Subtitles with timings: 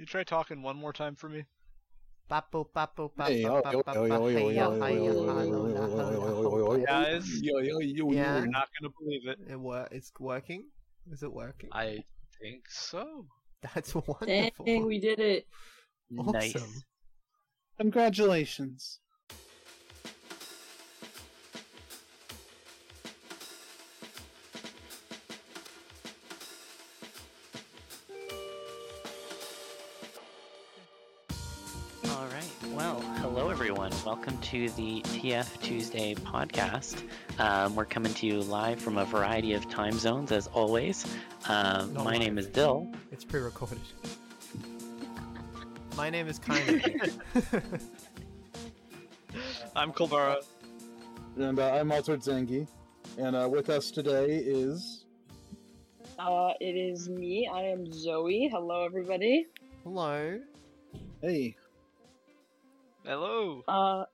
[0.00, 1.44] You try talking one more time for me.
[2.30, 4.96] Bapo, bapo, bapo, Hey, yo, yo, bapo, yo, yo, yo, hey, yo, yo, yo, hey,
[4.96, 6.58] yo, yo, yo, hello, yo, yo, hello, yo, hello.
[6.58, 8.38] yo, yo, Guys, Yo, yo, yo, Yeah.
[8.38, 9.38] you're not gonna believe it.
[9.46, 10.64] It wor- It's working.
[11.12, 11.68] Is it working?
[11.72, 12.02] I
[12.40, 13.26] think so.
[13.60, 14.64] That's wonderful.
[14.64, 15.46] Dang, we did it.
[16.08, 16.56] Nice.
[16.56, 16.82] Awesome.
[17.76, 19.00] Congratulations.
[34.10, 37.04] Welcome to the TF Tuesday podcast.
[37.38, 41.06] Um, we're coming to you live from a variety of time zones, as always.
[41.46, 42.92] Um, Not my name is Dill.
[43.12, 43.78] It's pre-recorded.
[45.96, 46.58] My name is kind.
[49.76, 50.44] I'm Kulbara.
[51.36, 52.66] And uh, I'm Altered Zangy.
[53.16, 55.04] And uh, with us today is.
[56.18, 57.48] Uh, it is me.
[57.48, 58.48] I am Zoe.
[58.50, 59.46] Hello, everybody.
[59.84, 60.40] Hello.
[61.22, 61.54] Hey,
[63.04, 63.62] Hello.
[63.66, 64.04] Uh,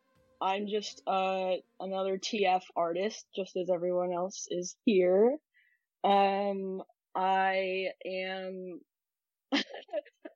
[0.41, 5.37] I'm just uh another TF artist, just as everyone else is here.
[6.05, 6.83] Um,
[7.15, 8.81] I am.
[9.53, 9.63] I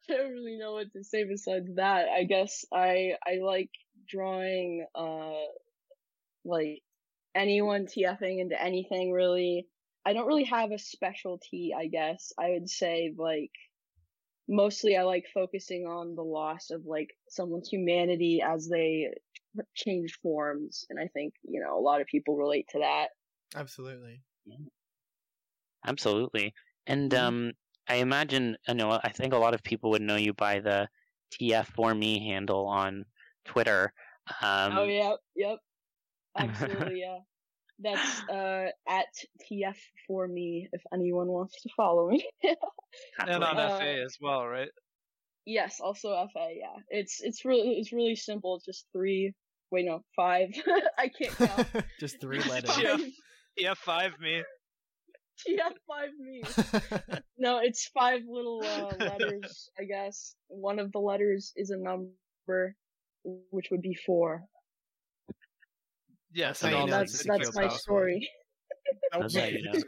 [0.08, 2.08] don't really know what to say besides that.
[2.08, 3.70] I guess I I like
[4.08, 5.46] drawing uh
[6.44, 6.82] like
[7.36, 9.66] anyone TFing into anything really.
[10.04, 12.32] I don't really have a specialty, I guess.
[12.38, 13.52] I would say like
[14.50, 19.14] mostly I like focusing on the loss of like someone's humanity as they
[19.74, 23.10] change forms and I think, you know, a lot of people relate to that.
[23.54, 24.24] Absolutely.
[25.86, 26.54] Absolutely.
[26.86, 27.18] And Mhm.
[27.18, 27.52] um,
[27.88, 30.88] I imagine, I know, I think a lot of people would know you by the
[31.30, 33.04] TF4Me handle on
[33.44, 33.92] Twitter.
[34.42, 35.58] Um, oh yeah, yep.
[36.36, 37.20] Absolutely, yeah.
[37.80, 39.12] That's uh at
[39.50, 42.28] TF for me if anyone wants to follow me.
[43.18, 44.70] And on Uh, FA as well, right?
[45.46, 46.76] yes, also FA, yeah.
[46.88, 48.56] It's it's really it's really simple.
[48.56, 49.32] It's just three
[49.70, 50.48] wait no, five.
[50.98, 51.68] I can't count.
[52.00, 52.76] Just three letters.
[52.78, 52.96] Yeah.
[53.56, 54.42] Yeah, five me.
[55.46, 56.42] TF five me.
[57.38, 60.34] No, it's five little uh, letters, I guess.
[60.48, 62.76] One of the letters is a number,
[63.24, 64.44] which would be four.
[66.32, 67.68] Yes, That's and how all you And know that's that's my password.
[67.68, 68.30] story.
[69.18, 69.80] That's how you know.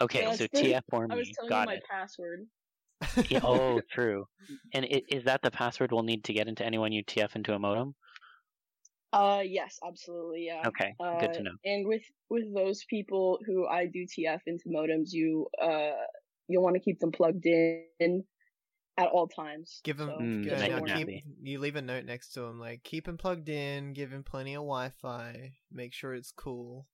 [0.00, 1.34] Okay, Yeah, so it's TF for I was me.
[1.38, 1.84] telling you Got my it.
[1.90, 2.46] password.
[3.30, 4.26] Yeah, oh, true.
[4.72, 7.54] And i- is that the password we'll need to get into anyone you TF into
[7.54, 7.94] a modem?
[9.12, 10.68] Uh, yes, absolutely, yeah.
[10.68, 11.52] Okay, Uh, good to know.
[11.64, 15.92] And with with those people who I do TF into modems, you uh
[16.46, 18.24] you'll want to keep them plugged in
[18.98, 19.80] at all times.
[19.84, 20.08] Give him.
[20.08, 23.06] So, Mm, go- just now keep, you leave a note next to him, like keep
[23.08, 26.86] him plugged in, give him plenty of Wi-Fi, make sure it's cool.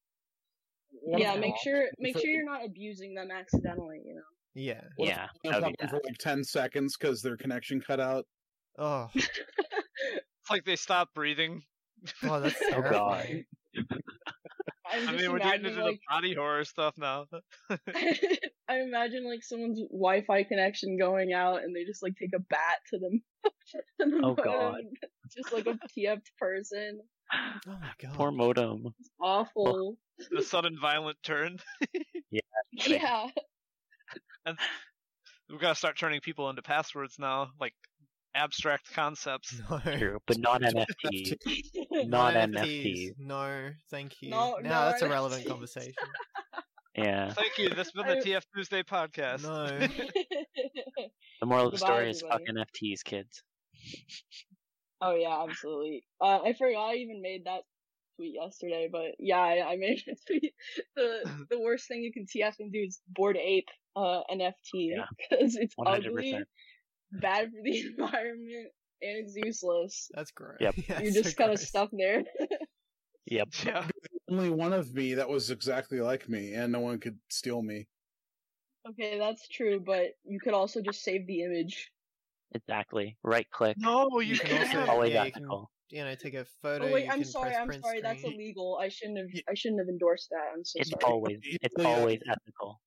[1.06, 1.40] yeah, Okay.
[1.40, 4.00] make sure make sure you're not abusing them accidentally.
[4.04, 4.22] You know.
[4.54, 4.82] Yeah.
[4.96, 7.98] What if Yeah, I'm that'd be talking for like 10 seconds because their connection cut
[8.00, 8.26] out.
[8.78, 11.62] Oh, It's like they stop breathing.
[12.24, 13.44] oh, that's Oh, God.
[14.94, 15.08] Terrifying.
[15.08, 17.26] I'm I mean, we're getting into like, the body horror stuff now.
[17.70, 22.78] I imagine like someone's Wi-Fi connection going out, and they just like take a bat
[22.90, 23.22] to them.
[23.74, 24.80] Oh, the Oh, modem, God.
[25.34, 27.00] Just like a TF person.
[27.32, 28.14] Oh my god.
[28.14, 28.84] Poor modem.
[29.00, 29.96] It's awful.
[30.30, 31.58] the sudden violent turn.
[32.30, 33.26] yeah.
[34.46, 34.58] And
[35.50, 37.74] we've got to start turning people into passwords now, like
[38.34, 39.60] abstract concepts.
[39.70, 39.78] No.
[39.78, 41.36] True, but not NFTs.
[42.08, 43.12] Not NFTs.
[43.18, 44.30] No, thank you.
[44.30, 45.92] No, now no that's a relevant conversation.
[46.96, 47.32] Yeah.
[47.32, 47.68] Thank you.
[47.70, 49.42] This has been the TF Tuesday podcast.
[49.42, 49.86] No.
[51.40, 52.40] The moral of the story is fuck.
[52.48, 53.42] NFTs, kids.
[55.02, 56.04] oh yeah, absolutely.
[56.20, 57.62] Uh, I forgot I even made that
[58.16, 60.54] tweet yesterday, but yeah, I, I made a tweet.
[60.96, 65.04] The the worst thing you can TF and do is board ape uh NFT Yeah.
[65.18, 66.48] because it's One hundred ugly, percent.
[67.20, 68.68] Bad for the environment,
[69.02, 70.10] and it's useless.
[70.14, 70.56] That's gross.
[70.60, 70.74] Yep.
[70.88, 72.24] Yeah, You're just kind of stuck there.
[73.26, 73.48] Yep.
[73.64, 73.86] Yeah.
[74.30, 77.86] Only one of me that was exactly like me, and no one could steal me.
[78.90, 81.90] okay, that's true, but you could also just save the image.
[82.54, 83.16] Exactly.
[83.22, 83.76] Right click.
[83.78, 84.78] No, you You can can't.
[84.78, 85.70] also- Always yeah, you can- ethical.
[85.90, 86.88] You know, take a photo.
[86.88, 88.78] Oh wait, you I'm can sorry, I'm print sorry, that's illegal.
[88.80, 90.44] I shouldn't have I shouldn't have endorsed that.
[90.54, 91.04] I'm so It's sorry.
[91.04, 92.80] always it's always ethical.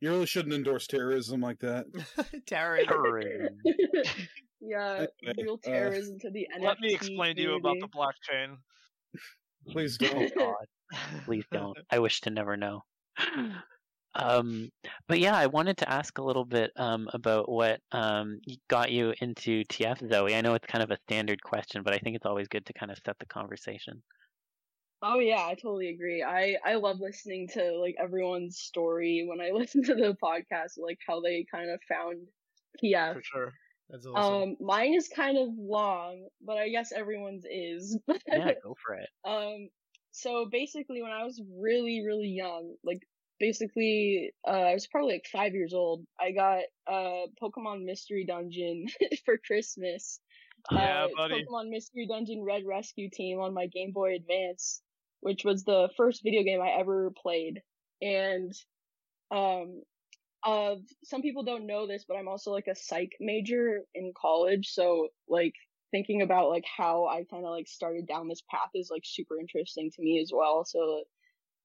[0.00, 1.86] You really shouldn't endorse terrorism like that.
[2.46, 2.88] Terrorism.
[2.88, 3.58] Terrorism.
[4.60, 6.64] yeah, Anyway, real uh, terrorism to the NFT.
[6.64, 8.56] Let me explain to you about the blockchain.
[9.68, 10.34] Please Oh don't.
[10.34, 10.66] God.
[11.24, 11.76] Please don't.
[11.90, 12.82] I wish to never know.
[14.12, 14.70] Um,
[15.06, 19.14] but yeah, I wanted to ask a little bit um, about what um, got you
[19.20, 20.34] into TF, Zoe.
[20.34, 22.72] I know it's kind of a standard question, but I think it's always good to
[22.72, 24.02] kind of set the conversation.
[25.02, 26.22] Oh yeah, I totally agree.
[26.22, 30.98] I I love listening to like everyone's story when I listen to the podcast, like
[31.06, 32.26] how they kind of found
[32.82, 33.14] TF.
[33.14, 33.52] for sure.
[33.88, 34.42] That's awesome.
[34.42, 37.98] Um, mine is kind of long, but I guess everyone's is.
[38.28, 39.08] Yeah, go for it.
[39.24, 39.68] Um,
[40.12, 43.02] so basically, when I was really, really young, like
[43.40, 46.04] basically, uh, I was probably like five years old.
[46.20, 48.86] I got uh Pokemon Mystery Dungeon
[49.24, 50.20] for Christmas.
[50.70, 51.44] Yeah, uh, buddy.
[51.44, 54.82] Pokemon Mystery Dungeon Red Rescue Team on my Game Boy Advance,
[55.20, 57.62] which was the first video game I ever played.
[58.02, 58.52] And,
[59.30, 59.82] um,
[60.42, 64.68] uh, some people don't know this, but I'm also like a psych major in college.
[64.68, 65.54] So like
[65.90, 69.38] thinking about like how I kind of like started down this path is like super
[69.38, 70.64] interesting to me as well.
[70.64, 71.04] So,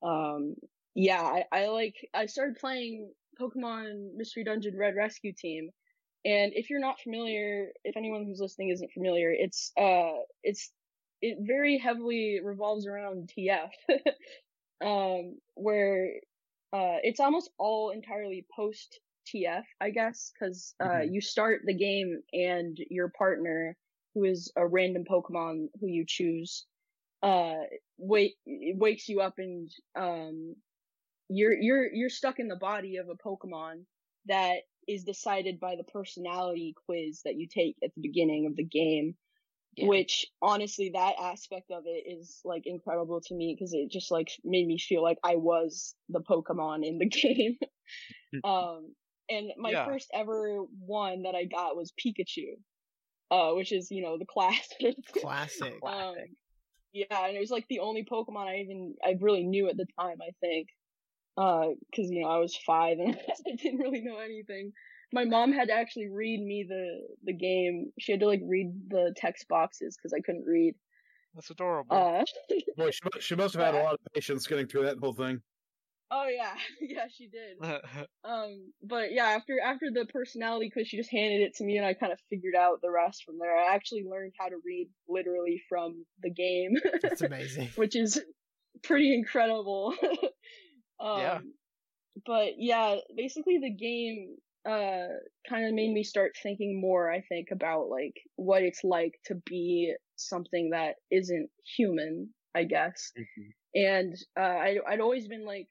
[0.03, 0.55] um,
[0.93, 5.69] yeah, I, I like, I started playing Pokemon Mystery Dungeon Red Rescue Team.
[6.25, 10.71] And if you're not familiar, if anyone who's listening isn't familiar, it's, uh, it's,
[11.21, 13.71] it very heavily revolves around TF.
[14.85, 16.15] um, where,
[16.73, 21.09] uh, it's almost all entirely post TF, I guess, cause, uh, Mhm.
[21.09, 23.77] you start the game and your partner,
[24.13, 26.65] who is a random Pokemon who you choose,
[27.23, 27.63] uh,
[27.97, 30.55] wake, wakes you up and, um,
[31.29, 33.85] you're, you're, you're stuck in the body of a Pokemon
[34.25, 38.65] that is decided by the personality quiz that you take at the beginning of the
[38.65, 39.15] game.
[39.75, 39.87] Yeah.
[39.87, 44.29] Which honestly, that aspect of it is like incredible to me because it just like
[44.43, 47.57] made me feel like I was the Pokemon in the game.
[48.43, 48.93] um,
[49.29, 49.85] and my Yeah.
[49.85, 52.57] first ever one that I got was Pikachu,
[53.31, 54.95] uh, which is you know the classic.
[55.21, 55.73] Classic.
[55.85, 56.31] um, Classic.
[56.93, 59.87] yeah, and it was like the only Pokemon I even I really knew at the
[59.99, 60.17] time.
[60.21, 60.69] I think,
[61.37, 63.17] uh, because you know I was five and
[63.47, 64.71] I didn't really know anything.
[65.15, 67.91] My mom had to actually read me the the game.
[67.97, 70.75] She had to like read the text boxes because I couldn't read.
[71.33, 71.95] That's adorable.
[71.95, 72.23] Uh,
[72.77, 75.41] Boy, she, she must have had a lot of patience getting through that whole thing.
[76.11, 77.57] oh yeah, yeah, she did.
[78.25, 81.85] Um, but yeah, after after the personality quiz, she just handed it to me, and
[81.85, 83.55] I kind of figured out the rest from there.
[83.55, 86.71] I actually learned how to read literally from the game,
[87.01, 87.69] That's amazing.
[87.75, 88.19] which is
[88.83, 89.93] pretty incredible.
[90.99, 91.39] um, Yeah.
[92.25, 95.07] But yeah, basically the game uh
[95.49, 97.11] kind of made me start thinking more.
[97.11, 102.33] I think about like what it's like to be something that isn't human.
[102.55, 103.51] I guess Mhm.
[103.75, 105.67] and uh, I I'd always been like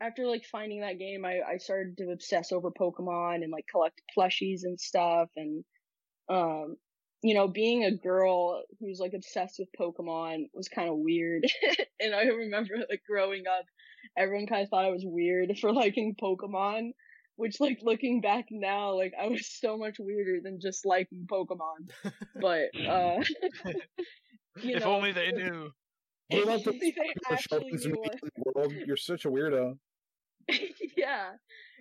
[0.00, 4.02] after like finding that game I I started to obsess over Pokemon and like collect
[4.16, 5.64] plushies and stuff and
[6.28, 6.76] um
[7.22, 11.44] you know being a girl who's like obsessed with Pokemon was kind of weird
[12.00, 13.64] and I remember like growing up
[14.16, 16.92] everyone kind of thought I was weird for liking Pokemon
[17.36, 21.88] which like looking back now like I was so much weirder than just liking Pokemon
[22.36, 23.16] but uh
[24.60, 25.70] you if know only they knew.
[26.28, 26.94] What about the they
[27.30, 28.74] actually knew in what the world?
[28.84, 29.78] You're such a weirdo.
[30.96, 31.32] yeah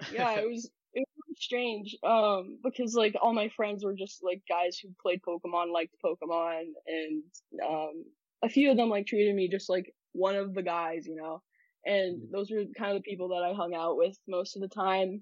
[0.09, 4.41] yeah it was it was strange um because like all my friends were just like
[4.49, 7.23] guys who played pokemon liked pokemon and
[7.67, 8.05] um
[8.43, 11.41] a few of them like treated me just like one of the guys you know
[11.85, 12.31] and Mhm.
[12.31, 15.21] those were kind of the people that i hung out with most of the time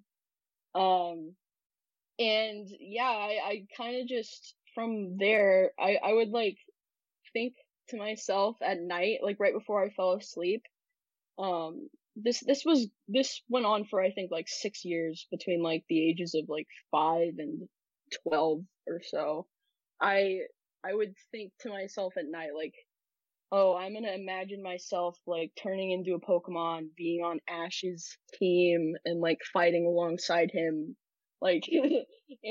[0.75, 1.33] um
[2.19, 6.57] and yeah i i kind of just from there i i would like
[7.33, 7.53] think
[7.89, 10.63] to myself at night like right before i fell asleep
[11.39, 15.83] um this this was this went on for I think like six years between like
[15.87, 17.67] the ages of like five and
[18.23, 19.47] twelve or so.
[20.01, 20.41] I
[20.83, 22.73] I would think to myself at night like,
[23.51, 29.19] oh, I'm gonna imagine myself like turning into a Pokemon, being on Ash's team and
[29.19, 30.95] like fighting alongside him,
[31.41, 31.67] like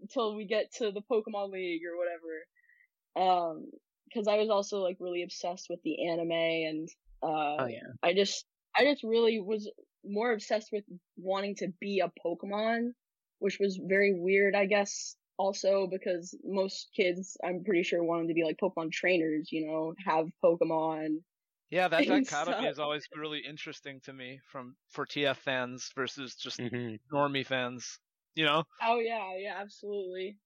[0.00, 3.50] until we get to the Pokemon League or whatever.
[3.50, 3.66] Um,
[4.08, 6.88] because I was also like really obsessed with the anime and
[7.22, 7.92] uh, Oh yeah.
[8.02, 8.44] I just
[8.76, 9.70] I just really was
[10.04, 10.84] more obsessed with
[11.16, 12.92] wanting to be a Pokemon,
[13.38, 15.16] which was very weird, I guess.
[15.38, 19.50] Also because most kids, I'm pretty sure, wanted to be like Pokemon trainers.
[19.52, 21.22] You know, have Pokemon.
[21.70, 26.60] Yeah, that dichotomy is always really interesting to me from for TF fans versus just
[26.60, 27.98] hmm normie fans.
[28.34, 28.64] You know?
[28.80, 30.38] Oh yeah, yeah, absolutely.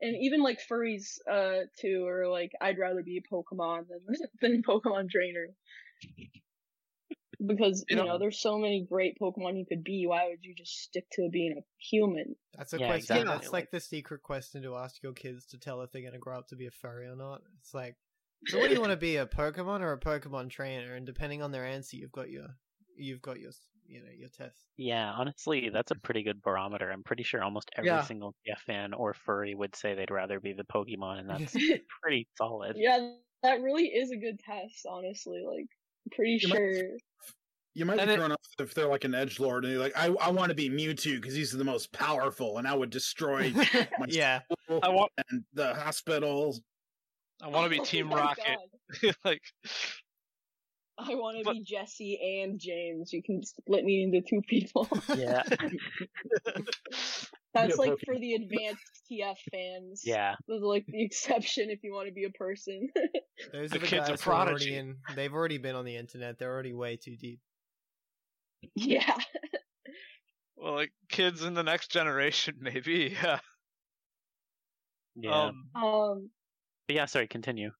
[0.00, 4.06] And even like furries, uh, too, or like I'd rather be a Pokemon than
[4.40, 5.54] than Pokemon trainer.
[7.44, 10.06] Because You you know- know, there's so many great Pokemon you could be.
[10.06, 12.34] Why would you just stick to being a human?
[12.56, 13.16] That's a Yeah, question.
[13.18, 13.24] exactly.
[13.38, 16.18] That's like the secret question to ask your kids to tell if they're going to
[16.18, 17.42] grow up to be a furry or not.
[17.60, 17.96] It's like,
[18.46, 20.94] so what do you want to be, a Pokemon or a Pokemon trainer?
[20.94, 22.46] And depending on their answer, you've got your,
[22.96, 23.50] you've got your,
[23.86, 24.66] you know, your test.
[24.76, 26.90] Yeah, honestly, that's a pretty good barometer.
[26.90, 28.02] I'm pretty sure almost every Yeah.
[28.02, 31.52] single TF fan or furry would say they'd rather be the Pokemon, and that's
[32.02, 32.76] pretty solid.
[32.76, 33.12] Yeah,
[33.44, 35.42] that really is a good test, honestly.
[35.46, 35.66] Like,
[36.12, 36.82] pretty You might- sure.
[37.74, 39.80] You might And be it- thrown off if they're like an edge lord and they're
[39.80, 42.90] like, I, I want to be Mewtwo because he's the most powerful, and I would
[42.90, 43.50] destroy
[43.98, 44.40] my yeah.
[44.64, 46.60] school I want and the hospitals.
[47.40, 48.58] I want to be Oh Team Rocket.
[49.24, 49.42] Like
[50.98, 53.12] I want to But- be Jessie and James.
[53.12, 54.88] You can split me into two people.
[55.16, 55.44] Yeah.
[57.54, 58.04] That's Yeah, like Pokemon.
[58.04, 60.02] for the advanced TF fans.
[60.04, 60.34] Yeah.
[60.46, 62.88] Those are like the exception if you want to be a person.
[63.52, 64.96] Those The are the kid's a guys who are already in.
[65.14, 66.38] They've already been on the internet.
[66.38, 67.40] They're already way too deep.
[68.74, 69.16] yeah.
[70.56, 73.16] well, like kids in the next generation, maybe.
[73.22, 73.40] Yeah.
[75.16, 75.44] Yeah.
[75.46, 76.30] Um, Um,
[76.86, 77.70] but yeah, sorry, continue.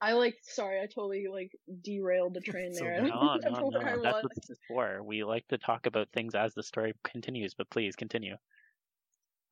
[0.00, 0.36] I like.
[0.42, 1.52] Sorry, I totally like
[1.82, 2.94] derailed the train So there.
[2.94, 3.08] I bad.
[3.10, 4.02] don't No, no, no.
[4.02, 5.02] That's what this is for.
[5.04, 8.36] We like to talk about things as the story continues, but please continue.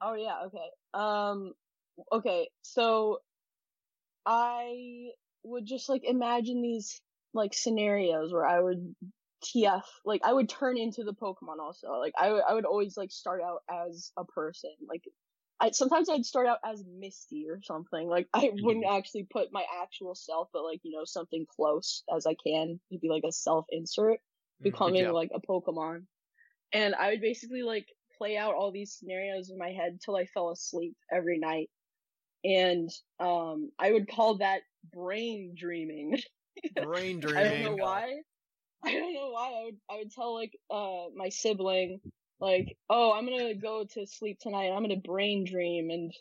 [0.00, 0.70] Oh yeah, okay.
[0.94, 1.54] Um
[2.12, 3.20] okay, so
[4.26, 5.10] I
[5.42, 7.00] would just like imagine these
[7.32, 8.94] like scenarios where I would
[9.42, 11.88] TF like I would turn into the Pokemon also.
[11.98, 14.74] Like I would I would always like start out as a person.
[14.86, 15.04] Like
[15.60, 18.08] I sometimes I'd start out as Misty or something.
[18.08, 22.26] Like I wouldn't actually put my actual self, but like, you know, something close as
[22.26, 24.20] I can to be like a self insert
[24.62, 25.12] becoming Yeah.
[25.12, 26.06] like a Pokemon.
[26.72, 27.88] And I would basically like
[28.20, 31.70] play out all these scenarios in my head till I fell asleep every night.
[32.44, 34.60] And um I would call that
[34.92, 36.18] brain dreaming.
[36.82, 37.46] Brain dreaming.
[37.46, 38.20] I don't know why.
[38.84, 39.48] I don't know why.
[39.48, 42.00] I would I would tell like uh my sibling
[42.38, 44.70] like, "Oh, I'm going to go to sleep tonight.
[44.70, 46.12] I'm going to brain dream and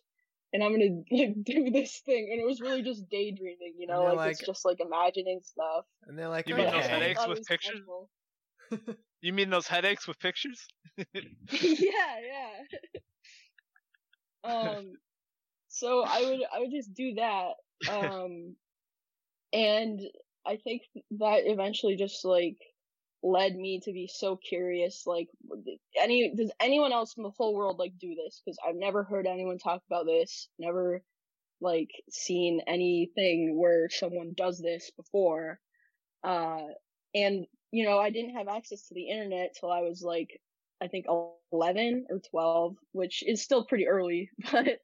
[0.54, 3.88] and I'm going to like, do this thing." And it was really just daydreaming, you
[3.88, 5.86] know, they're like, it's just like imagining stuff.
[6.08, 7.82] And they're like, You mean those headaches with pictures?
[9.22, 10.68] you mean those headaches with pictures?
[10.98, 12.92] yeah, yeah.
[14.44, 14.98] um,
[15.68, 17.54] so I would I would just do that.
[17.88, 18.56] Um,
[19.54, 20.00] and
[20.46, 22.58] I think that eventually just like
[23.24, 25.04] led me to be so curious.
[25.06, 25.28] Like,
[26.00, 28.42] any does anyone else in the whole world like do this?
[28.44, 30.50] Because I've never heard anyone talk about this.
[30.60, 31.04] Never
[31.62, 35.60] like seen anything where someone does this before.
[36.24, 36.68] Uh,
[37.16, 40.30] and you know, I didn't have access to the internet till I was like
[40.82, 41.06] I think
[41.52, 44.80] 11 or 12, which is still pretty early, but,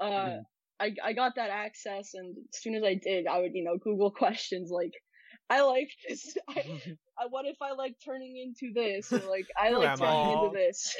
[0.00, 0.44] uh, Mhm.
[0.80, 3.78] I, I got that access and as soon as I did, I would, you know,
[3.78, 4.92] Google questions like,
[5.50, 6.36] I like this.
[6.48, 6.64] I,
[7.18, 9.12] I, what if I like turning into this?
[9.12, 10.96] Or like, I like turning into this.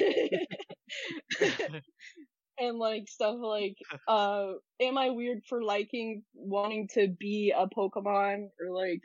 [2.57, 3.77] and like stuff like,
[4.07, 9.01] uh, am I weird for liking wanting to be a Pokemon or like,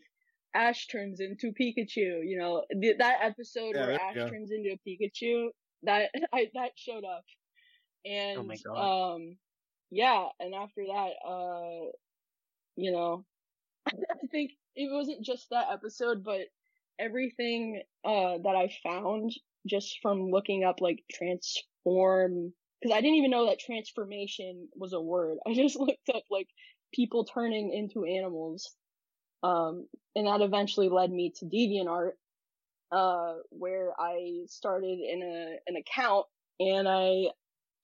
[0.55, 2.23] Ash turns into Pikachu.
[2.27, 4.29] You know th- that episode Yeah, where Ash go.
[4.31, 5.51] turns into a Pikachu.
[5.83, 7.25] That I that showed up,
[8.05, 8.43] and Oh
[9.15, 9.39] um,
[9.91, 10.29] yeah.
[10.41, 11.91] And after that, uh,
[12.77, 13.25] you know,
[13.89, 16.43] I think it wasn't just that episode, but
[16.99, 19.33] everything uh that I found
[19.67, 25.01] just from looking up like transform because I didn't even know that transformation was a
[25.01, 25.39] word.
[25.47, 26.49] I just looked up like
[26.95, 28.75] people turning into animals.
[29.43, 32.13] Um, and that eventually led me to DeviantArt,
[32.93, 36.27] uh, where I started in a, an account
[36.61, 37.33] and I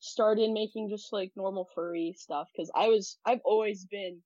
[0.00, 4.22] started making just like normal furry stuff cause I was, I've always been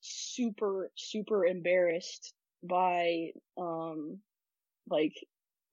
[0.00, 4.22] super, super embarrassed by, um,
[4.88, 5.14] like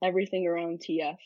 [0.04, 1.20] everything around TF.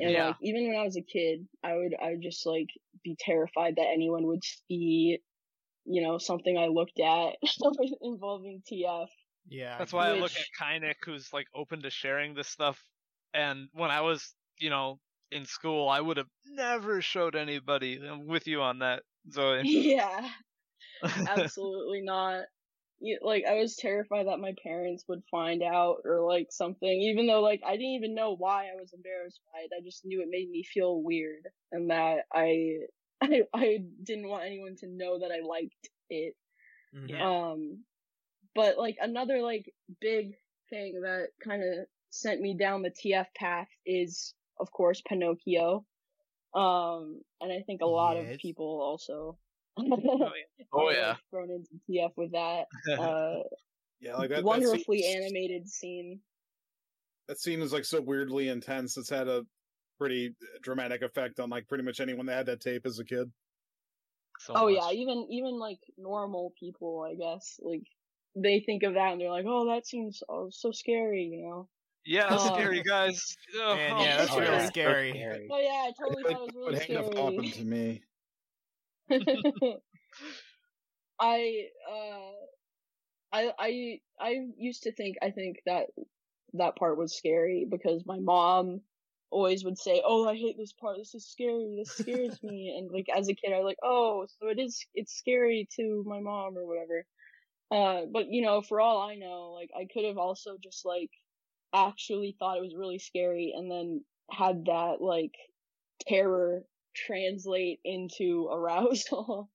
[0.00, 0.16] And Yeah.
[0.16, 2.68] like even when I was a kid, I would I would just like
[3.04, 5.20] be terrified that anyone would see,
[5.86, 7.36] you know, something I looked at
[8.02, 9.10] involving TF.
[9.48, 9.78] Yeah.
[9.78, 12.82] That's why I look at Kainik, who's like open to sharing this stuff.
[13.34, 15.00] And when I was, you know,
[15.30, 17.96] in school, I would have never showed anybody.
[18.06, 19.66] I'm with you on that, Zoe.
[19.68, 20.30] yeah,
[21.26, 22.46] absolutely not.
[23.22, 27.42] Like I was terrified that my parents would find out or like something, even though
[27.42, 29.70] like I didn't even know why I was embarrassed by it.
[29.76, 32.78] I just knew it made me feel weird and that I
[33.22, 36.34] I, I didn't want anyone to know that I liked it.
[36.92, 37.10] Mhm.
[37.10, 37.24] Yeah.
[37.24, 37.84] Um,
[38.56, 40.32] but like another like big
[40.70, 45.84] thing that kind of sent me down the TF path is, of course, Pinocchio.
[46.54, 48.34] Um, and I think a lot Yes.
[48.34, 49.38] of people also.
[49.78, 51.16] Oh are, yeah.
[51.30, 52.64] thrown into TF with that
[52.98, 53.42] uh,
[54.00, 54.42] Yeah, like that.
[54.42, 56.20] wonderfully that scene, animated scene.
[57.28, 58.96] That scene is like so weirdly intense.
[58.96, 59.44] It's had a
[59.98, 63.30] pretty dramatic effect on like pretty much anyone that had that tape as a kid.
[64.38, 64.74] So oh much.
[64.74, 67.82] yeah, even even like normal people, I guess, like
[68.36, 71.70] they think of that and they're like, "Oh, that seems oh, so scary," you know.
[72.04, 72.44] Yeah, that's Oh.
[72.44, 73.36] scary, guys.
[73.54, 74.48] Oh, Man, oh, yeah, that's sorry.
[74.48, 75.24] really so scary.
[75.50, 78.04] Oh yeah, I totally Like, thought it was what really happened if happened to me?
[81.18, 82.32] I uh
[83.32, 85.88] I I I used to think I think that
[86.54, 88.82] that part was scary because my mom
[89.30, 90.98] always would say, "Oh, I hate this part.
[90.98, 91.76] This is scary.
[91.76, 94.86] This scares me." And like as a kid, I was like, "Oh, so it is.
[94.94, 97.06] It's scary to my mom or whatever."
[97.70, 101.10] Uh, but you know, for all I know, like I could have also just like
[101.74, 105.32] actually thought it was really scary and then had that like
[106.08, 109.50] terror translate into arousal.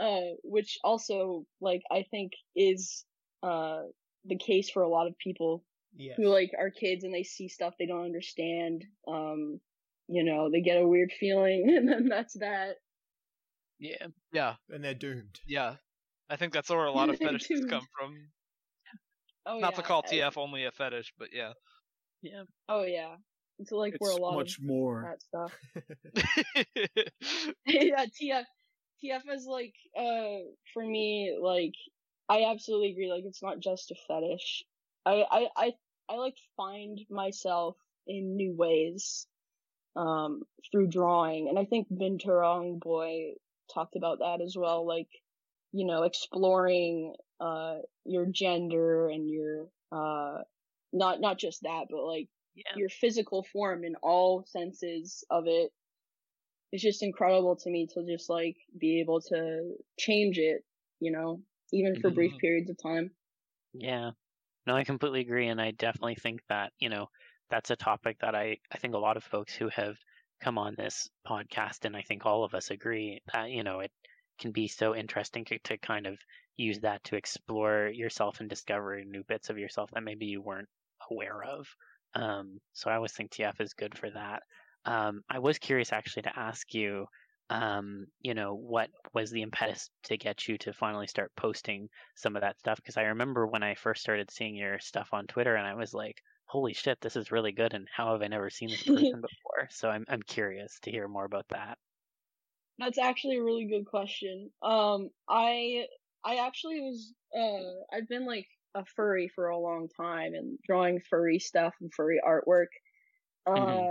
[0.00, 3.04] uh, which also like I think is
[3.42, 3.82] uh
[4.24, 5.64] the case for a lot of people
[5.96, 6.14] Yeah.
[6.16, 8.84] who like are kids and they see stuff they don't understand.
[9.08, 9.60] Um,
[10.08, 12.76] you know, they get a weird feeling and then that's that.
[13.78, 14.08] Yeah.
[14.32, 15.40] Yeah, And they're doomed.
[15.46, 15.76] yeah.
[16.30, 18.14] I think that's where a lot of fetishes come from.
[19.46, 21.52] Oh Not to yeah, call I- TF only a fetish, but yeah.
[22.22, 22.44] Yeah.
[22.68, 23.16] Oh yeah,
[23.58, 25.02] it's like where a lot much of more.
[25.10, 25.52] that stuff.
[27.66, 28.46] yeah, TF
[29.00, 30.38] TF is like uh
[30.72, 31.74] for me like
[32.28, 34.64] I absolutely agree like it's not just a fetish.
[35.06, 35.72] I I I,
[36.08, 39.26] I like find myself in new ways
[39.96, 43.34] um through drawing and I think Binturong boy
[43.72, 45.08] talked about that as well like
[45.72, 50.42] you know exploring uh your gender and your uh
[50.92, 52.76] not not just that but like Yeah.
[52.76, 55.72] your physical form in all senses of it
[56.72, 60.64] it's just incredible to me to just like be able to change it,
[61.00, 62.40] you know, even for brief Mhm.
[62.40, 63.10] periods of time.
[63.72, 64.10] Yeah.
[64.66, 65.48] No, I completely agree.
[65.48, 67.08] And I definitely think that, you know,
[67.50, 69.96] that's a topic that I, I think a lot of folks who have
[70.40, 73.92] come on this podcast, and I think all of us agree that, you know, it
[74.40, 76.18] can be so interesting to, to kind of
[76.56, 80.68] use that to explore yourself and discover new bits of yourself that maybe you weren't
[81.10, 81.66] aware of.
[82.14, 84.42] Um, so I always think TF is good for that.
[84.84, 87.06] Um, I was curious actually to ask you,
[87.50, 92.36] um, you know, what was the impetus to get you to finally start posting some
[92.36, 92.76] of that stuff?
[92.76, 95.92] Because I remember when I first started seeing your stuff on Twitter, and I was
[95.92, 99.20] like, "Holy shit, this is really good!" And how have I never seen this person
[99.20, 99.68] before?
[99.70, 101.78] So I'm I'm curious to hear more about that.
[102.80, 104.52] That's actually a really good question.
[104.62, 105.86] Um, I
[106.24, 111.00] I actually was uh I've been like a furry for a long time and drawing
[111.10, 112.68] furry stuff and furry artwork.
[113.46, 113.90] Uh, Mhm.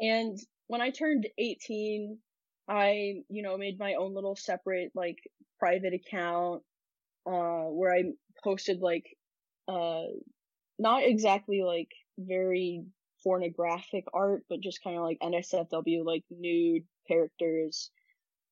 [0.00, 2.20] and when I turned 18,
[2.68, 5.18] I, you know, made my own little separate like
[5.60, 6.64] private account
[7.26, 8.04] uh where I
[8.44, 9.06] posted like
[9.68, 10.04] uh
[10.78, 12.84] not exactly like very
[13.24, 17.90] pornographic art, but just kind of like NSFW like nude characters.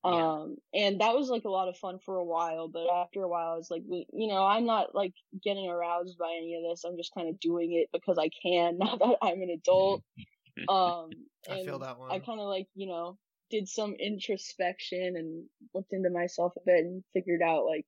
[0.05, 0.33] Yeah.
[0.33, 3.29] Um, and that was like a lot of fun for a while, but after a
[3.29, 6.85] while, it's like, you know, I'm not like getting aroused by any of this.
[6.85, 10.03] I'm just kind of doing it because I can now that I'm an adult.
[10.69, 12.11] Um, I feel that one.
[12.11, 13.19] I kind of like, you know,
[13.51, 17.87] did some introspection and looked into myself a bit and figured out like,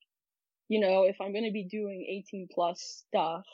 [0.68, 3.46] you know, if I'm going to be doing 18 plus stuff,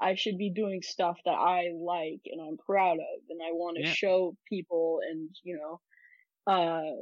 [0.00, 3.78] I should be doing stuff that I like and I'm proud of and I want
[3.78, 3.84] to Yeah.
[3.84, 5.80] show people and, you know,
[6.52, 6.92] uh,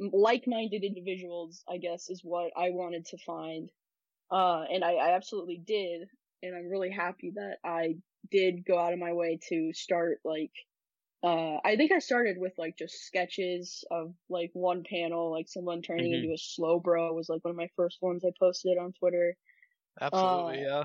[0.00, 3.70] like-minded individuals, I guess, is what I wanted to find.
[4.30, 6.08] Uh, and I, I absolutely did.
[6.42, 7.96] And I'm really happy that I
[8.30, 10.52] did go out of my way to start like,
[11.22, 15.82] uh, I think I started with like just sketches of like one panel, like someone
[15.82, 16.14] turning Mhm.
[16.14, 19.36] into a Slowbro was like one of my first ones I posted on Twitter.
[19.98, 20.84] Absolutely, Uh, yeah.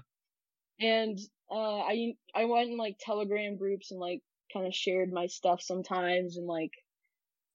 [0.79, 1.17] And,
[1.51, 5.61] uh, I, I went in like telegram groups and like kind of shared my stuff
[5.61, 6.71] sometimes and like,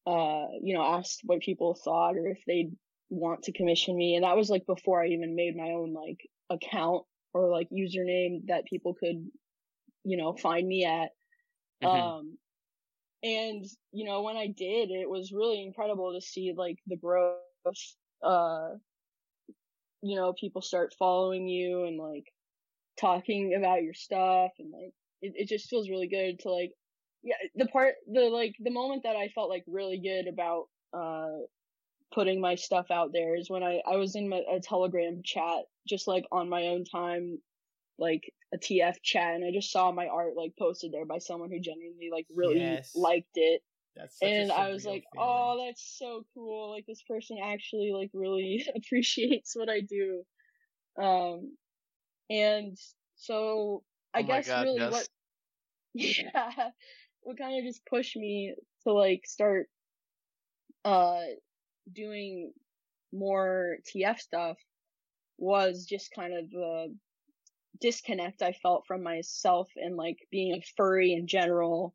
[0.06, 2.76] uh, you know, asked what people thought or if they'd
[3.10, 4.14] want to commission me.
[4.14, 8.46] And that was like before I even made my own like account or like username
[8.46, 9.30] that people could,
[10.04, 11.10] you know, find me at.
[11.82, 11.88] Mhm.
[11.88, 12.38] Um,
[13.22, 17.36] and you know, when I did, it was really incredible to see like the growth,
[18.22, 18.70] uh,
[20.02, 22.32] you know, people start following you and like
[22.98, 26.72] talking about your stuff and like, it, it just feels really good to like,
[27.22, 31.46] yeah, the part, the like, the moment that I felt like really good about, uh,
[32.12, 35.64] putting my stuff out there is when I, I was in my, a telegram chat,
[35.88, 37.38] just like on my own time,
[37.98, 41.50] like a TF chat and I just saw my art like posted there by someone
[41.50, 42.92] who genuinely like really Yes.
[42.94, 43.62] liked it
[44.20, 45.26] and I was like, feeling.
[45.28, 46.70] "Oh, that's so cool!
[46.70, 50.24] Like this person actually like really appreciates what I do."
[51.00, 51.56] Um,
[52.30, 52.78] and
[53.16, 54.92] so I Oh guess God, really yes.
[54.92, 55.08] what,
[55.94, 56.70] yeah,
[57.22, 58.54] what kind of just pushed me
[58.84, 59.68] to like start,
[60.84, 61.20] uh,
[61.92, 62.52] doing
[63.12, 64.56] more TF stuff
[65.38, 66.94] was just kind of the
[67.80, 71.94] disconnect I felt from myself and like being a furry in general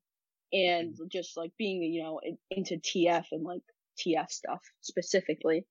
[0.51, 2.19] and just like being, you know,
[2.51, 3.61] into TF and like
[3.99, 5.65] TF stuff specifically.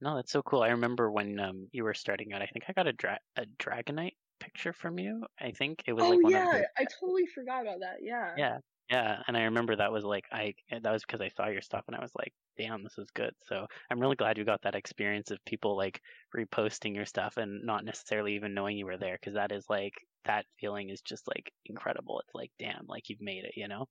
[0.00, 0.62] No, that's so cool.
[0.62, 2.40] I remember when um, you were starting out.
[2.40, 5.26] I think I got a dra- a Dragonite picture from you.
[5.38, 8.02] I think it was Oh like one yeah, of the I totally forgot about that.
[8.02, 8.36] Yeah.
[8.36, 11.48] Yeah, yeah, and I remember that was like I eh, that was because I saw
[11.48, 13.34] your stuff and I was like, damn, this is good.
[13.42, 16.00] So I'm really glad you got that experience of people like
[16.36, 19.94] reposting your stuff and not necessarily even knowing you were there because that is like
[20.24, 22.20] that feeling is just like incredible.
[22.20, 23.86] It's like damn, like you've made it, you know?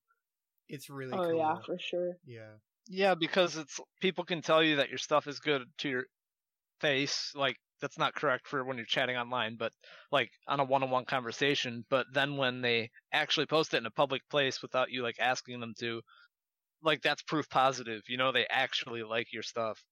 [0.69, 1.57] It's really Oh cool.
[1.57, 2.17] yeah, for sure.
[2.23, 2.59] yeah.
[2.87, 6.05] Yeah, because it's people can tell you that your stuff is good to your
[6.79, 7.33] face.
[7.35, 9.73] Like that's not correct for when you're chatting online, but
[10.11, 11.85] like on a one-on-one conversation.
[11.89, 15.59] But then when they actually post it in a public place without you like asking
[15.59, 16.01] them to,
[16.81, 18.03] like that's proof positive.
[18.07, 19.83] You know they actually like your stuff.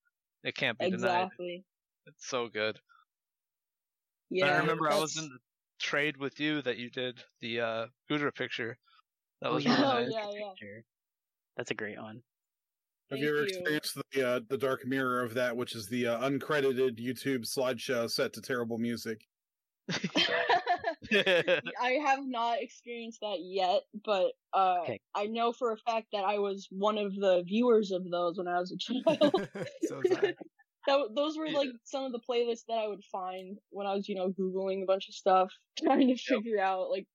[0.43, 1.29] It can't be denied.
[1.29, 1.65] Exactly.
[2.05, 2.79] It's so good.
[4.29, 4.45] Yeah.
[4.45, 5.39] I remember I was in the
[5.79, 8.77] trade with you that you did the uh Goodra picture.
[9.41, 9.75] That Oh, was yeah.
[9.75, 10.13] really Oh, nice.
[10.13, 10.81] yeah, yeah.
[11.57, 12.23] That's a great one.
[13.09, 13.43] Have Thank you ever you.
[13.43, 18.09] experienced the uh, the dark mirror of that, which is the uh, uncredited YouTube slideshow
[18.09, 19.27] set to terrible music?
[21.79, 24.99] I have not experienced that yet, but uh, Okay.
[25.15, 28.47] I know for a fact that I was one of the viewers of those when
[28.47, 29.41] I was a child.
[29.79, 30.35] so sad.
[30.87, 31.57] that, those were Yeah.
[31.57, 34.83] like some of the playlists that I would find when I was, you know, googling
[34.83, 37.07] a bunch of stuff, trying to figure out like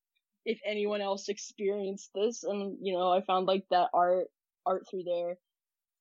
[0.44, 4.28] if anyone else experienced this, and you know, I found like that art
[4.66, 5.38] art through there.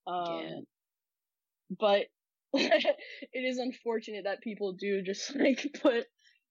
[0.06, 0.62] Um, Yeah.
[1.78, 2.06] but
[2.54, 2.96] it
[3.32, 6.06] is unfortunate that people do just like put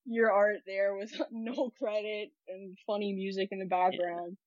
[0.06, 4.38] your art there with no credit and funny music in the background.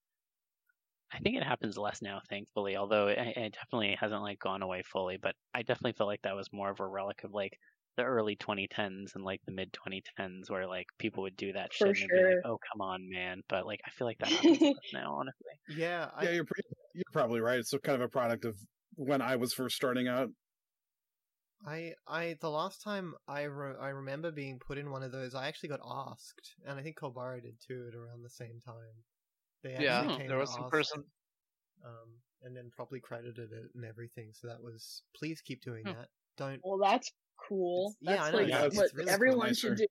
[1.13, 2.77] I think it happens less now, thankfully.
[2.77, 6.35] Although it, it definitely hasn't like gone away fully, but I definitely felt like that
[6.35, 7.59] was more of a relic of like
[7.97, 11.93] the early 2010s and like the mid 2010s, where like people would do that For
[11.93, 12.45] shit and they'd be like, sure.
[12.45, 15.53] "Oh, come on, man!" But like, I feel like that happens less now, honestly.
[15.67, 16.63] Yeah, I, yeah, you're pre-
[16.95, 17.59] you're probably right.
[17.59, 18.59] It's kind of a product of
[18.97, 20.29] when I was first starting out.
[21.67, 25.35] I, I, the last time I, re- I remember being put in one of those,
[25.35, 28.75] I actually got asked, and I think Kulbara did too at around the same time.
[29.63, 31.05] They yeah, actually came there and was some person.
[31.85, 32.09] um,
[32.43, 34.33] and then probably credited it and everything.
[34.35, 35.93] So that was, please keep doing Hmm.
[35.93, 36.09] that.
[36.37, 36.61] Don't.
[36.63, 37.11] Well, that's
[37.49, 37.95] cool.
[38.03, 39.69] It's- yeah, that's I know, like yeah, it's- what it's really everyone nicer.
[39.69, 39.87] should do.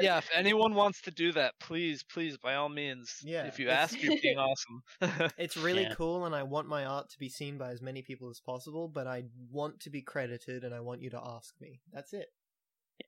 [0.00, 3.18] Yeah, if anyone wants to do that, please, please, by all means.
[3.22, 4.38] Yeah, If you it's- ask, you're being
[5.00, 5.32] awesome.
[5.38, 5.94] It's really Yeah.
[5.94, 8.88] cool, and I want my art to be seen by as many people as possible.
[8.88, 11.80] But I want to be credited, and I want you to ask me.
[11.92, 12.28] That's it.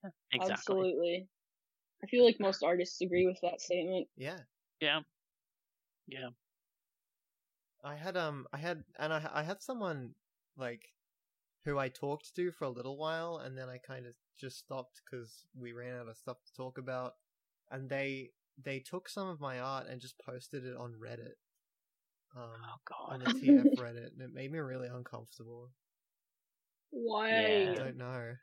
[0.02, 0.52] Yeah, exactly.
[0.52, 1.29] Absolutely.
[2.02, 4.09] I feel like most artists agree with that statement.
[4.16, 4.38] Yeah.
[4.81, 5.00] Yeah.
[6.09, 6.29] Yeah.
[7.85, 10.14] I had um I had and I I had someone
[10.57, 10.83] like
[11.64, 15.01] who I talked to for a little while and then I kind of just stopped
[15.11, 17.14] cuz we ran out of stuff to talk about
[17.70, 21.35] and they they took some of my art and just posted it on Reddit.
[22.35, 22.51] Um
[22.92, 25.70] Oh on the TF Reddit and it made me really uncomfortable.
[26.90, 27.29] Why?
[27.29, 27.75] I Yeah.
[27.75, 28.37] don't know.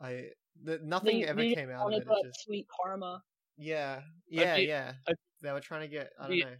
[0.00, 0.30] I
[0.62, 2.06] the, nothing They- ever they came out of it.
[2.08, 3.22] It just sweet karma.
[3.56, 4.02] yeah.
[4.28, 4.94] Yeah, be- yeah.
[5.08, 6.56] I'd- They were trying to get I don't be- know.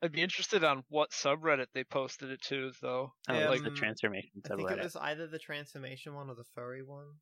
[0.00, 3.14] I'd be interested on what subreddit they posted it to, though.
[3.28, 6.36] Oh, Yeah, like the um, transformation I think it was either the transformation one or
[6.36, 7.18] the furry one.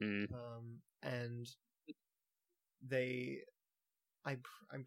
[0.00, 0.26] Mm.
[0.32, 1.48] um, and
[2.80, 3.38] they,
[4.24, 4.38] I,
[4.72, 4.84] I'm,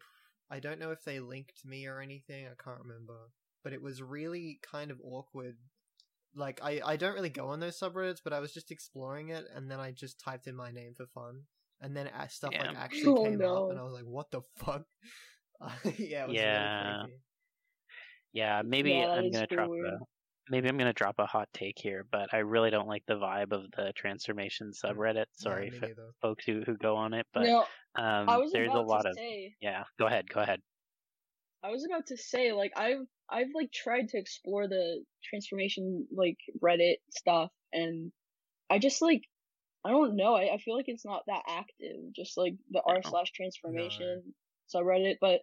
[0.50, 2.46] I don't know if they linked me or anything.
[2.46, 3.30] I can't remember,
[3.62, 5.56] but it was really kind of awkward.
[6.34, 9.46] Like I, I don't really go on those subreddits, but I was just exploring it,
[9.54, 11.42] and then I just typed in my name for fun,
[11.80, 13.56] and then stuff like actually Oh, came no.
[13.56, 14.82] up, and I was like, "What the fuck?"
[15.60, 16.62] Uh, yeah, it was Yeah.
[16.86, 17.16] really creepy.
[18.32, 19.94] Yeah, maybe Yeah, I'm gonna pretty drop weird.
[19.94, 19.98] a
[20.48, 23.52] maybe I'm gonna drop a hot take here, but I really don't like the vibe
[23.52, 25.26] of the transformation subreddit.
[25.32, 25.80] Sorry Mm.
[25.82, 28.74] yeah, for folks who, who go on it, but no, um, I was there's about
[28.74, 29.56] a lot to of say.
[29.60, 29.84] yeah.
[29.98, 30.60] Go ahead, go ahead.
[31.62, 36.38] I was about to say, like, I've, I've, like, tried to explore the transformation, like,
[36.62, 38.12] Reddit stuff, and
[38.70, 39.22] I just, like,
[39.84, 43.02] I don't know, I, I feel like it's not that active, just, like, the r
[43.02, 44.34] slash transformation
[44.74, 45.42] subreddit, but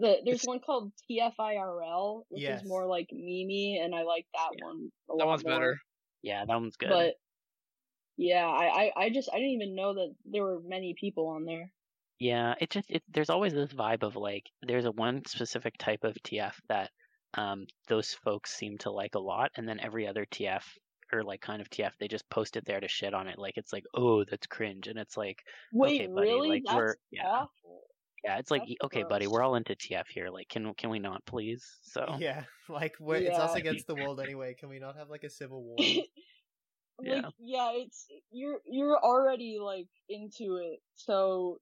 [0.00, 2.62] the, there's It's- one called TFIRL, which Yes.
[2.62, 4.64] is more, like, Mimi, and I like that Yeah.
[4.66, 5.18] one a lot.
[5.18, 5.52] That one's more.
[5.54, 5.78] better.
[6.22, 6.88] Yeah, that one's good.
[6.90, 7.14] But,
[8.16, 11.44] yeah, I, I, I just, I didn't even know that there were many people on
[11.44, 11.72] there.
[12.18, 16.04] Yeah, it just it, there's always this vibe of like there's a one specific type
[16.04, 16.90] of TF that
[17.32, 20.62] um those folks seem to like a lot, and then every other TF
[21.14, 23.54] or like kind of TF they just post it there to shit on it, like
[23.56, 25.38] it's like oh that's cringe, and it's like
[25.72, 26.48] Wait, okay buddy, really?
[26.50, 27.84] like That's we're yeah awful.
[28.24, 30.98] Yeah it's like That's okay buddy we're all into TF here, like can can we
[30.98, 31.64] not please?
[31.82, 34.54] So Yeah, like we're, it's us against the world anyway.
[34.58, 35.76] Can we not have like a civil war?
[37.02, 41.58] like yeah it's you're you're already like into it so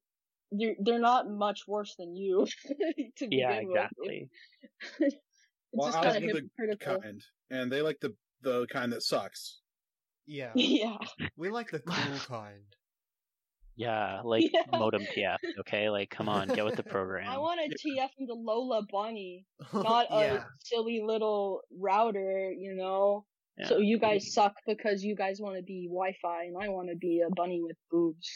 [0.51, 2.45] they're they're not much worse than you
[3.15, 4.29] to begin yeah exactly.
[4.99, 5.15] It- it's
[5.71, 8.91] Well, just I kind was of with the kind, and they like the the kind
[8.91, 9.61] that sucks.
[10.25, 10.97] yeah, yeah
[11.37, 12.65] we like the cool kind.
[13.87, 14.63] Yeah, like Yeah.
[14.77, 15.37] modem TF.
[15.61, 17.29] Okay, like come on, get with the program.
[17.29, 23.25] I want a TF into Lola Bunny, not a silly little router, you know.
[23.57, 23.67] Yeah.
[23.69, 26.95] So you guys suck because you guys want to be Wi-Fi, and I want to
[26.97, 28.29] be a bunny with boobs.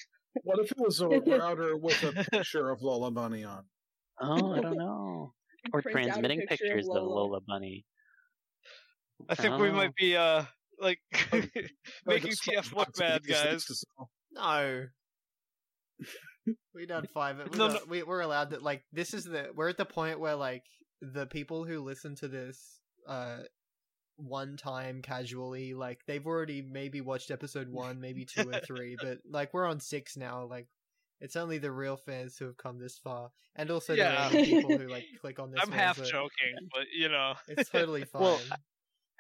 [0.43, 3.65] What if it was a router with a picture of Lola Bunny on?
[4.21, 5.33] Oh, I don't know.
[5.73, 7.13] Or Print out a transmitting picture pictures of Lola.
[7.19, 7.85] Lola Bunny.
[9.29, 9.73] I think we Oh.
[9.73, 10.43] might be uh
[10.79, 10.99] like
[11.31, 11.51] Like
[12.05, 13.65] making TF look bad, guys.
[14.33, 14.85] No.
[16.75, 17.37] we done five.
[17.37, 17.79] We No, got- no.
[17.87, 18.83] We, we're allowed to like.
[18.91, 19.47] This is the.
[19.55, 20.63] We're at the point where like
[21.01, 23.39] the people who listen to this, uh,
[24.17, 29.19] one time casually, like they've already maybe watched episode one, maybe two or three, but
[29.29, 30.45] like we're on six now.
[30.49, 30.67] Like
[31.21, 34.29] it's only the real fans who have come this far, and also Yeah.
[34.29, 35.61] the people who like click on this.
[35.63, 37.33] I'm half joking, but you know.
[37.47, 38.21] It's totally fine.
[38.21, 38.39] Well,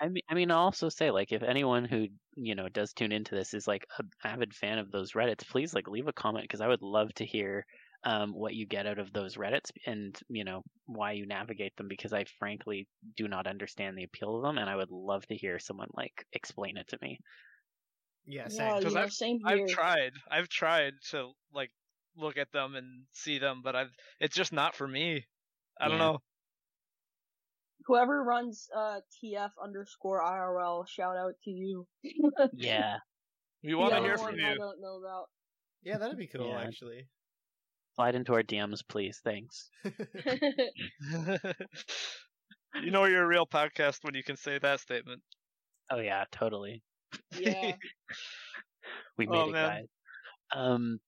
[0.01, 3.11] I mean, I mean, I'll also say, like, if anyone who you know does tune
[3.11, 6.43] into this is like an avid fan of those Reddits, please like leave a comment
[6.45, 7.65] because I would love to hear
[8.03, 11.87] um, what you get out of those Reddits and you know why you navigate them
[11.87, 15.35] because I frankly do not understand the appeal of them, and I would love to
[15.37, 17.19] hear someone like explain it to me.
[18.25, 18.79] yeah, Yeah, same.
[18.79, 20.13] you 'Cause know, I've- same I've tried.
[20.29, 21.71] I've tried to like
[22.15, 25.27] look at them and see them, but I've it's just not for me.
[25.79, 26.19] I don't know.
[27.85, 31.87] Whoever runs uh TF underscore IRL, shout out to you.
[32.53, 32.97] Yeah,
[33.63, 34.57] We want to hear from one I you.
[34.57, 35.25] don't know about.
[35.83, 36.61] Yeah, that'd be cool Yeah.
[36.61, 37.07] actually.
[37.95, 39.19] slide into our DMs, please.
[39.23, 39.69] Thanks.
[42.81, 45.21] you know you're a real podcast when you can say that statement.
[45.91, 46.81] Oh yeah, totally.
[47.37, 47.75] yeah.
[49.17, 49.69] We made Oh, it, man.
[49.69, 49.85] guys.
[50.55, 50.99] Um,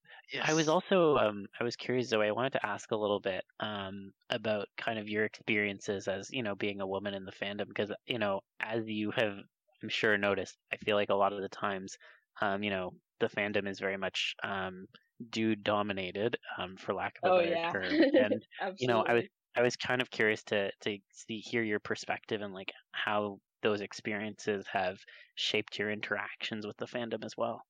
[0.41, 3.43] I was also um I was curious Zoe, I wanted to ask a little bit
[3.59, 7.67] um about kind of your experiences as, you know, being a woman in the fandom
[7.67, 9.37] because you know, as you have
[9.83, 11.97] I'm sure noticed, I feel like a lot of the times
[12.41, 14.87] um, you know, the fandom is very much um
[15.29, 17.71] dude dominated, um, for lack of a Oh better yeah.
[17.71, 17.99] term.
[18.13, 18.45] And
[18.77, 22.41] you know, I was I was kind of curious to to see hear your perspective
[22.41, 24.99] and like how those experiences have
[25.35, 27.61] shaped your interactions with the fandom as well.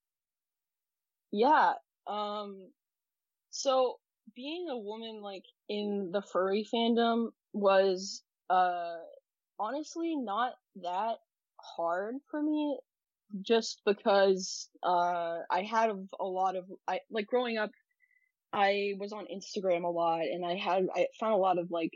[1.30, 1.74] Yeah.
[2.06, 2.68] Um
[3.50, 3.98] so
[4.34, 8.96] being a woman like in the furry fandom was uh
[9.58, 11.16] honestly not that
[11.60, 12.78] hard for me
[13.42, 15.90] just because uh I had
[16.20, 17.70] a, lot of I like growing up
[18.52, 21.92] I was on Instagram a lot and I had I found a lot of like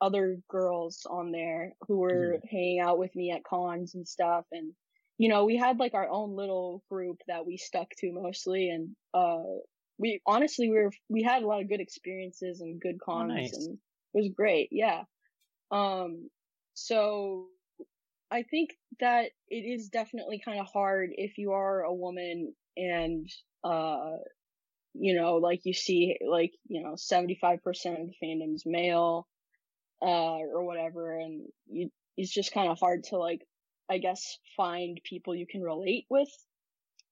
[0.00, 4.72] other girls on there who were hanging out with me at cons and stuff and
[5.20, 8.96] you know, we had like our own little group that we stuck to mostly and
[9.12, 9.42] uh
[9.98, 13.54] we honestly we were we had a lot of good experiences and good cons nice.
[13.54, 13.76] and
[14.14, 15.02] it was great, yeah.
[15.70, 16.30] Um
[16.72, 17.48] so
[18.30, 23.28] I think that it is definitely kind of hard if you are a woman and
[23.62, 24.12] uh
[24.94, 29.28] you know like you see like you know 75% of the fandom's male
[30.00, 33.42] uh or whatever and you it's just kind of hard to like
[33.90, 36.30] I guess find people you can relate with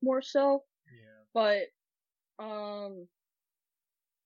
[0.03, 0.63] more so.
[0.93, 1.25] Yeah.
[2.39, 3.09] but um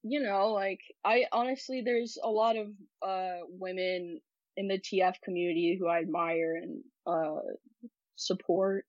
[0.03, 2.69] you know like i honestly there's a lot of
[3.03, 4.21] uh women
[4.57, 7.41] in the tf community who i admire and uh
[8.17, 8.85] support.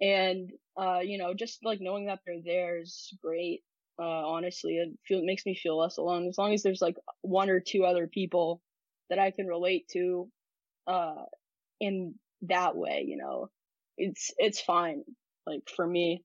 [0.00, 3.62] And uh you know just like knowing that they're there is great.
[3.98, 6.28] Uh honestly it feel it makes me feel less alone.
[6.28, 8.62] As long as there's like one or two other people
[9.10, 10.30] that i can relate to
[10.86, 11.24] uh
[11.80, 13.50] in that way you know
[13.96, 15.04] it's it's fine
[15.46, 16.24] like for me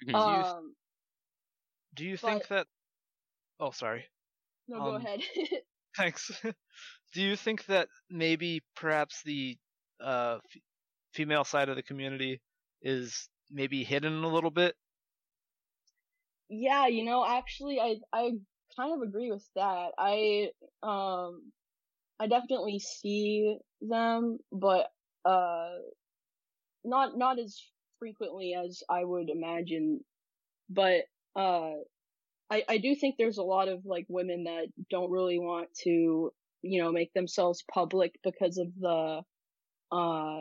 [0.00, 0.74] you- um
[1.94, 2.66] Do you think but- that?
[3.60, 4.06] Oh, sorry.
[4.68, 5.20] no go um, ahead
[5.96, 6.30] Thanks.
[7.12, 9.58] Do you think that maybe perhaps the
[10.00, 10.62] uh, f-
[11.12, 12.40] female side of the community
[12.82, 14.76] is maybe hidden a little bit?
[16.48, 18.32] Yeah, you know, actually, I I
[18.76, 19.92] kind of agree with that.
[19.98, 20.50] I
[20.82, 21.52] um,
[22.20, 24.90] I definitely see them, but
[25.24, 25.78] uh,
[26.84, 27.60] not not as
[27.98, 30.04] frequently as I would imagine.
[30.68, 31.06] But
[31.36, 31.74] uh,
[32.50, 36.32] I I do think there's a lot of like women that don't really want to,
[36.62, 39.22] you know, make themselves public because of the,
[39.92, 40.40] uh,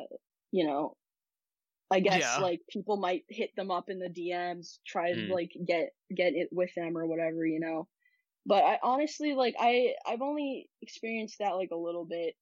[0.52, 0.98] you know.
[1.92, 2.38] I guess Yeah.
[2.38, 5.26] like people might hit them up in the DMs, try Mm.
[5.26, 7.88] to like get get it with them or whatever, you know.
[8.46, 12.36] But I honestly like I I've only experienced that like a little bit.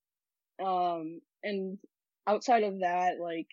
[0.60, 1.80] Um and
[2.28, 3.48] outside of that like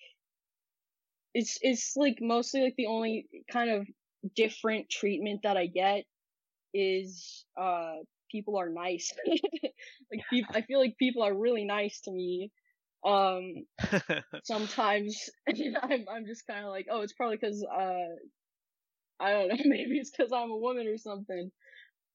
[1.34, 3.87] it's it's like mostly like the only kind of
[4.34, 6.04] different treatment that I get
[6.74, 7.96] is uh
[8.30, 9.12] people are nice.
[10.12, 12.52] like peop I feel like people are really nice to me.
[13.04, 13.66] Um
[14.42, 18.16] sometimes I'm I'm just kind of like, oh, it's probably because uh
[19.20, 19.56] I don't know.
[19.64, 21.50] Maybe it's because I'm a woman or something.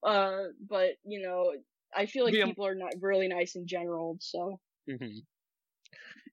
[0.03, 1.53] Uh, but you know,
[1.95, 2.45] I feel like Yeah.
[2.45, 4.17] people are not really nice in general.
[4.21, 5.19] So hmm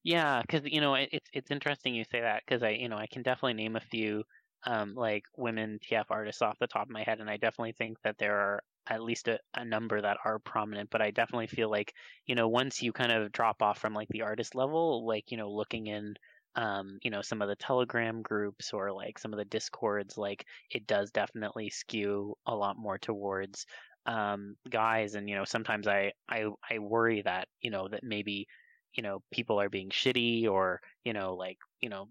[0.03, 2.97] Yeah, because you know it, it's it's interesting you say that because I you know
[2.97, 4.23] I can definitely name a few
[4.63, 7.97] um like women TF artists off the top of my head, and I definitely think
[8.03, 10.89] that there are at least a, a number that are prominent.
[10.89, 11.93] But I definitely feel like
[12.25, 15.37] you know once you kind of drop off from like the artist level, like you
[15.37, 16.15] know looking in
[16.55, 20.45] um you know some of the Telegram groups or like some of the discords, like
[20.71, 23.65] it does definitely skew a lot more towards
[24.05, 28.47] um guys and you know sometimes I I I worry that you know that maybe
[28.93, 32.09] you know people are being shitty or you know like you know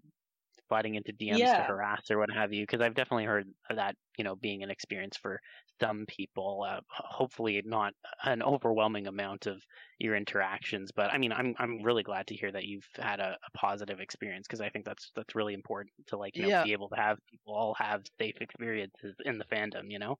[0.67, 3.95] sliding into DMs to harass or what have you because I've definitely heard of that
[4.17, 5.39] you know being an experience for
[5.79, 9.63] some people uh, hopefully not an overwhelming amount of
[9.99, 13.37] your interactions but I mean I'm I'm really glad to hear that you've had a,
[13.45, 16.61] a positive experience because I think that's that's really important to like you know Yeah.
[16.61, 20.17] be able to have people all have safe experiences in the fandom you know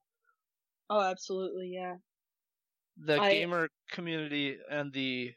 [0.89, 1.98] oh, absolutely, yeah.
[2.98, 5.36] The I- gamer community and the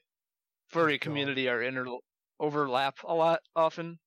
[0.70, 1.87] furry community are inter
[2.40, 3.98] overlap a lot often,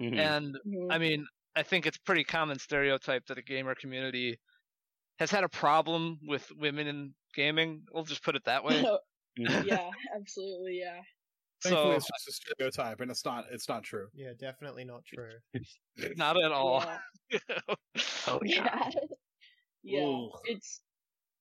[0.00, 0.16] Mhm.
[0.16, 0.90] and Mhm.
[0.90, 4.38] I mean, I think it's pretty common stereotype that the gamer community
[5.18, 7.84] has had a problem with women in gaming.
[7.92, 8.82] We'll just put it that way.
[9.38, 9.64] Mhm.
[9.64, 11.02] yeah, absolutely, yeah.
[11.62, 13.46] Thankfully, so it's just a stereotype, and it's not.
[13.50, 14.08] It's not true.
[14.14, 15.38] Yeah, definitely not true.
[16.16, 16.84] not at all.
[16.84, 16.98] Yeah.
[18.26, 19.00] oh yeah yeah
[19.82, 20.30] yeah Ooh.
[20.44, 20.82] it's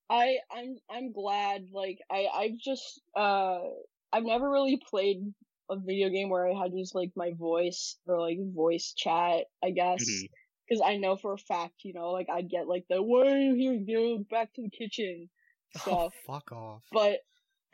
[0.09, 3.61] i i'm i'm glad like i i've just uh
[4.13, 5.17] i've never really played
[5.69, 9.45] a video game where i had to use like my voice or like voice chat
[9.63, 10.03] i guess
[10.67, 13.37] because i know for a fact you know like i'd get like the why are
[13.37, 15.29] you here go back to the kitchen
[15.75, 16.83] Oh, stuff fuck off.
[16.91, 17.19] but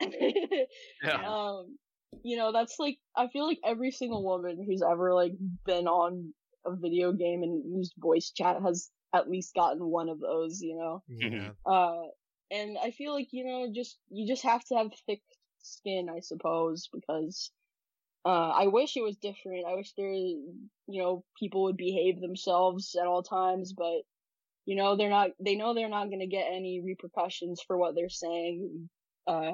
[1.02, 1.24] Yeah.
[1.26, 1.78] um
[2.22, 5.32] you know that's like i feel like every single woman who's ever like
[5.64, 6.32] been on
[6.66, 10.76] a video game and used voice chat has at least gotten one of those you
[10.76, 11.50] know Yeah.
[11.64, 12.02] uh
[12.50, 15.22] and i feel like you know just you just have to have thick
[15.66, 17.50] skin i suppose because
[18.24, 19.66] uh i wish it was different.
[19.66, 24.02] I wish there you know people would behave themselves at all times but
[24.66, 27.94] you know they're not they know they're not going to get any repercussions for what
[27.94, 28.88] they're saying.
[29.26, 29.52] Uh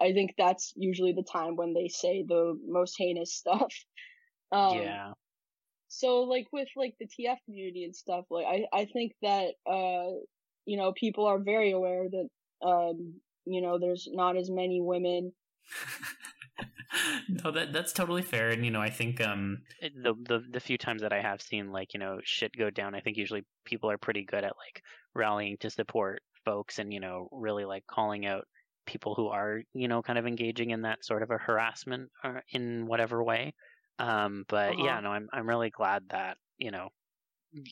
[0.00, 3.72] i think that's usually the time when they say the most heinous stuff.
[4.50, 5.12] Um yeah.
[5.88, 10.10] so like with like the TF community and stuff, like I I think that uh
[10.66, 12.28] you know people are very aware that
[12.66, 13.14] um
[13.46, 15.32] you know there's not as many women.
[17.28, 20.78] no, that that's totally fair, and you know, I think um, the the the few
[20.78, 23.90] times that I have seen like you know shit go down, I think usually people
[23.90, 24.82] are pretty good at like
[25.14, 28.46] rallying to support folks and you know really like calling out
[28.86, 32.42] people who are you know kind of engaging in that sort of a harassment or
[32.50, 33.54] in whatever way.
[33.98, 35.00] Um, but yeah, Uh-huh.
[35.00, 36.88] no, I'm I'm really glad that you know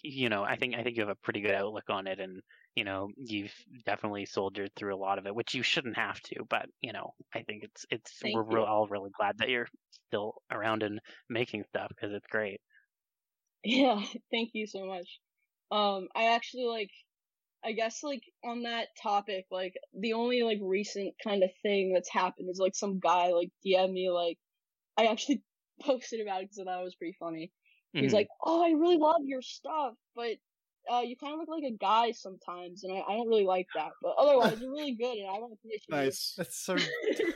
[0.03, 2.43] you know I think I think you have a pretty good outlook on it and
[2.81, 3.55] you know you've
[3.87, 7.13] definitely soldiered through a lot of it which you shouldn't have to but you know
[7.35, 8.67] i think it's it's Thank we're you.
[8.67, 9.69] all really glad that you're
[10.09, 12.61] still around and making stuff because it's great
[13.65, 15.21] Yeah, thank you so much.
[15.71, 16.91] Um I actually like
[17.65, 22.11] I guess like on that topic, like the only like recent kind of thing that's
[22.11, 24.39] happened is like some guy like DM me like
[24.99, 25.45] I actually
[25.83, 27.53] posted about it because I thought it was pretty funny.
[28.01, 28.15] He's Mhm.
[28.15, 30.39] like, "Oh, I really love your stuff, but
[30.93, 33.67] uh, you kind of look like a guy sometimes, and I, I don't really like
[33.75, 33.91] that.
[34.03, 36.35] But otherwise, you're really good, and I want to finish you." Nice.
[36.37, 36.77] That's so.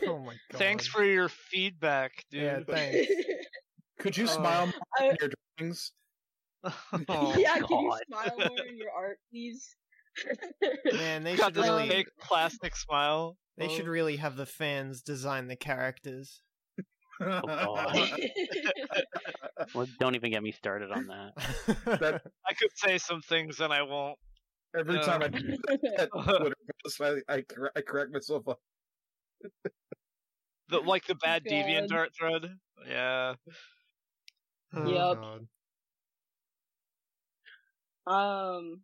[0.07, 0.59] Oh my god.
[0.59, 2.43] Thanks for your feedback, dude.
[2.43, 3.11] Yeah, thanks.
[3.99, 4.27] Could you Oh.
[4.27, 5.93] smile more in your drawings?
[7.09, 9.75] oh, yeah, can you smile more in your art, please?
[10.93, 11.89] Man, they got should this really.
[11.89, 13.37] fake plastic smile.
[13.57, 13.91] They should Oh.
[13.91, 16.43] really have the fans design the characters.
[17.21, 18.09] God.
[19.75, 21.33] well, don't even get me started on that
[22.01, 24.19] That- I could say some things and I won't.
[24.77, 25.01] Every Yeah.
[25.03, 25.57] time I do
[25.97, 28.49] that Twitter post, I, I, cor- I correct myself.
[28.49, 28.59] Up.
[30.69, 31.53] The, like the bad God.
[31.55, 32.47] DeviantArt thread.
[32.89, 33.35] Yeah.
[34.75, 35.23] Oh, Yep.
[38.07, 38.57] God.
[38.57, 38.81] um,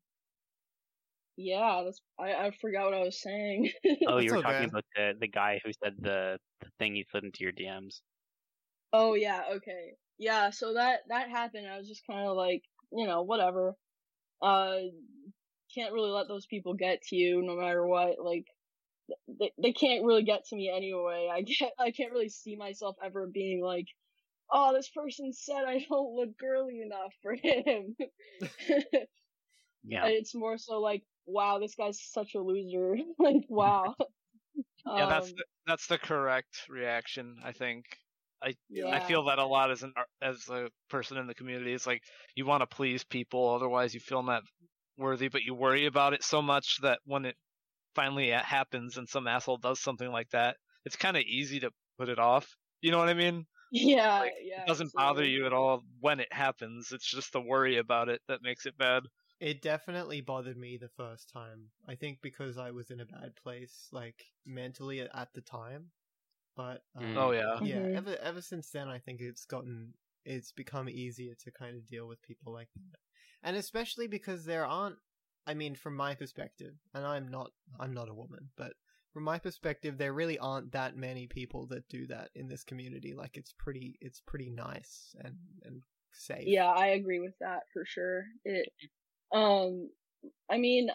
[1.37, 3.71] yeah, that's I, I forgot what I was saying.
[4.09, 4.43] oh you were okay.
[4.53, 8.01] talking about the the guy who said the, the thing you slid into your dms
[8.93, 9.97] Oh yeah, okay.
[10.19, 11.67] Yeah, so that that happened.
[11.69, 12.63] I was just kind of like,
[12.93, 13.77] you know, whatever.
[14.43, 14.81] Uh
[15.75, 18.19] can't really let those people get to you no matter what.
[18.21, 18.47] Like
[19.29, 21.31] they they can't really get to me anyway.
[21.33, 23.87] I can't I can't really see myself ever being like,
[24.53, 27.97] "Oh, this person said I don't look girly enough for him."
[29.83, 33.95] yeah It's more so like, "Wow, this guy's such a loser." like, wow.
[34.97, 37.99] Yeah, that's Um, the, that's the correct reaction, I think.
[38.43, 39.07] I yeah.
[39.07, 41.73] feel that a lot as an as a person in the community.
[41.73, 42.03] It's like
[42.35, 44.43] you want to please people, otherwise you feel not
[44.97, 47.37] worthy, but you worry about it so much that when it
[47.95, 52.09] finally happens and some asshole does something like that, it's kind of easy to put
[52.09, 52.57] it off.
[52.81, 53.47] You know what I mean?
[53.73, 54.63] Yeah, Like, yeah.
[54.63, 56.91] it doesn't bother you at all when it happens.
[56.93, 59.05] It's just the worry about it that makes it bad.
[59.39, 61.69] It definitely bothered me the first time.
[61.89, 65.87] I think because I was in a bad place, like mentally at, at the time.
[66.61, 67.17] But um, Mm.
[67.17, 67.59] Oh yeah.
[67.63, 67.97] yeah, Mhm.
[67.97, 69.95] ever ever since then, I think it's gotten
[70.27, 72.99] it's become easier to kind of deal with people like that,
[73.43, 74.99] and especially because there aren't.
[75.47, 78.75] I mean, from my perspective, and I'm not I'm not a woman, but
[79.15, 83.15] from my perspective, there really aren't that many people that do that in this community.
[83.15, 85.81] Like, it's pretty it's pretty nice and and
[86.13, 86.47] safe.
[86.47, 88.27] Yeah, I agree with that for sure.
[88.45, 88.69] It,
[89.33, 89.89] um,
[90.51, 90.91] I mean,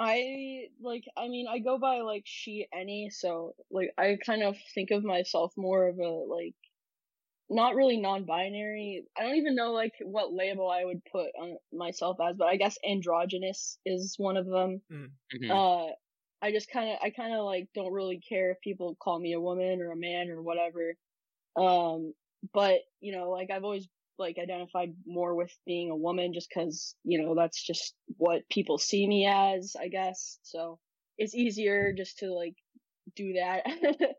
[0.00, 4.56] I like, I mean, I go by like she any, so like I kind of
[4.74, 6.54] think of myself more of a like,
[7.50, 9.04] not really non-binary.
[9.18, 12.56] I don't even know like what label I would put on myself as, but I
[12.56, 14.82] guess androgynous is one of them.
[14.90, 15.50] Mhm.
[15.50, 15.92] Uh,
[16.42, 19.34] I just kind of, I kind of like don't really care if people call me
[19.34, 20.94] a woman or a man or whatever.
[21.56, 22.14] Um,
[22.54, 23.88] but you know, like I've always
[24.20, 28.78] like identified more with being a woman just cause, you know, that's just what people
[28.78, 30.38] see me as, I guess.
[30.42, 30.78] So
[31.18, 32.54] it's easier just to like
[33.16, 33.66] do that.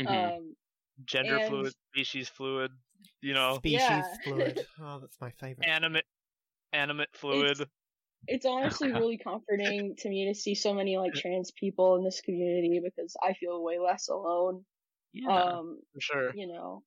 [0.00, 0.08] Mhm.
[0.38, 0.56] um,
[1.04, 2.72] Gender And- fluid, species fluid,
[3.20, 4.02] you know, Species Yeah.
[4.24, 4.66] fluid.
[4.80, 5.68] Oh, that's my favorite.
[5.68, 6.04] animate,
[6.72, 7.58] animate fluid.
[8.26, 12.20] it's honestly really comforting to me to see so many like trans people in this
[12.22, 14.64] community because I feel way less alone.
[15.12, 15.28] yeah.
[15.28, 16.34] Um, for sure.
[16.34, 16.82] you know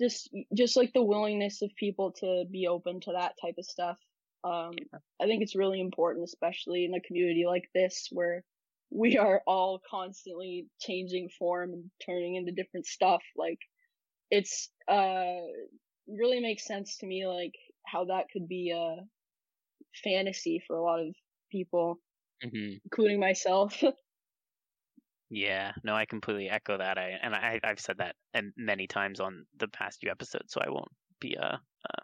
[0.00, 3.98] just just like the willingness of people to be open to that type of stuff.
[4.44, 4.86] Um
[5.20, 8.44] i think it's really important especially in a community like this where
[8.90, 13.22] we are all constantly changing form and turning into different stuff.
[13.36, 13.58] Like
[14.30, 15.40] it's uh
[16.08, 17.54] really makes sense to me like
[17.86, 19.04] how that could be a
[20.04, 21.14] fantasy for a lot of
[21.50, 22.00] people
[22.42, 22.80] Mhm.
[22.86, 23.82] including myself
[25.30, 26.98] Yeah, no, I completely echo that.
[26.98, 30.60] I and I I've said that um, many times on the past few episodes, so
[30.64, 30.88] I won't
[31.20, 32.02] be uh, uh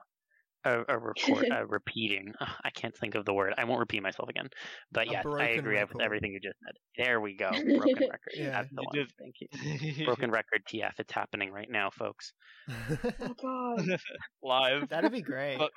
[0.64, 2.32] a a report uh, repeating.
[2.40, 3.54] Ugh, I can't think of the word.
[3.56, 4.48] I won't repeat myself again.
[4.90, 7.04] But yeah, I broken agree with everything you just said.
[7.04, 7.50] There we go.
[7.50, 7.70] Broken
[8.00, 8.32] record.
[8.34, 9.08] Yeah, That's the you one.
[9.18, 10.04] Thank you.
[10.06, 10.92] Broken record TF.
[10.98, 12.32] It's happening right now, folks.
[12.70, 13.98] oh god
[14.42, 14.88] Live.
[14.88, 15.58] That'd be great.
[15.58, 15.70] But-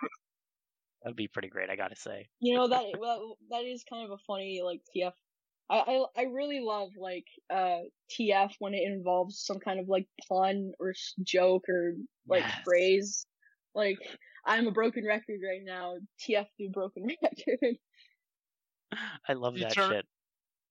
[1.04, 2.26] That'd be pretty great, I gotta say.
[2.40, 5.12] you know that well, that is kind of a funny like TF.
[5.70, 7.80] I, I I really love like uh
[8.12, 10.94] TF when it involves some kind of like pun or
[11.24, 11.94] joke or
[12.28, 12.60] like Yes.
[12.64, 13.26] phrase.
[13.74, 13.98] Like
[14.46, 15.96] I'm a broken record right now.
[16.28, 17.78] TF do broken record.
[19.28, 20.06] I love You that turn- shit.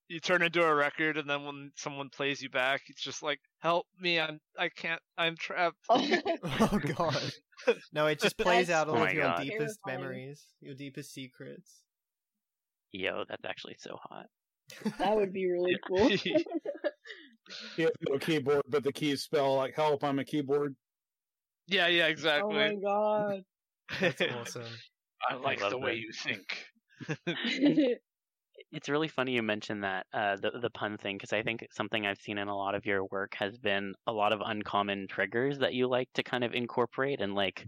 [0.09, 3.40] you turn into a record, and then when someone plays you back, it's just like,
[3.59, 4.20] "Help me!
[4.20, 5.01] I'm I can't.
[5.18, 7.32] I'm trapped." oh god.
[7.92, 9.42] No, it just plays out all Oh of your God.
[9.42, 10.01] deepest terrifying.
[10.09, 11.82] memories, your deepest secrets.
[12.92, 14.26] Yo, that's actually so hot.
[14.99, 16.09] That would be really cool.
[17.77, 20.75] He has no keyboard, but the keys spell like help on a keyboard.
[21.67, 22.57] yeah, yeah, exactly.
[22.57, 23.45] oh my god.
[24.01, 24.62] That's awesome.
[25.29, 26.01] I like love the way that.
[26.01, 27.99] you think.
[28.71, 32.07] It's really funny you mentioned that uh, the the pun thing because I think something
[32.07, 35.59] I've seen in a lot of your work has been a lot of uncommon triggers
[35.59, 37.65] that you like to kind of incorporate and like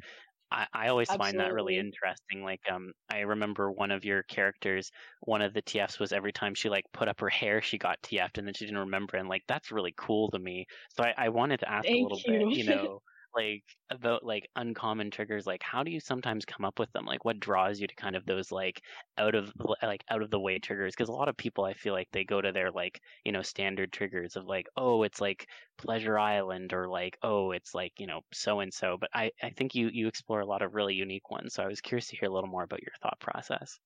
[0.50, 2.42] I, I always find that really interesting.
[2.44, 4.90] Like um I remember one of your characters,
[5.20, 8.02] one of the TFs was every time she like put up her hair she got
[8.02, 10.66] TF'd and then she didn't remember and like that's really cool to me.
[10.96, 12.54] So I, I wanted to ask a Thank little bit, you.
[12.54, 13.00] you know,
[13.36, 17.04] like about like uncommon triggers like how do you sometimes come up with them?
[17.06, 18.80] Like what draws you to kind of those like
[19.18, 20.94] out of like out of the way triggers?
[20.94, 23.42] Because a lot of people i feel like they go to their like you know
[23.42, 28.06] standard triggers of like oh it's like pleasure island or like oh it's like you
[28.06, 30.94] know so and so but i i think you you explore a lot of really
[30.94, 33.78] unique ones so i was curious to hear a little more about your thought process.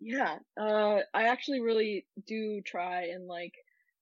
[0.00, 3.54] Yeah, uh, I actually really do try and like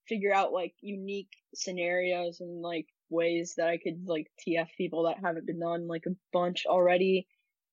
[0.08, 5.18] figure out like unique scenarios and like ways that I could like TF people that
[5.22, 7.26] haven't been done like a bunch already.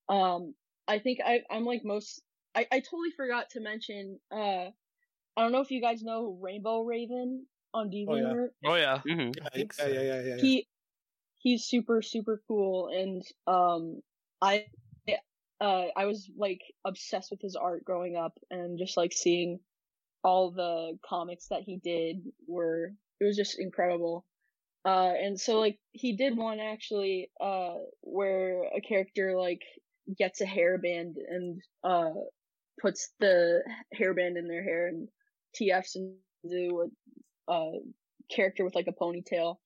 [0.09, 0.53] Um,
[0.87, 2.21] I think I I'm like most.
[2.55, 4.19] I I totally forgot to mention.
[4.31, 4.69] Uh,
[5.35, 8.49] I don't know if you guys know Rainbow Raven on DeviantArt.
[8.61, 8.69] yeah.
[8.69, 8.99] Oh yeah.
[8.99, 9.91] hmm I think yeah, so.
[9.91, 10.41] yeah, yeah, yeah, yeah.
[10.41, 10.67] he
[11.39, 14.01] he's super super cool and um
[14.41, 14.65] i
[15.61, 19.59] uh i was like obsessed with his art growing up and just like seeing
[20.23, 22.17] all the comics that he did
[22.47, 24.25] were it was just incredible
[24.87, 29.61] uh and so like he did one actually uh where a character like
[30.17, 32.11] gets a hairband and uh
[32.81, 33.61] puts the
[33.99, 35.09] hairband in their hair and
[35.59, 36.89] tfs into
[37.49, 37.71] a uh
[38.03, 39.57] character with like a ponytail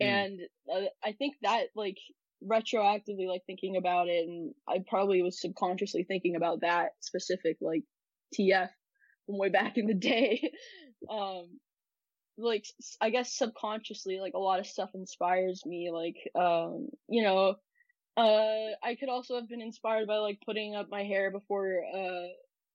[0.00, 0.26] Mm.
[0.26, 0.40] and
[0.72, 1.98] uh, I think that like
[2.44, 7.84] retroactively like thinking about it, and I probably was subconsciously thinking about that specific like
[8.34, 8.70] TF
[9.26, 10.52] from way back in the day.
[11.10, 11.60] um,
[12.42, 12.66] like
[13.00, 15.90] I guess subconsciously, like a lot of stuff inspires me.
[15.92, 17.56] Like, um, you know,
[18.16, 22.28] uh, I could also have been inspired by like putting up my hair before uh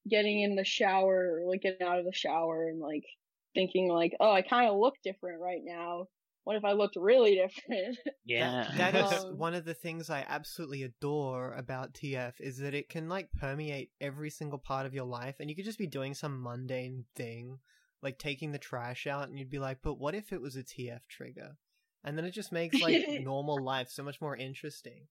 [0.09, 3.05] getting in the shower or like getting out of the shower and like
[3.53, 6.07] thinking like, oh, I kind of look different right now.
[6.43, 7.97] What if I looked really different?
[8.23, 8.67] Yeah.
[8.77, 12.75] That, that is Um, one of the things I absolutely adore about TF is that
[12.75, 15.87] it can like permeate every single part of your life and you could just be
[15.87, 17.57] doing some mundane thing
[18.01, 20.63] like taking the trash out and you'd be like, "But what if it was a
[20.63, 21.57] TF trigger?"
[22.03, 25.07] And then it just makes like normal life so much more interesting.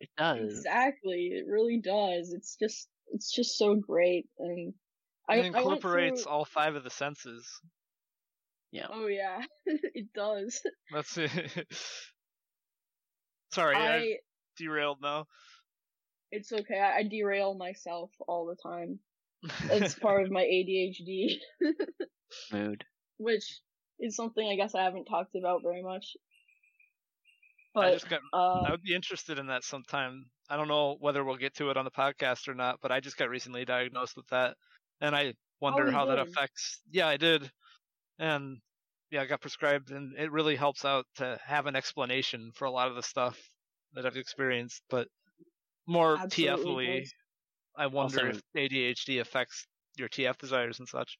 [0.00, 0.58] it does.
[0.58, 2.32] exactly, it really does.
[2.32, 4.74] It's just, it's just so great, and It
[5.28, 7.46] I went incorporates through- all five of the senses.
[8.70, 8.86] Yeah.
[8.90, 10.60] Oh yeah, it does.
[10.92, 11.30] That's it.
[13.52, 14.16] Sorry, I, I,
[14.58, 15.26] derailed now.
[16.30, 16.78] it's okay.
[16.78, 18.98] I, I derail myself all the time.
[19.70, 21.36] It's part of my ADHD,
[22.52, 22.84] Mood.
[23.18, 23.60] which
[24.00, 26.16] is something I guess I haven't talked about very much.
[27.76, 28.20] I just got.
[28.32, 30.26] Uh, I would be interested in that sometime.
[30.50, 33.00] I don't know whether we'll get to it on the podcast or not, but I
[33.00, 34.56] just got recently diagnosed with that,
[35.00, 36.80] and I wonder you how that affects.
[36.90, 37.48] Yeah, I did,
[38.18, 38.58] and
[39.10, 42.70] yeah, I got prescribed, and it really helps out to have an explanation for a
[42.70, 43.38] lot of the stuff
[43.94, 44.82] that I've experienced.
[44.90, 45.08] But
[45.86, 47.12] more Absolutely TFly, does.
[47.78, 49.66] I wonder Also- if ADHD affects
[49.96, 51.16] your TF desires and such.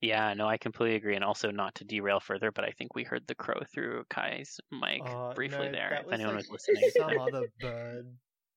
[0.00, 1.14] Yeah, no, I completely agree.
[1.14, 4.58] And also, not to derail further, but I think we heard the crow through Kai's
[4.72, 5.94] mic Uh, briefly no, there.
[6.00, 6.90] If was, anyone like, was listening.
[6.96, 8.06] Some other bird.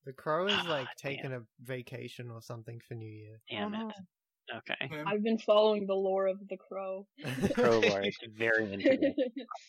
[0.04, 1.12] The crow is Ah, like damn.
[1.12, 3.40] taking a vacation or something for New Year.
[3.50, 3.94] Damn Oh, it.
[4.54, 5.02] Okay.
[5.04, 7.06] I've been following the lore of the crow.
[7.18, 8.06] The Crow Lord,
[8.36, 9.16] very into it.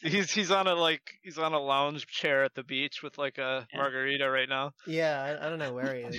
[0.03, 3.39] He's he's on a like he's on a lounge chair at the beach with like
[3.39, 3.79] a Yeah.
[3.79, 4.73] margarita right now.
[4.85, 6.15] yeah, I, I don't know where he is.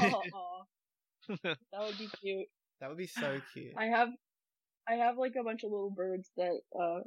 [1.73, 2.47] That would be cute.
[2.81, 3.75] That would be so cute.
[3.77, 4.09] I have,
[4.89, 7.01] I have like a bunch of little birds that uh,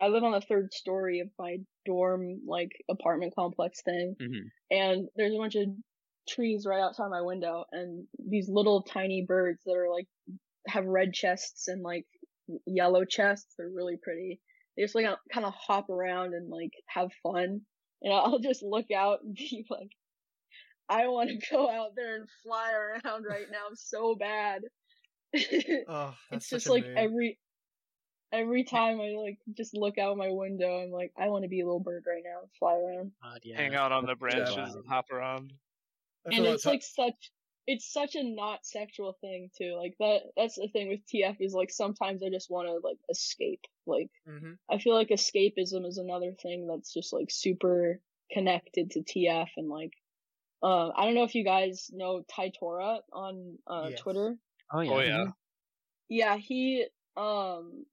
[0.00, 4.50] I live on the third story of my dorm like apartment complex thing, Mhm.
[4.70, 5.68] and there's a bunch of
[6.28, 10.06] trees right outside my window, and these little tiny birds that are like
[10.66, 12.06] have red chests and like
[12.66, 13.54] yellow chests.
[13.56, 14.40] They're really pretty.
[14.76, 17.62] They just like kind of hop around and like have fun,
[18.02, 19.90] and I'll just look out and be like.
[20.88, 24.62] I want to go out there and fly around right now so bad.
[25.86, 26.96] Oh, that's it's such just a like mood.
[26.96, 27.40] every
[28.32, 31.60] every time I like just look out my window, I'm like, I want to be
[31.60, 33.12] a little bird right now, and fly around.
[33.22, 33.56] God, yeah.
[33.56, 34.16] Hang out on the Yeah.
[34.16, 35.52] branches and hop around.
[36.26, 37.32] I and it's that's like such
[37.66, 39.74] it's such a not sexual thing too.
[39.76, 42.98] Like that that's the thing with TF is like sometimes I just want to like
[43.10, 43.64] escape.
[43.86, 49.02] Like hmm I feel like escapism is another thing that's just like super connected to
[49.02, 49.92] TF and like
[50.62, 54.00] uh, I don't know if you guys know Taitora on uh, Yes.
[54.00, 54.36] Twitter.
[54.72, 54.90] Oh, yeah.
[54.92, 55.24] Oh yeah.
[56.08, 56.86] yeah he
[57.16, 57.84] um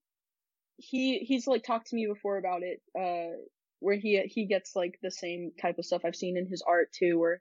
[0.78, 3.36] he he's like talked to me before about it uh
[3.80, 6.92] where he he gets like the same type of stuff i've seen in his art
[6.92, 7.40] too where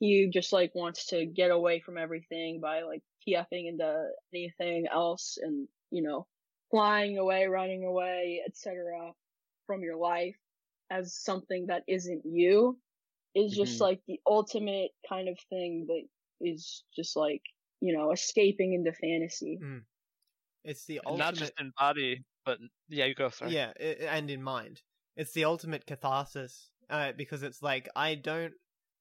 [0.00, 5.38] he just like wants to get away from everything by like tfing into anything else
[5.40, 6.26] and you know
[6.70, 9.12] flying away running away etc
[9.66, 10.36] from your life
[10.90, 12.78] as something that isn't you
[13.34, 13.80] is just Mhm.
[13.82, 16.02] like the ultimate kind of thing that
[16.40, 17.42] is just like
[17.80, 19.58] you know escaping into fantasy
[20.64, 21.18] It's the ultimate.
[21.18, 22.58] Not just in body, but
[22.88, 23.28] yeah, you go.
[23.28, 23.52] Sorry.
[23.52, 24.82] Yeah, i- and in mind.
[25.16, 28.54] It's the ultimate catharsis uh, because it's like I don't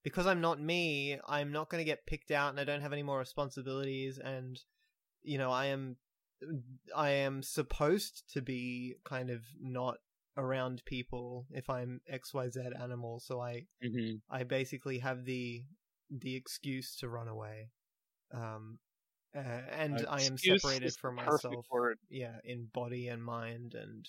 [0.03, 1.17] because I'm not me.
[1.25, 4.19] I'm not going to get picked out, and I don't have any more responsibilities.
[4.19, 4.59] And
[5.21, 5.97] you know, I am
[6.95, 9.97] I am supposed to be kind of not
[10.37, 13.19] around people if I'm X Y Z animal.
[13.19, 15.63] So I hmm I basically have the
[16.09, 17.69] the excuse to run away.
[18.33, 18.79] Um,
[19.35, 19.39] uh,
[19.71, 21.97] and I am separated from myself word.
[22.09, 24.07] yeah in body and mind and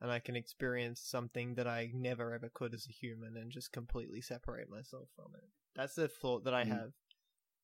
[0.00, 3.72] and i can experience something that i never ever could as a human and just
[3.72, 5.44] completely separate myself from it
[5.76, 6.68] that's the thought that i Mm.
[6.70, 6.90] have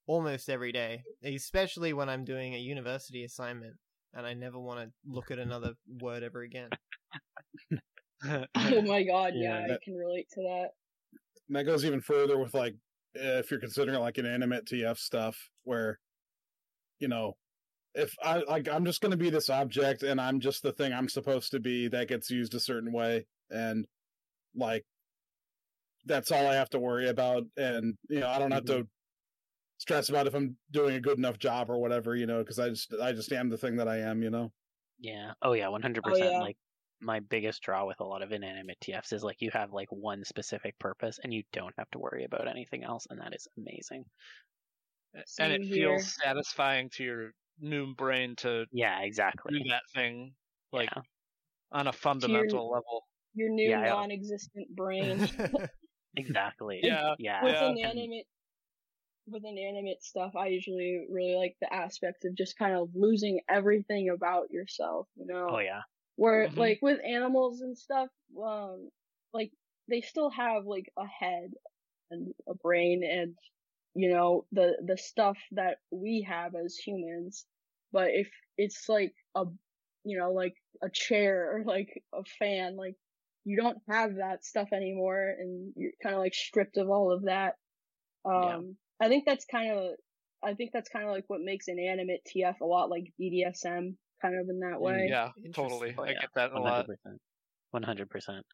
[0.07, 3.77] almost every day especially when i'm doing a university assignment
[4.15, 6.71] and i never want to look at another word ever again
[8.55, 10.71] oh my god yeah, Yeah, i can relate to that
[11.49, 12.75] And that goes even further with like
[13.15, 15.99] if you're considering like an animate TF stuff where
[16.99, 17.35] you know
[17.95, 20.93] if I like I'm just going to be this object and I'm just the thing
[20.93, 23.87] I'm supposed to be that gets used a certain way and
[24.55, 24.85] like
[26.05, 28.87] that's all I have to worry about and you know I don't have to
[29.79, 32.69] stress about if I'm doing a good enough job or whatever you know because I
[32.69, 34.53] just I just am the thing that I am you know
[34.99, 35.33] Yeah.
[35.43, 35.67] Oh, yeah.
[35.67, 36.01] 100%.
[36.05, 36.41] Oh.
[36.41, 36.57] Like,
[37.01, 40.25] my biggest draw with a lot of inanimate TFs is like you have like one
[40.25, 44.05] specific purpose and you don't have to worry about anything else, and that is amazing.
[45.39, 45.73] and it here.
[45.73, 49.71] feels satisfying to your new brain to Yeah, exactly do exactly.
[49.71, 50.35] that thing
[50.73, 51.03] like Yeah.
[51.73, 53.05] on a fundamental level.
[53.35, 55.23] Your new Yeah, non-existent brain.
[56.17, 56.81] Exactly.
[56.83, 57.43] Yeah, Yeah.
[57.43, 57.69] with Yeah.
[57.69, 58.27] inanimate
[59.27, 64.09] with inanimate stuff i usually really like the aspect of just kind of losing everything
[64.09, 65.83] about yourself you know Oh yeah.
[66.17, 66.57] Where Mhm.
[66.57, 68.11] like with animals and stuff
[68.43, 68.91] um
[69.33, 69.53] like
[69.89, 71.53] they still have like a head
[72.11, 73.37] and a brain and
[73.95, 77.47] you know the the stuff that we have as humans.
[77.93, 79.45] But if it's like a
[80.05, 82.97] you know like a chair or like a fan like
[83.45, 87.25] you don't have that stuff anymore and you're kind of like stripped of all of
[87.25, 87.57] that.
[88.25, 89.97] Um i think that's kind of
[90.43, 94.35] i think that's kind of like what makes inanimate tf a lot like bdsm kind
[94.39, 95.95] of in that way Yeah, totally.
[95.99, 96.87] Oh, I get that a lot.
[96.87, 97.21] hundred percent.
[97.71, 98.47] One hundred percent.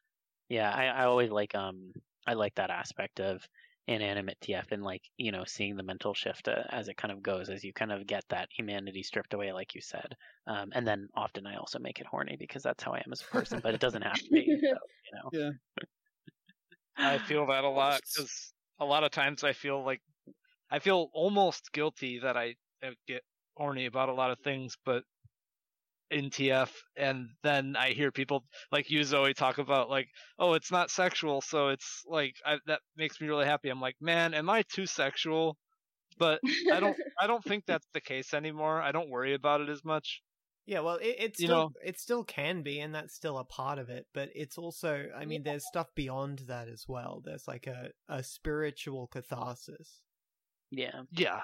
[0.49, 1.93] Yeah, I, I always like um
[2.27, 3.47] I like that aspect of
[3.87, 7.23] inanimate TF and like you know seeing the mental shift uh, as it kind of
[7.23, 10.15] goes as you kind of get that humanity stripped away like you said
[10.47, 13.21] um and then often I also make it horny because that's how I am as
[13.23, 15.51] a person but it doesn't have to be so, you know yeah
[17.03, 20.01] I feel that a lot because a lot of times I feel like
[20.71, 23.23] I feel almost guilty that I uh, get
[23.57, 25.05] horny about a lot of things, but
[26.13, 30.07] in TF, and then I hear people like you, Zoe, talk about like,
[30.39, 33.69] oh, it's not sexual, so it's like I, that makes me really happy.
[33.69, 35.57] I'm like, man, am I too sexual?
[36.17, 36.39] But
[36.71, 38.79] I don't, I don't think that's the case anymore.
[38.81, 40.21] I don't worry about it as much.
[40.65, 43.43] Yeah, well, it, it You still know- it still can be, and that's still a
[43.43, 44.05] part of it.
[44.13, 47.21] But it's also, I mean, there's stuff beyond that as well.
[47.25, 50.03] There's like a a spiritual catharsis.
[50.71, 51.41] yeah Yeah,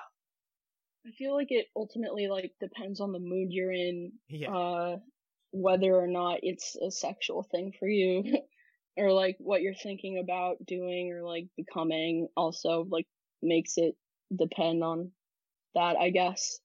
[1.05, 4.97] I feel like it ultimately like depends on the mood you're in, Yeah, uh,
[5.51, 8.23] whether or not it's a sexual thing for you,
[8.97, 12.27] or like what you're thinking about doing or like becoming.
[12.35, 13.07] Also, like
[13.41, 13.95] makes it
[14.35, 15.13] depend on
[15.75, 16.59] that, I guess.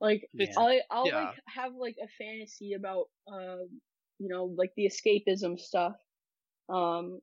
[0.00, 0.54] Like Yeah.
[0.56, 1.12] I I'll Yeah.
[1.12, 3.58] like have like a fantasy about uh
[4.18, 5.96] you know like the escapism stuff.
[6.68, 7.20] Um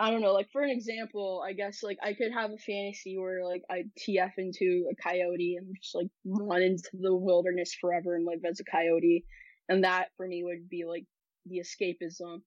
[0.00, 3.18] I don't know, like for an example, I guess like I could have a fantasy
[3.18, 8.16] where like I TF into a coyote and just like run into the wilderness forever
[8.16, 9.26] and live as a coyote.
[9.68, 11.04] And that for me would be like
[11.44, 12.40] the escapism.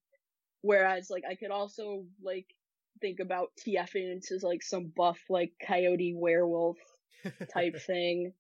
[0.62, 2.48] Whereas like I could also like
[3.02, 6.78] think about TFing into like some buff like coyote werewolf
[7.54, 8.34] type thing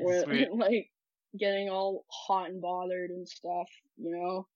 [0.00, 0.90] where like
[1.38, 4.46] getting all hot and bothered and stuff, you know.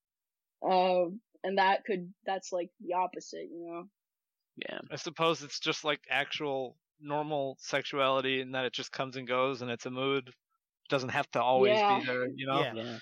[0.68, 3.88] Um, and that could that's like the opposite, you know.
[4.56, 9.26] yeah I suppose it's just like actual normal sexuality and that it just comes and
[9.28, 10.32] goes and it's a mood.
[10.88, 11.98] Doesn't have to always Yeah.
[11.98, 12.62] be there, you know?
[12.62, 12.74] Yeah.
[12.74, 12.98] yeah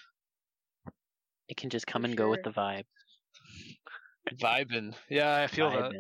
[1.48, 2.84] it can just come For and go with the vibe
[4.32, 4.94] Vibing.
[5.08, 5.92] Yeah, I feel that.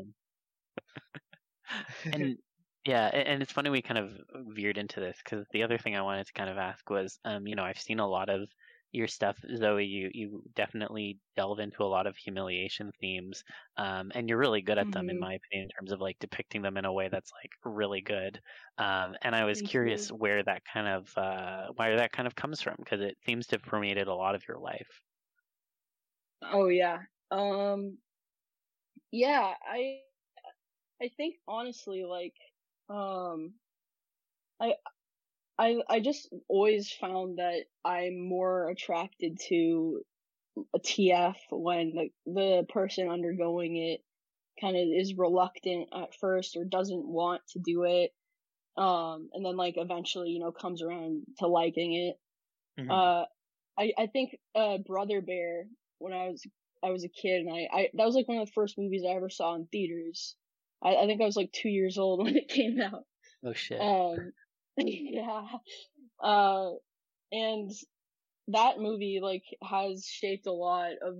[2.12, 2.38] And
[2.84, 4.12] yeah and it's funny we kind of
[4.54, 7.46] veered into this because the other thing i wanted to kind of ask was um
[7.46, 8.46] you know i've seen a lot of
[8.94, 13.42] your stuff zoe you you definitely delve into a lot of humiliation themes
[13.76, 15.26] um and you're really good at them in Mhm.
[15.26, 18.40] my opinion in terms of like depicting them in a way that's like really good
[18.78, 20.12] um and i was Thank curious you.
[20.12, 23.56] where that kind of uh where that kind of comes from because it seems to
[23.56, 25.00] have permeated a lot of your life
[26.42, 27.02] Oh yeah.
[27.32, 27.98] Um
[29.10, 30.02] yeah, I
[31.00, 32.36] I think honestly like
[32.88, 33.56] um
[34.60, 34.76] I
[35.58, 40.02] I I just always found that I'm more attracted to
[40.74, 44.00] a TF when the the person undergoing it
[44.60, 48.12] kind of is reluctant at first or doesn't want to do it
[48.76, 52.16] um and then like eventually you know comes around to liking it
[52.80, 52.90] Mhm.
[52.90, 53.24] uh,
[53.78, 55.66] I I think uh Brother Bear
[55.98, 56.46] when I was
[56.84, 59.02] I was a kid and I, I that was like one of the first movies
[59.04, 60.36] I ever saw in theaters.
[60.82, 63.04] I, I think I was like two years old when it came out.
[63.44, 64.32] oh shit Um,
[64.86, 65.44] yeah.
[66.22, 66.70] Uh,
[67.32, 67.70] and
[68.48, 71.16] that movie like has shaped a lot of,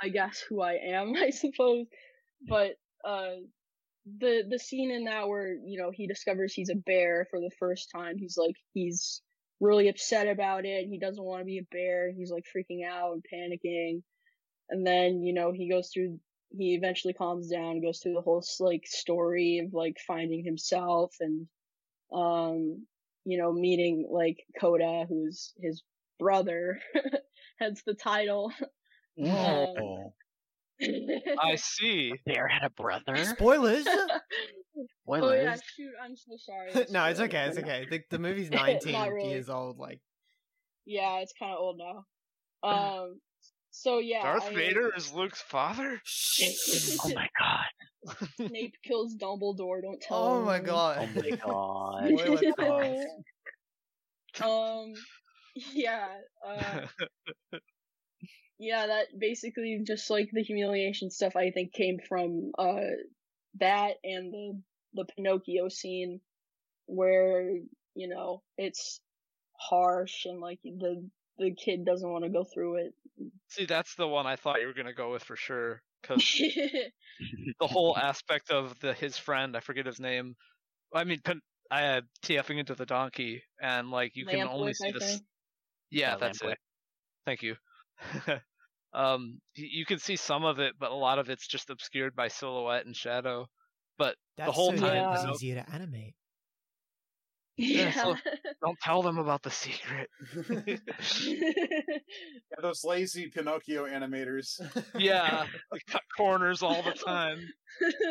[0.00, 1.86] I guess, who I am, I suppose.
[2.46, 2.72] But
[3.04, 3.36] uh,
[4.18, 7.50] the the scene in that where you know he discovers he's a bear for the
[7.58, 9.22] first time, he's like he's
[9.60, 10.88] really upset about it.
[10.88, 12.10] He doesn't want to be a bear.
[12.12, 14.02] He's like freaking out and panicking.
[14.70, 16.18] And then you know he goes through.
[16.56, 21.46] He eventually calms down, goes through the whole like story of like finding himself and
[22.12, 22.86] um,
[23.24, 25.82] you know, meeting like Koda, who's his
[26.18, 26.78] brother,
[27.58, 28.52] hence the title.
[29.22, 30.12] Oh.
[30.82, 32.12] I see.
[32.24, 33.86] bear had a brother Spoilers.
[33.88, 34.02] oh
[34.76, 35.62] yeah, Spoilers.
[35.76, 36.86] shoot, I'm so sorry.
[36.90, 37.44] no, it's okay.
[37.48, 37.86] It's okay.
[37.90, 39.30] The, the movie's 19 really.
[39.30, 39.78] years old.
[39.78, 40.00] Like,
[40.86, 42.04] Yeah, it's kind of old now.
[42.62, 43.20] Um,
[43.70, 46.00] So yeah, Darth I- Vader is Luke's father.
[47.04, 47.59] Oh my god.
[48.36, 49.82] Snape kills Dumbledore.
[49.82, 50.18] Don't tell.
[50.18, 50.70] Oh my anyone.
[50.70, 51.16] Oh god.
[51.16, 52.18] my god.
[52.18, 52.52] Spoiler
[54.40, 54.48] time.
[54.48, 54.94] um,
[55.72, 56.08] yeah,
[56.46, 56.86] uh,
[58.58, 58.86] yeah.
[58.86, 61.36] That basically just like the humiliation stuff.
[61.36, 62.80] I think came from uh
[63.58, 64.62] that and the
[64.94, 66.20] the Pinocchio scene,
[66.86, 67.50] where
[67.94, 69.00] you know it's
[69.58, 72.94] harsh and like the the kid doesn't want to go through it.
[73.48, 76.24] See, that's the one I thought you were gonna go with for sure, because
[77.60, 80.34] the whole aspect of the his friend, I forget his name.
[80.94, 84.88] I mean, Pin- I had TFing into the donkey, and like you can only see
[84.88, 85.04] I this.
[85.04, 85.22] think.
[85.90, 86.52] Yeah, Yeah, that's Lampwick.
[86.52, 86.58] it.
[87.26, 87.56] Thank you.
[88.92, 92.28] um, you can see some of it, but a lot of it's just obscured by
[92.28, 93.46] silhouette and shadow.
[93.98, 95.30] But That's whole so time, it was Yeah.
[95.34, 96.14] easier to animate.
[97.68, 98.16] Yeah, so-
[98.62, 100.08] don't tell them about the secret.
[102.50, 104.60] Yeah, those lazy Pinocchio animators.
[104.98, 107.38] yeah, they cut corners all the time.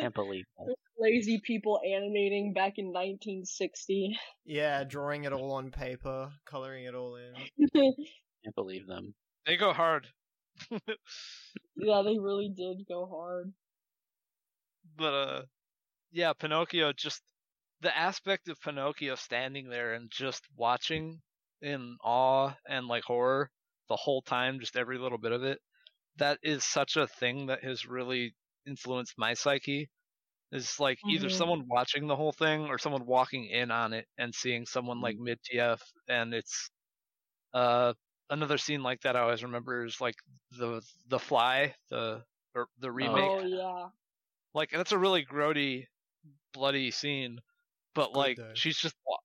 [0.00, 0.74] Can't believe that.
[0.98, 4.16] Lazy people animating back in 1960.
[4.44, 7.34] yeah, drawing it all on paper, coloring it all in.
[7.74, 9.14] Can't believe them.
[9.46, 10.06] They go hard.
[10.70, 13.52] yeah, they really did go hard.
[14.96, 15.42] but uh
[16.12, 17.22] yeah pinocchio just
[17.80, 21.20] the aspect of pinocchio standing there and just watching
[21.62, 23.50] in awe and like horror
[23.88, 25.60] the whole time just every little bit of it
[26.16, 28.34] that is such a thing that has really
[28.66, 29.90] influenced my psyche
[30.52, 31.30] is like either Mhm.
[31.30, 35.16] someone watching the whole thing or someone walking in on it and seeing someone like
[35.18, 36.70] mid tf and it's
[37.54, 37.94] uh
[38.30, 40.16] another scene like that i always remember is like
[40.52, 42.24] the the fly the
[42.54, 43.90] or the remake Oh yeah.
[44.54, 45.86] like that's a really grody,
[46.52, 47.40] bloody scene,
[47.94, 48.54] but good, like though.
[48.54, 49.18] she's just wa-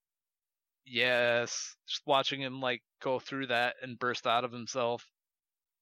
[0.85, 5.09] yes, just watching him like go through that and burst out of himself,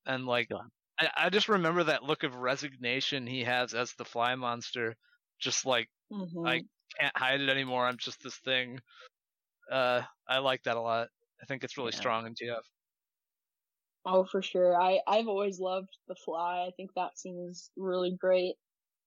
[0.05, 0.51] and like
[0.99, 4.97] I, I just remember that look of resignation he has as the fly monster,
[5.39, 6.45] just like Mhm.
[6.45, 6.63] I
[6.99, 7.85] can't hide it anymore.
[7.87, 8.79] I'm just this thing.
[9.71, 11.09] Uh, I like that a lot.
[11.41, 11.93] I think it's really Yeah.
[11.93, 12.65] strong in TF.
[14.05, 14.79] Oh, for sure.
[14.79, 16.65] I I've always loved The Fly.
[16.65, 18.55] I think that scene is really great.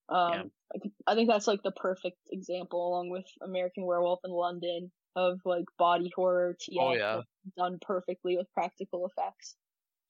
[0.08, 0.44] Um, Yeah.
[0.74, 4.92] I, think, I think that's like the perfect example, along with American Werewolf in London,
[5.16, 7.22] of like body horror TF Oh yeah,
[7.56, 9.56] done perfectly with practical effects.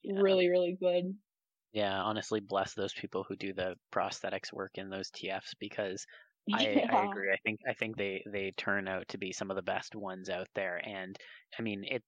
[0.02, 0.20] Yeah.
[0.20, 1.16] Really, really good.
[1.72, 6.06] Yeah, honestly, bless those people who do the prosthetics work in those TFs because
[6.52, 7.32] I, I agree.
[7.32, 10.30] I think I think they they turn out to be some of the best ones
[10.30, 10.76] out there.
[10.86, 11.16] And
[11.58, 12.02] I mean, it.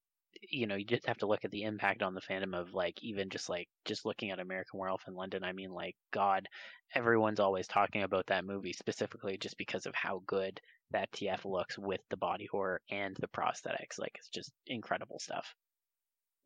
[0.51, 3.03] You know, you just have to look at the impact on the fandom of like
[3.03, 5.45] even just like just looking at American Werewolf in London.
[5.45, 6.49] I mean, like God,
[6.95, 10.61] everyone's always talking about that movie specifically just because of how good
[10.91, 13.99] that TF looks with the body horror and the prosthetics.
[13.99, 15.55] Like it's just incredible stuff.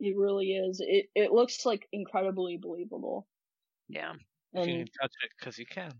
[0.00, 0.82] It really is.
[0.84, 3.26] It it looks like incredibly believable.
[3.88, 4.12] Yeah.
[4.54, 5.92] if you can touch it because you can.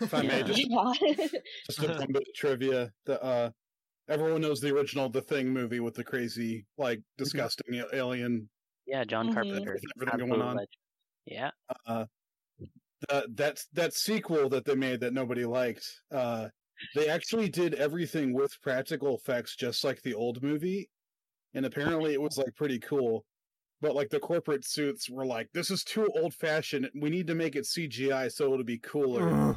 [0.00, 0.92] If I may, just yeah.
[1.66, 2.92] just a fun bit of trivia.
[3.06, 3.50] The uh,
[4.08, 8.48] everyone knows the original The Thing movie with the crazy, like, disgusting a- alien.
[8.86, 9.34] Yeah, John Mhm.
[9.34, 9.78] Carpenter.
[10.00, 10.56] Everything going on.
[10.56, 10.68] legend.
[11.26, 11.50] Yeah.
[11.86, 12.06] Uh,
[13.08, 15.86] the, that that sequel that they made that nobody liked.
[16.10, 16.48] Uh,
[16.94, 20.90] they actually did everything with practical effects, just like the old movie,
[21.54, 23.24] and apparently it was like pretty cool.
[23.80, 26.90] But like the corporate suits were like, "This is too old fashioned.
[26.94, 29.56] We need to make it CGI so it'll be cooler."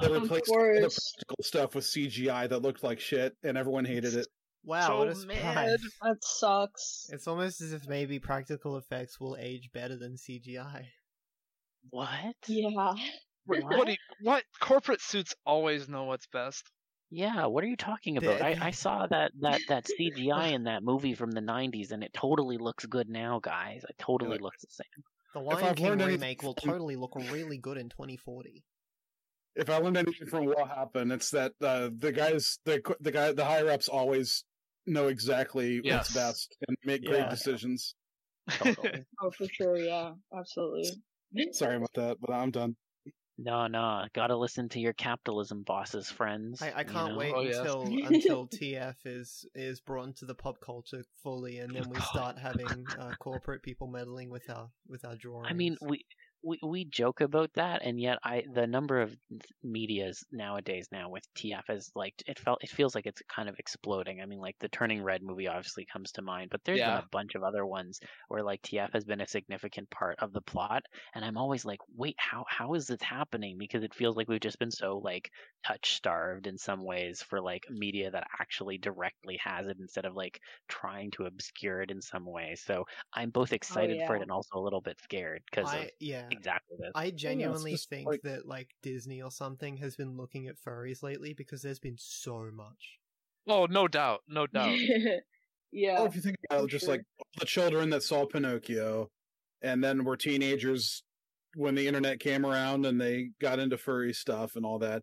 [0.00, 4.14] They replaced all the practical stuff with CGI that looked like shit, and everyone hated
[4.14, 4.26] it.
[4.64, 5.80] Wow, So what a mad.
[6.02, 7.06] That sucks.
[7.12, 10.84] It's almost as if maybe practical effects will age better than CGI.
[11.90, 12.34] What?
[12.46, 12.68] Yeah.
[13.46, 13.62] What?
[13.64, 13.64] What?
[13.78, 13.88] What?
[13.88, 14.44] you- what?
[14.60, 16.62] Corporate suits always know what's best.
[17.12, 18.40] Yeah, what are you talking about?
[18.40, 22.12] I, I saw that, that, that CGI in that movie from the 90s, and it
[22.12, 23.82] totally looks good now, guys.
[23.88, 25.04] It totally Like- looks the same.
[25.34, 28.64] The If Lion I've King learned anything remake will totally look really good in 2040.
[29.60, 33.32] If I learned anything from what happened, it's that uh, the guys, the the guy,
[33.32, 34.44] the higher ups always
[34.86, 35.96] know exactly Yes.
[35.96, 37.94] what's best and make great decisions.
[38.50, 39.04] Totally.
[39.22, 39.76] Oh, for sure.
[39.76, 40.12] Yeah.
[40.36, 40.90] Absolutely.
[41.52, 42.74] Sorry about that, but I'm done.
[43.38, 46.60] no, no, gotta listen to your capitalism bosses, friends.
[46.62, 47.18] I, I can't know?
[47.18, 47.58] wait Oh, yeah.
[47.60, 52.38] until until TF is is brought into the pop culture fully, and then we start
[52.38, 55.48] having uh, corporate people meddling with our with our drawings.
[55.50, 56.04] I mean, we
[56.42, 59.16] we we joke about that, and yet I the number of
[59.62, 63.56] medias nowadays now with TF is like it felt it feels like it's kind of
[63.58, 64.20] exploding.
[64.20, 66.84] I mean, like the Turning Red movie obviously comes to mind, but there's Yeah.
[66.84, 70.32] been a bunch of other ones where like TF has been a significant part of
[70.32, 70.82] the plot,
[71.14, 73.58] and I'm always like, wait, how how is this happening?
[73.58, 75.30] Because it feels like we've just been so like
[75.66, 80.14] touch starved in some ways for like media that actually directly has it instead of
[80.14, 82.54] like trying to obscure it in some way.
[82.56, 86.29] So I'm both oh, excited for it and also a little bit scared because yeah.
[86.30, 86.92] Exactly this.
[86.94, 91.02] I genuinely just think like- that like Disney or something has been looking at furries
[91.02, 92.98] lately because there's been so much.
[93.46, 94.76] Oh, no doubt, no doubt.
[95.72, 95.94] Oh, yeah.
[95.94, 97.02] Well, if you think about it, just like
[97.38, 99.08] the children that saw Pinocchio
[99.62, 101.04] and then were teenagers
[101.54, 105.02] when the internet came around and they got into furry stuff and all that,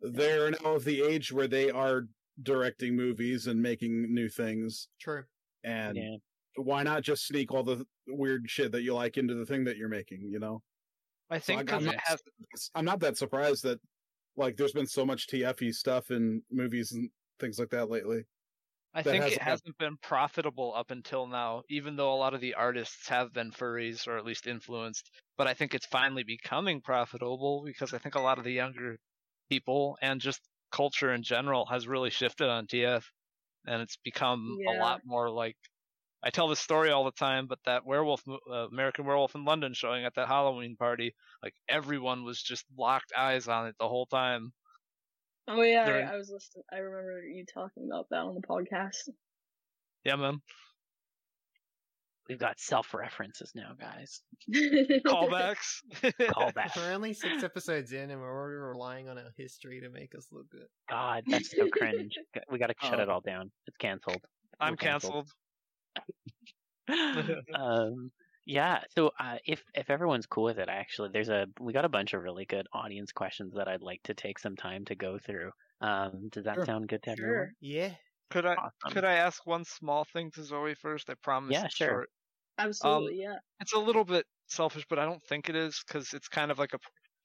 [0.00, 2.08] they're now of the age where they are
[2.42, 4.88] directing movies and making new things.
[5.00, 5.22] True.
[5.62, 6.16] And yeah.
[6.58, 9.76] Why not just sneak all the weird shit that you like into the thing that
[9.76, 10.62] you're making, you know?
[11.30, 12.22] I So think I, I'm, not- has
[12.74, 13.80] I'm not that surprised that
[14.36, 18.24] like there's been so much TFE stuff in movies and things like that lately.
[18.94, 22.34] I that think has it hasn't been profitable up until now, even though a lot
[22.34, 25.10] of the artists have been furries or at least influenced.
[25.36, 28.98] But I think it's finally becoming profitable because I think a lot of the younger
[29.50, 30.40] people and just
[30.72, 33.10] culture in general has really shifted on TF,
[33.66, 35.56] and it's become a lot more like.
[36.22, 39.72] I tell this story all the time, but that werewolf, uh, American Werewolf in London
[39.74, 44.06] showing at that Halloween party, like everyone was just locked eyes on it the whole
[44.06, 44.52] time.
[45.46, 46.64] Oh yeah, during- I, I was listening.
[46.72, 49.08] I remember you talking about that on the podcast.
[50.04, 50.40] Yeah, man.
[52.28, 54.20] We've got self references now, guys.
[55.06, 55.80] Callbacks.
[56.02, 56.76] Callback.
[56.76, 60.26] We're only six episodes in and we're already relying on our history to make us
[60.30, 60.66] look good.
[60.90, 62.14] God, that's so cringe.
[62.50, 63.02] We got to shut Oh.
[63.02, 63.50] it all down.
[63.66, 64.20] It's canceled.
[64.60, 65.12] I'm canceled.
[65.14, 65.32] canceled.
[67.54, 68.10] um,
[68.44, 68.84] yeah.
[68.90, 72.14] So uh, if if everyone's cool with it, actually, there's a we got a bunch
[72.14, 75.52] of really good audience questions that I'd like to take some time to go through.
[75.80, 76.64] Um, does that Sure.
[76.64, 77.50] sound good to Sure.
[77.50, 77.54] everyone?
[77.60, 77.96] Yeah.
[78.30, 78.90] Could I Awesome.
[78.90, 81.10] could I ask one small thing to Zoe first?
[81.10, 81.62] I promise.
[81.62, 81.76] Yeah, it's sure.
[81.76, 82.10] short.
[82.58, 83.38] Absolutely, yeah.
[83.60, 86.58] It's a little bit selfish, but I don't think it is because it's kind of
[86.58, 86.78] like a.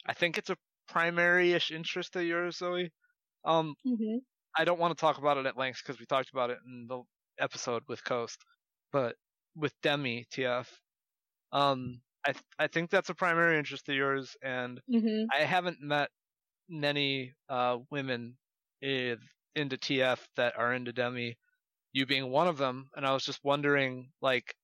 [0.05, 0.57] I think it's a
[0.87, 2.91] primary-ish interest of yours, Zoe.
[3.45, 4.25] Um, hmm
[4.57, 6.87] I don't want to talk about it at length because we talked about it in
[6.87, 7.03] the
[7.39, 8.43] episode with Coast,
[8.93, 9.17] but
[9.55, 10.81] with Demi TF,
[11.53, 15.81] um, I th- I think that's a primary interest of yours, and hmm I haven't
[15.81, 16.11] met
[16.69, 18.39] many uh, women
[18.81, 21.37] into TF that are into Demi,
[21.93, 24.55] you being one of them, and I was just wondering, like,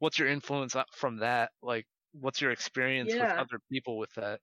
[0.00, 1.52] what's your influence from that?
[1.62, 4.40] Like, what's your experience with other people with that?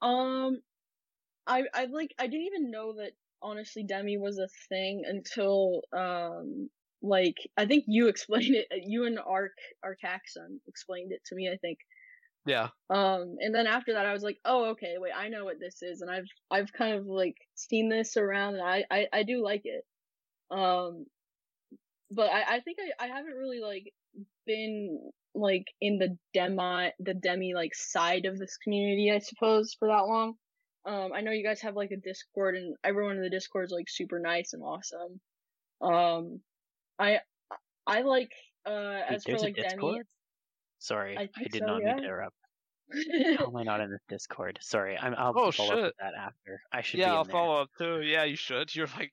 [0.00, 0.62] Um,
[1.46, 6.70] I I like I didn't even know that honestly Demi was a thing until um
[7.02, 8.66] like I think you explained it.
[8.84, 9.52] You and Arc
[9.84, 11.50] Arcaxon explained it to me.
[11.52, 11.78] I think.
[12.46, 15.58] Yeah, Um, and then after that, I was like, oh, okay, wait, I know what
[15.58, 19.22] this is, and I've I've kind of like seen this around, and I I, I
[19.24, 19.84] do like it.
[20.48, 21.06] Um,
[22.10, 23.92] but I I think I I haven't really like
[24.46, 29.88] been like in the demi the demi like side of this community, I suppose, for
[29.88, 30.34] that long.
[30.86, 33.72] Um, I know you guys have like a Discord, and everyone in the Discord is
[33.72, 35.20] like super nice and awesome.
[35.82, 36.40] Um,
[36.98, 37.20] I
[37.86, 38.32] I like
[38.66, 39.68] uh Wait, as for there's a like Demi.
[39.68, 40.06] Discord?
[40.78, 41.94] Sorry, I I, did so, not yeah.
[41.94, 42.36] mean to interrupt.
[43.38, 44.58] How am I not in this Discord?
[44.62, 46.60] Sorry, I'm, I'll Oh, follow up with that after.
[46.72, 47.32] I should yeah, be in I'll there.
[47.32, 48.02] follow up too.
[48.02, 48.74] Yeah, you should.
[48.74, 49.12] You're like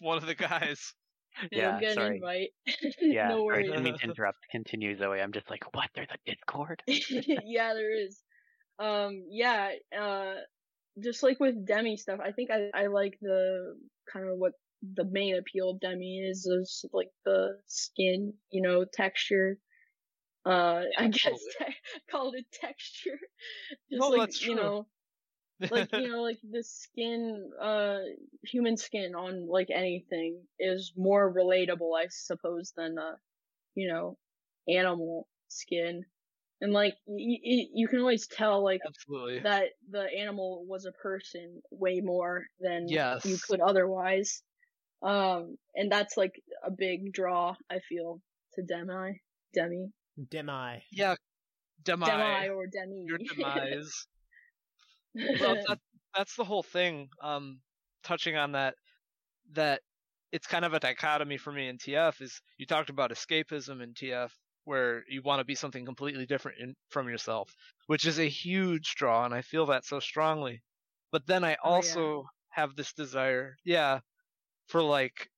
[0.00, 0.94] one of the guys.
[1.50, 2.16] Yeah, You'll get sorry.
[2.16, 2.50] invite.
[3.00, 3.66] Yeah, no sorry, worries.
[3.70, 4.38] didn't mean to interrupt.
[4.50, 5.18] Continue, Zoe.
[5.18, 5.88] I'm just like, what?
[5.94, 6.82] There's a Discord?
[6.86, 8.22] yeah, there is.
[8.78, 10.34] Um, yeah, uh,
[11.02, 13.78] just like with Demi stuff, I think I, I like the
[14.12, 14.52] kind of what
[14.82, 19.58] the main appeal of Demi is, is like the skin, you know, texture.
[20.44, 21.76] Uh, I guess te-
[22.10, 23.18] call it texture.
[23.92, 24.88] Just No, like, that's you know,
[25.70, 28.00] like you know like the skin uh
[28.42, 33.16] human skin on like anything is more relatable i suppose than uh
[33.74, 34.18] you know
[34.68, 36.04] animal skin
[36.60, 39.44] and like y- y- you can always tell like Absolutely.
[39.44, 44.42] that the animal was a person way more than you could otherwise
[45.02, 46.32] um and that's like
[46.64, 48.20] a big draw i feel
[48.54, 49.20] to demi
[49.54, 49.92] demi
[50.28, 50.82] Demi.
[50.92, 51.14] Yeah,
[51.84, 52.04] Demi.
[52.04, 54.06] demi or demi Your demise.
[55.40, 55.78] well, that,
[56.14, 57.08] that's the whole thing.
[57.22, 57.60] Um,
[58.04, 58.74] touching on that,
[59.52, 59.80] that
[60.32, 62.20] it's kind of a dichotomy for me in TF.
[62.20, 64.30] Is you talked about escapism in TF,
[64.64, 67.50] where you want to be something completely different in, from yourself,
[67.86, 70.62] which is a huge draw, and I feel that so strongly.
[71.10, 71.74] But then I Oh, yeah.
[71.76, 74.00] also have this desire, yeah,
[74.68, 75.30] for like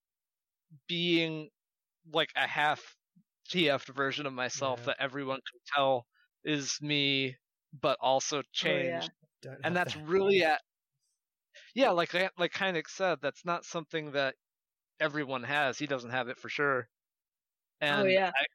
[0.88, 1.50] being
[2.12, 2.96] like a half
[3.50, 4.86] TF version of myself Yeah.
[4.86, 6.06] that everyone can tell
[6.44, 7.36] is me,
[7.72, 9.10] but also Oh, changed.
[9.42, 9.96] Don't have and that's that.
[9.96, 10.60] really at
[11.74, 14.36] yeah like like Kainik said that's not something that
[15.00, 16.88] everyone has he doesn't have it for sure
[17.80, 18.34] and Oh, yeah.
[18.34, 18.46] I,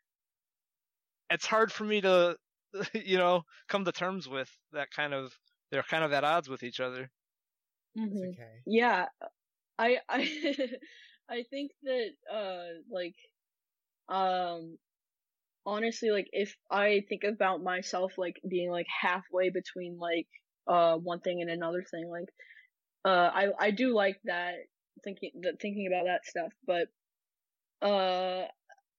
[1.29, 2.37] it's hard for me to
[2.93, 5.37] you know come to terms with that kind of
[5.71, 7.09] they're kind of at odds with each other
[8.11, 8.35] It's Mhm.
[8.35, 8.65] okay.
[8.65, 9.07] Yeah,
[9.79, 10.21] I I
[11.29, 13.15] I think that uh like
[14.09, 14.77] um
[15.65, 20.27] honestly like if I think about myself like being like halfway between like
[20.67, 22.29] uh one thing and another thing like
[23.05, 24.55] uh I I do like that
[25.03, 26.87] thinking that thinking about that stuff but
[27.81, 28.45] uh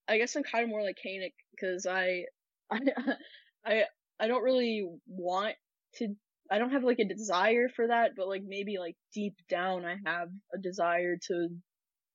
[0.07, 2.25] I guess I'm kind of more like Kainik because I
[2.71, 2.79] I
[3.65, 3.83] I
[4.19, 5.55] I don't really want
[5.95, 6.15] to
[6.51, 9.97] I don't have like a desire for that, but like maybe like deep down I
[10.05, 11.49] have a desire to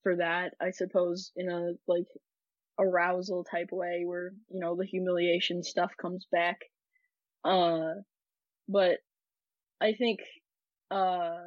[0.03, 2.07] for that, I suppose, in a like
[2.78, 6.59] arousal type way where, you know, the humiliation stuff comes back.
[7.45, 7.95] Uh
[8.68, 8.99] but
[9.80, 10.20] I think
[10.91, 11.39] uh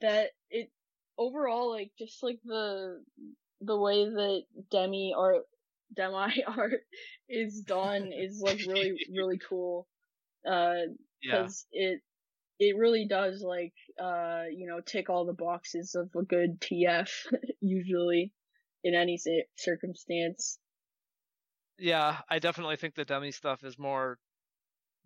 [0.00, 0.70] that it
[1.16, 3.02] overall like just like the
[3.60, 5.42] the way that demi art
[5.94, 6.82] demi art
[7.28, 9.86] is done is like really really cool.
[10.48, 10.92] Uh
[11.22, 12.02] yeah because it
[12.60, 17.26] it really does like uh you know tick all the boxes of a good TF
[17.60, 18.34] usually
[18.84, 19.18] in any
[19.56, 20.60] circumstance.
[21.78, 24.18] yeah I definitely think the dummy stuff is more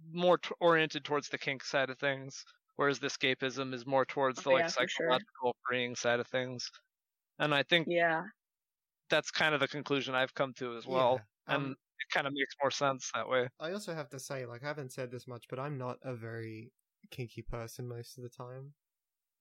[0.04, 2.44] more t- oriented towards the kink side of things
[2.76, 5.24] whereas the escapism is more towards the Oh, like yeah, for sure.
[5.24, 6.70] psychological freeing side of things
[7.38, 8.24] and I think Yeah,
[9.10, 12.26] that's kind of the conclusion I've come to as well Yeah, and um, it kind
[12.26, 15.11] of makes more sense that way I also have to say, like, I haven't said
[15.11, 16.72] this much, but I'm not a very
[17.11, 18.74] kinky person most of the time.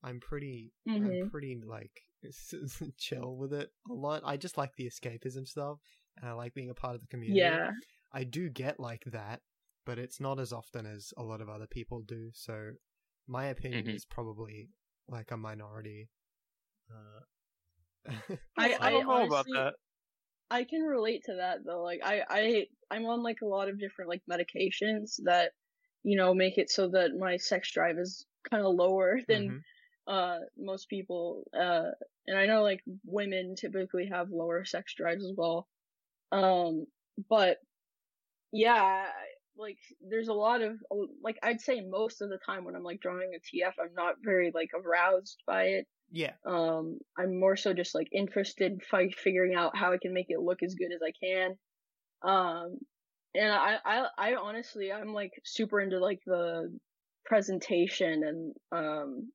[0.03, 0.73] I'm pretty,
[1.05, 1.31] I'm Mhm.
[1.31, 2.03] pretty like
[2.97, 4.23] chill with it a lot.
[4.25, 5.79] I just like the escapism stuff,
[6.17, 7.61] and I like being a part of the community.
[7.61, 7.71] yeah,
[8.13, 9.41] I do get like that,
[9.85, 12.31] but it's not as often as a lot of other people do.
[12.33, 12.73] So,
[13.27, 13.95] my opinion Mhm.
[13.95, 14.69] is probably
[15.07, 16.09] like a minority.
[16.91, 17.21] Uh,
[18.57, 19.73] I I don't know about that
[20.51, 21.81] I can relate to that though.
[21.81, 25.51] Like I I I'm on like a lot of different like medications that
[26.03, 29.61] you know make it so that my sex drive is kind of lower than mhm.
[30.07, 31.91] uh most people uh
[32.27, 35.67] and i know like women typically have lower sex drives as well
[36.31, 36.85] um
[37.29, 37.57] but
[38.51, 39.05] yeah
[39.57, 39.77] like
[40.09, 40.77] there's a lot of
[41.23, 44.15] like i'd say most of the time when i'm like drawing a tf i'm not
[44.23, 49.13] very like aroused by it yeah, um i'm more so just like interested in fi-
[49.17, 51.55] figuring out how i can make it look as good as i can.
[52.23, 52.77] Um
[53.33, 56.69] and i i i honestly i'm like super into like the
[57.25, 59.31] presentation and um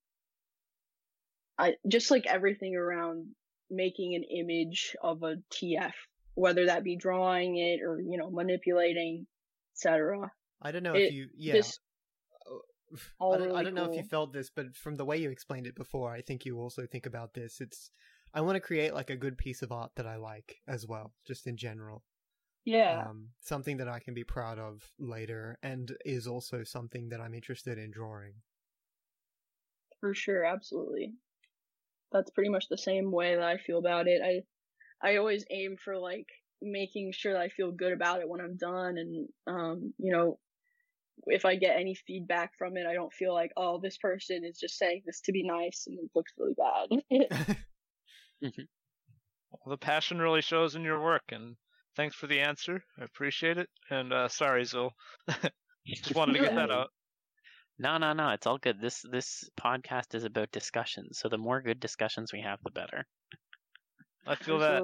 [1.59, 3.27] i just like everything around
[3.71, 5.93] making an image of a tf
[6.35, 9.27] whether that be drawing it or you know manipulating
[9.75, 10.31] etc
[10.63, 11.29] I don't know It- if you.
[11.37, 11.79] Yeah, this
[13.19, 15.31] all I don't, I don't know if you felt this, but from the way you
[15.31, 17.61] explained it before, I think you also think about this.
[17.61, 17.91] It's
[18.35, 21.15] I want to create like a good piece of art that I like as well,
[21.27, 22.05] just in general.
[22.65, 27.21] yeah Um, something that I can be proud of later, and is also something that
[27.21, 28.35] I'm interested in drawing.
[30.01, 31.13] for sure absolutely
[32.13, 35.77] that's pretty much the same way that i feel about it i i always aim
[35.83, 36.27] for like
[36.63, 40.39] making sure that i feel good about it when i'm done and um you know
[41.27, 44.59] if i get any feedback from it i don't feel like oh this person is
[44.59, 47.57] just saying this to be nice and it looks really bad
[49.65, 51.57] Well, the passion really shows in your work, and
[51.97, 52.83] thanks for the answer.
[53.01, 53.69] I appreciate it.
[53.91, 54.93] And uh, sorry, Zil.
[55.87, 56.89] Just wanted to get that out.
[57.79, 58.31] No, no, no.
[58.31, 58.81] It's all good.
[58.81, 61.19] This this podcast is about discussions.
[61.19, 63.07] So the more good discussions we have, the better.
[64.27, 64.83] I feel that.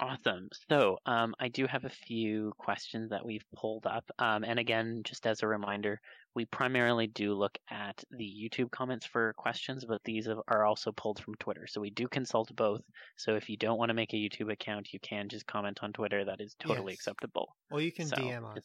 [0.00, 0.48] Awesome.
[0.70, 4.10] So, um, I do have a few questions that we've pulled up.
[4.18, 6.00] Um, and again, just as a reminder,
[6.34, 11.22] we primarily do look at the YouTube comments for questions, but these are also pulled
[11.22, 11.66] from Twitter.
[11.66, 12.80] So we do consult both.
[13.18, 15.92] So if you don't want to make a YouTube account, you can just comment on
[15.92, 16.24] Twitter.
[16.24, 17.00] That is totally Yes.
[17.00, 17.54] acceptable.
[17.70, 18.64] or you can So, DM us.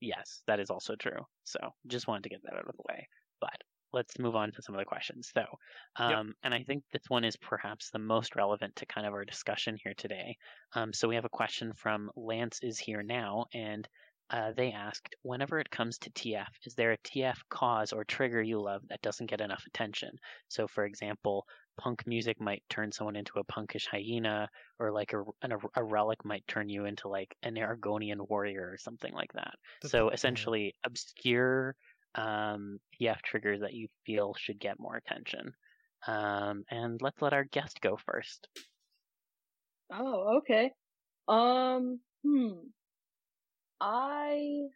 [0.00, 1.24] Yes, that is also true.
[1.44, 3.08] So just wanted to get that out of the way.
[3.40, 3.56] But
[3.96, 5.32] let's move on to some of the questions.
[5.34, 5.58] though.
[5.96, 9.24] um, and I think this one is perhaps the most relevant to kind of our
[9.24, 10.36] discussion here today.
[10.74, 13.88] Um, so we have a question from Lance is here now, and
[14.28, 18.42] uh, they asked, whenever it comes to TF, is there a TF cause or trigger
[18.42, 20.10] you love that doesn't get enough attention?
[20.48, 21.46] So, for example,
[21.78, 26.24] punk music might turn someone into a punkish hyena, or like a, an, a relic
[26.24, 29.54] might turn you into like an Argonian warrior or something like that.
[29.84, 31.76] So essentially, obscure
[32.16, 35.54] um, TF triggers that you feel should get more attention.
[36.06, 38.48] Um, and let's let our guest go first.
[39.92, 40.72] Oh, okay.
[41.28, 42.68] Um, hmm.
[43.80, 44.68] I,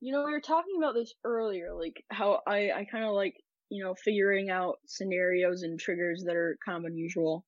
[0.00, 3.34] you know, we were talking about this earlier, like how I, I kind of like,
[3.70, 7.44] you know, figuring out scenarios and triggers that are kind of unusual.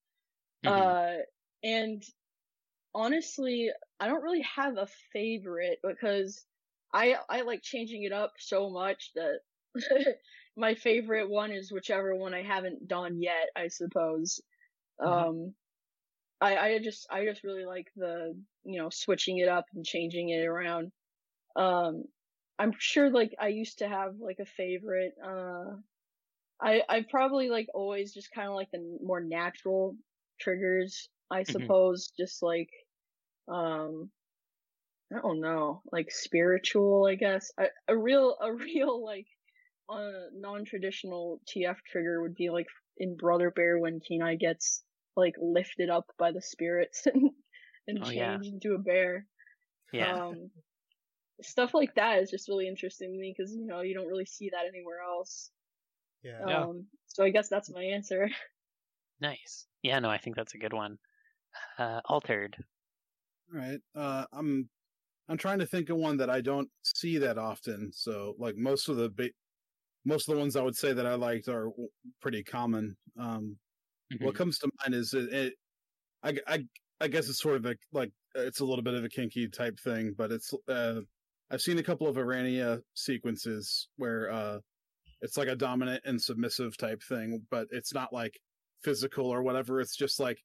[0.65, 0.71] Mhm.
[0.71, 1.23] Uh,
[1.63, 2.03] and
[2.95, 6.45] honestly, I don't really have a favorite because
[6.93, 9.41] I, I like changing it up so much that
[10.57, 14.41] my favorite one is whichever one I haven't done yet, I suppose.
[15.05, 15.27] Mhm.
[15.27, 15.55] Um,
[16.41, 20.31] I, I just, I just really like the, you know, switching it up and changing
[20.31, 20.93] it around.
[21.57, 22.05] Um,
[22.59, 25.77] I'm sure like I used to have like a favorite, uh,
[26.61, 29.97] I, I probably like always just kind of like the more natural
[30.41, 31.77] triggers, I Mhm.
[31.83, 32.71] suppose, just like,
[33.49, 34.13] um,
[35.15, 37.51] I don't know, like spiritual, I guess.
[37.59, 39.27] A, a real, a real like,
[39.89, 42.67] uh, non-traditional TF trigger would be like
[42.99, 44.83] in Brother Bear when Kenai gets
[45.17, 47.31] like lifted up by the spirits and,
[47.87, 48.51] and Oh, changed yeah.
[48.53, 49.27] into a bear.
[49.93, 50.27] Yeah.
[50.27, 50.51] Um,
[51.43, 54.27] stuff like that is just really interesting to me because you know you don't really
[54.27, 55.51] see that anywhere else.
[56.23, 56.41] Yeah.
[56.47, 56.63] Yeah.
[56.65, 58.29] Um, so I guess that's my answer.
[59.21, 59.67] Nice.
[59.83, 60.99] Yeah, no, I think that's a good one.
[61.79, 62.55] Uh, altered.
[63.51, 63.81] All right.
[63.95, 64.69] Uh, I'm
[65.29, 67.93] I'm trying to think of one that I don't see that often.
[67.93, 69.31] So like most of the ba-
[70.05, 71.71] most of the ones I would say that I liked are
[72.21, 72.97] pretty common.
[73.19, 73.59] Um,
[74.21, 74.37] what Mhm.
[74.37, 75.55] comes to mind is it, it
[77.01, 79.79] I guess it's sort of a like it's a little bit of a kinky type
[79.81, 81.03] thing, but it's uh
[81.51, 84.61] I've seen a couple of Arania sequences where uh
[85.23, 88.41] it's like a dominant and submissive type thing, but it's not like
[88.83, 89.81] physical or whatever.
[89.81, 90.39] It's just like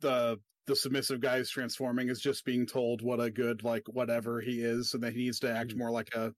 [0.00, 0.38] the
[0.68, 4.60] the submissive guy is transforming is just being told what a good like whatever he
[4.60, 5.78] is, and that he needs to act Mhm.
[5.78, 6.32] more like a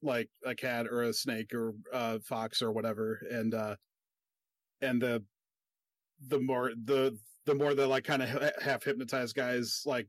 [0.00, 3.76] like a cat or a snake or a fox or whatever, and uh
[4.80, 5.24] and the
[6.28, 8.28] the more the the more the like kind of
[8.62, 10.08] half hypnotized guys like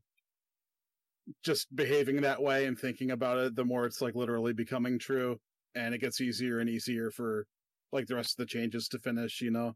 [1.42, 5.40] just behaving that way and thinking about it the more it's like literally becoming true.
[5.74, 7.46] And it gets easier and easier for
[7.92, 9.74] like the rest of the changes to finish you know?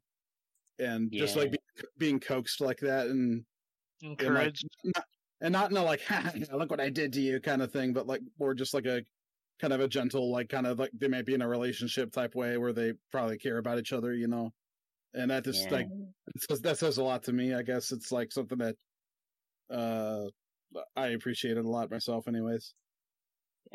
[0.79, 1.59] And just like be,
[1.99, 3.45] being coaxed like that and
[4.19, 5.05] and like not,
[5.41, 7.93] and not in a like "Ha, look what i did to you kind of thing
[7.93, 9.03] but like more just like a
[9.61, 12.35] kind of a gentle like kind of like they might be in a relationship type
[12.35, 14.51] way where they probably care about each other you know
[15.15, 15.73] and that just Yeah.
[15.73, 15.89] like
[16.63, 18.77] that says a lot to me i guess it's like something that
[19.71, 20.29] uh
[20.97, 22.75] i appreciated a lot myself anyways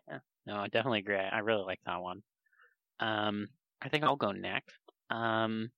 [0.07, 1.17] Yeah, No, I definitely agree.
[1.17, 2.23] I really like that one.
[2.99, 3.49] Um,
[3.82, 4.80] I think I'll go next.
[5.09, 5.71] Um,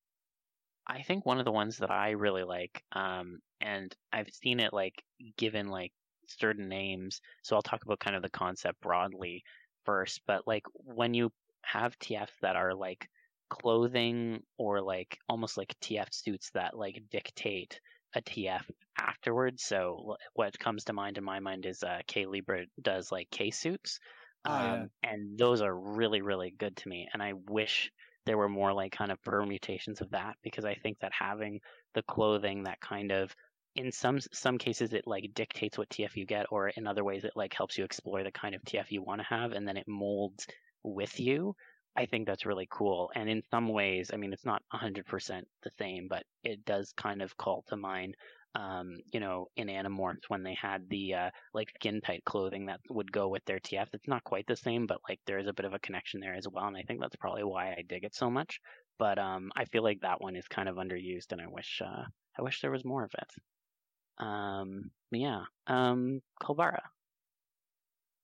[0.88, 4.74] I think one of the ones that I really like, um, and I've seen it
[4.74, 5.04] like
[5.38, 5.92] given like
[6.28, 7.22] certain names.
[7.44, 9.44] So I'll talk about kind of the concept broadly
[9.86, 10.22] first.
[10.26, 11.32] But like when you
[11.64, 13.10] have TFs that are like
[13.50, 17.80] clothing or like almost like TF suits that like dictate
[18.16, 18.64] a TF
[18.98, 19.64] afterwards.
[19.64, 23.52] So what comes to mind in my mind is uh, K Libra does like K
[23.52, 24.00] suits.
[24.46, 24.74] Oh, yeah.
[24.74, 27.10] Um, and those are really, really good to me.
[27.14, 27.92] And I wish
[28.28, 31.60] there were more like kind of permutations of that because I think that having
[31.96, 33.34] the clothing that kind of
[33.76, 37.24] in some some cases it like dictates what TF you get, or in other ways
[37.24, 39.78] it like helps you explore the kind of TF you want to have, and then
[39.78, 40.46] it molds
[40.84, 41.56] with you.
[41.96, 43.12] I think that's really cool.
[43.16, 47.24] And in some ways, I mean, it's not 100% the same, but it does kind
[47.24, 48.16] of call to mind,
[48.58, 52.80] um, you know, in Animorphs when they had the uh, like skin tight clothing that
[52.89, 53.88] would go with their TF.
[53.93, 56.34] It's not quite the same, but like there is a bit of a connection there
[56.34, 56.66] as well.
[56.66, 58.60] And I think that's probably why I dig it so much.
[58.97, 62.05] But um, I feel like that one is kind of underused, and I wish uh,
[62.38, 64.26] I wish there was more of it.
[64.26, 65.41] Um, yeah.
[65.68, 66.82] Um, Kulbara.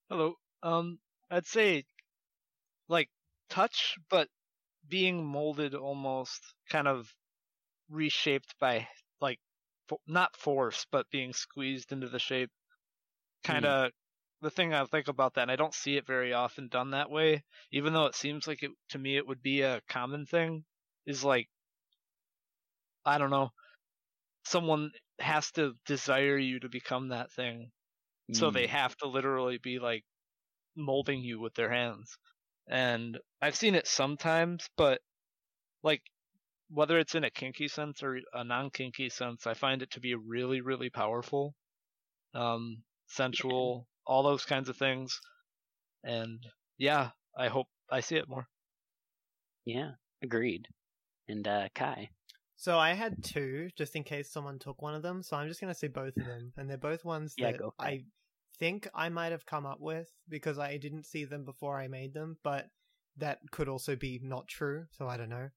[0.10, 0.34] Hello.
[0.64, 0.98] Um,
[1.30, 1.86] I'd say
[2.90, 3.10] like
[3.50, 4.30] touch, but
[4.90, 7.08] being molded almost kind of
[7.90, 8.88] reshaped by
[9.22, 9.40] like
[10.08, 12.52] not force, but being squeezed into the shape.
[13.44, 13.92] Kind of
[14.42, 17.10] the thing I think about that, and I don't see it very often done that
[17.12, 20.66] way, even though it seems like it to me it would be a common thing,
[21.06, 21.50] is like
[23.06, 23.52] I don't know,
[24.46, 27.72] someone has to desire you to become that thing
[28.34, 28.70] so they Mm.
[28.70, 30.06] have to literally be like
[30.76, 32.18] molding you with their hands
[32.68, 35.02] and i've seen it sometimes but
[35.84, 36.04] like
[36.70, 40.16] whether it's in a kinky sense or a non-kinky sense i find it to be
[40.16, 41.54] really really powerful
[42.34, 42.78] um
[43.08, 45.20] sensual all those kinds of things
[46.04, 46.40] and
[46.78, 48.48] yeah i hope i see it more
[49.66, 49.92] Yeah,
[50.22, 50.68] agreed.
[51.28, 52.10] And uh, Kai.
[52.56, 55.24] So I had two, just in case someone took one of them.
[55.24, 57.72] So I'm just gonna say both of them, and they're both ones Yeah, that go
[57.78, 57.90] for it.
[57.90, 58.04] I
[58.60, 62.14] think I might have come up with because I didn't see them before I made
[62.14, 62.68] them, but
[63.18, 64.86] that could also be not true.
[64.92, 65.50] So I don't know.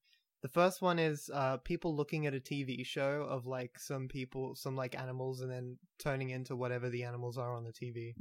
[0.47, 4.55] The first one is uh, people looking at a TV show of like some people,
[4.55, 8.15] some like animals, and then turning into whatever the animals are on the TV.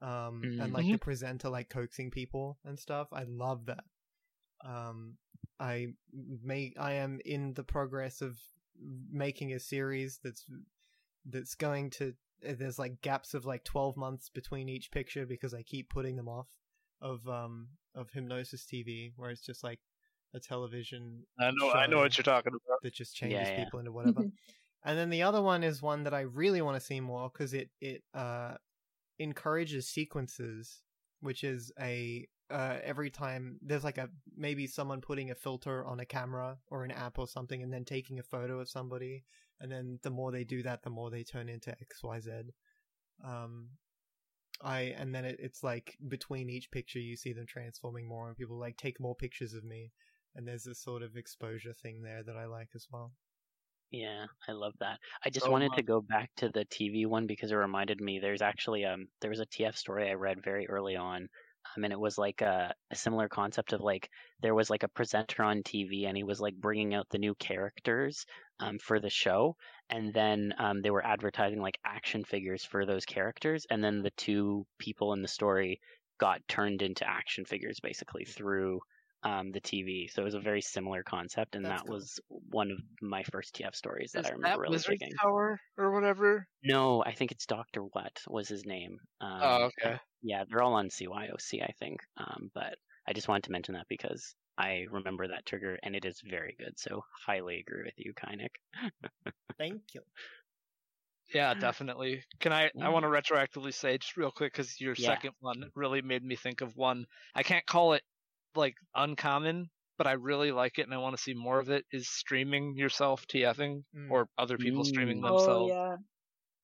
[0.00, 3.08] Um, and like the presenter like coaxing people and stuff.
[3.12, 3.82] I love that.
[4.64, 5.16] Um,
[5.58, 8.38] I may I am in the progress of
[9.10, 10.46] making a series that's
[11.28, 12.14] that's going to
[12.48, 16.14] uh, there's like gaps of like 12 months between each picture because I keep putting
[16.14, 16.46] them off
[17.00, 19.80] of um of hypnosis TV where it's just like
[20.34, 22.78] a television I know I know what you're talking about.
[22.82, 23.64] that just changes Yeah, yeah.
[23.64, 24.22] people into whatever.
[24.84, 27.52] and then the other one is one that I really want to see more because
[27.54, 28.54] it it uh
[29.18, 30.82] encourages sequences,
[31.20, 36.00] which is a uh every time there's like a maybe someone putting a filter on
[36.00, 39.24] a camera or an app or something and then taking a photo of somebody
[39.60, 41.70] and then the more they do that the more they turn into
[42.02, 42.48] xyz
[43.24, 43.68] um
[44.62, 48.36] i and then it, it's like between each picture you see them transforming more and
[48.36, 49.92] people like take more pictures of me
[50.34, 53.14] and there's this sort of exposure thing there that i like as well
[53.92, 55.00] Yeah, I love that.
[55.24, 58.18] I just So wanted to go back to the TV one because it reminded me
[58.20, 61.28] there's actually um there was a TF story I read very early on.
[61.76, 64.08] Um, and it was like a, a similar concept of like
[64.40, 67.34] there was like a presenter on TV and he was like bringing out the new
[67.36, 68.24] characters
[68.60, 69.56] um, for the show
[69.90, 74.10] and then um, they were advertising like action figures for those characters and then the
[74.12, 75.80] two people in the story
[76.18, 78.80] got turned into action figures basically through
[79.22, 80.08] um, the TV.
[80.08, 81.94] So it was a very similar concept and That's that cool.
[81.94, 85.20] was one of my first TF stories that Is I remember that really Wizard digging.
[85.20, 86.46] Tower or whatever?
[86.62, 88.98] No, I think it's Doctor What was his name.
[89.20, 89.98] Um, oh, okay.
[90.22, 92.00] Yeah, they're all on CYOC, I think.
[92.16, 96.04] Um, but I just wanted to mention that because I remember that trigger and it
[96.04, 96.78] is very good.
[96.78, 98.56] So highly agree with you, Kainik.
[99.58, 100.02] thank you
[101.32, 102.24] Yeah, definitely.
[102.40, 102.70] Can I?
[102.74, 102.86] Yeah.
[102.86, 105.20] I want to retroactively say just real quick because your Yeah.
[105.20, 107.06] second one really made me think of one.
[107.34, 108.02] I can't call it
[108.56, 111.86] like uncommon, but I really like it and I want to see more of it.
[111.92, 114.10] Is streaming yourself TFing Mm.
[114.10, 115.26] or other people streaming Mm.
[115.26, 115.76] oh themselves.
[115.76, 115.96] yeah.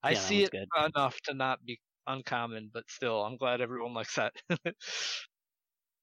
[0.02, 0.70] I Yeah, see it good.
[0.76, 4.34] enough to not be uncommon, but still, I'm glad everyone likes that.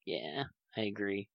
[0.05, 0.45] Yeah,
[0.77, 1.30] I agree.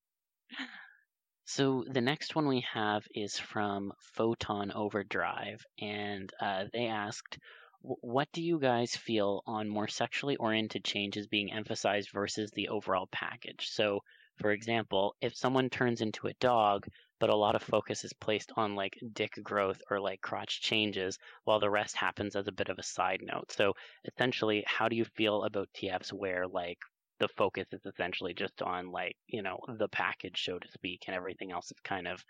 [1.46, 7.40] So the next one we have is from Photon Overdrive, and uh, they asked,
[7.80, 13.08] "What do you guys feel on more sexually oriented changes being emphasized versus the overall
[13.08, 14.02] package?" So,
[14.38, 16.86] for example, if someone turns into a dog,
[17.20, 21.18] but a lot of focus is placed on like dick growth or like crotch changes,
[21.44, 23.50] while the rest happens as a bit of a side note.
[23.52, 23.74] So,
[24.04, 26.78] essentially, how do you feel about TFs where like
[27.18, 31.16] the focus is essentially just on like you know the package so to speak and
[31.16, 32.22] everything else is kind of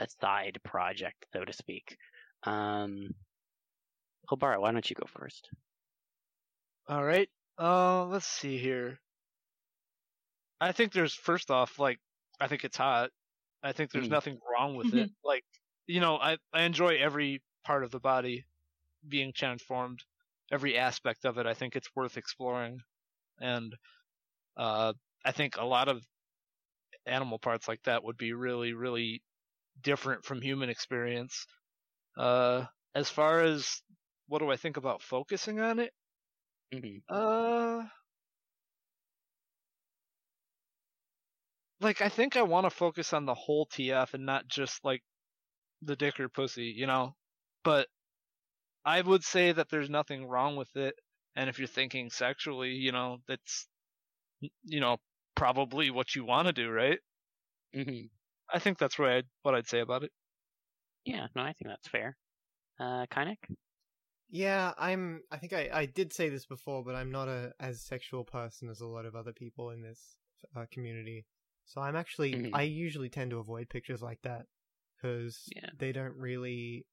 [0.00, 1.96] a side project so to speak
[2.44, 3.08] um
[4.30, 5.48] Kulbara, why don't you go first
[6.86, 7.30] All right.
[7.58, 8.98] Uh, let's see here.
[10.68, 12.00] I think there's first off, like,
[12.40, 13.10] I think it's hot.
[13.62, 14.10] I think there's Mm.
[14.10, 15.10] nothing wrong with it.
[15.24, 15.44] Like,
[15.86, 18.44] you know, I I enjoy every part of the body
[19.08, 20.04] being transformed,
[20.52, 21.46] every aspect of it.
[21.46, 22.80] I think it's worth exploring,
[23.40, 23.76] and
[24.56, 26.04] uh, I think a lot of
[27.06, 29.22] animal parts like that would be really, really
[29.80, 31.46] different from human experience.
[32.16, 33.82] Uh, as far as
[34.28, 35.92] what do I think about focusing on it?
[36.72, 37.04] Mhm.
[37.08, 37.88] Uh,
[41.84, 45.02] like I think I want to focus on the whole TF and not just like
[45.82, 47.14] the dick or pussy, you know.
[47.64, 47.88] But
[48.84, 50.94] I would say that there's nothing wrong with it,
[51.36, 53.68] and if you're thinking sexually, you know, that's
[54.64, 54.98] you know
[55.34, 56.98] probably what you want to do, right?
[57.74, 58.10] Mhm.
[58.52, 60.12] I think that's what I'd, what I'd say about it.
[61.04, 62.16] yeah no i think that's fair
[62.80, 63.38] uh Kainik?
[64.30, 65.20] Yeah, I'm.
[65.30, 68.68] I think I, I did say this before, but I'm not a as sexual person
[68.68, 70.16] as a lot of other people in this
[70.56, 71.24] uh, community.
[71.66, 72.34] So I'm actually.
[72.34, 72.50] Mhm.
[72.54, 74.46] I usually tend to avoid pictures like that
[74.96, 75.70] because Yeah.
[75.78, 76.86] they don't really.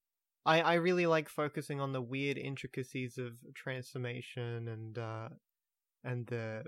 [0.45, 5.29] I I really like focusing on the weird intricacies of transformation and uh
[6.03, 6.63] and the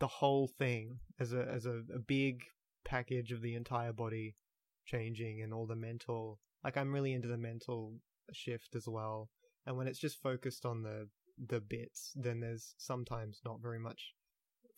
[0.00, 2.44] the whole thing as a as a, a big
[2.84, 4.36] package of the entire body
[4.84, 6.38] changing and all the mental.
[6.62, 8.00] Like I'm really into the mental
[8.32, 9.30] shift as well
[9.64, 11.08] and when it's just focused on the
[11.38, 14.14] the bits then there's sometimes not very much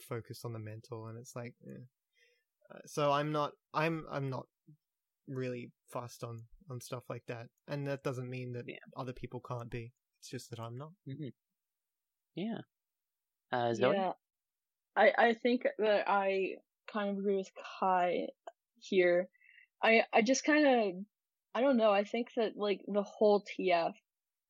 [0.00, 1.80] focused on the mental and it's like eh.
[2.74, 4.46] Uh, so i'm not i'm i'm not
[5.26, 8.76] really fussed on on stuff like that and that doesn't mean that Yeah.
[8.96, 11.32] other people can't be it's just that i'm not Mhm.
[12.34, 12.58] yeah
[13.52, 13.94] uh Zoe?
[13.94, 14.12] Yeah.
[14.96, 16.56] I I think that I
[16.92, 17.50] kind of agree with
[17.80, 18.26] Kai
[18.80, 19.28] here.
[19.82, 21.04] I I just kind of
[21.54, 21.90] I don't know.
[21.92, 23.94] I think that like the whole TF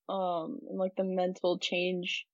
[0.09, 2.27] um and like the mental change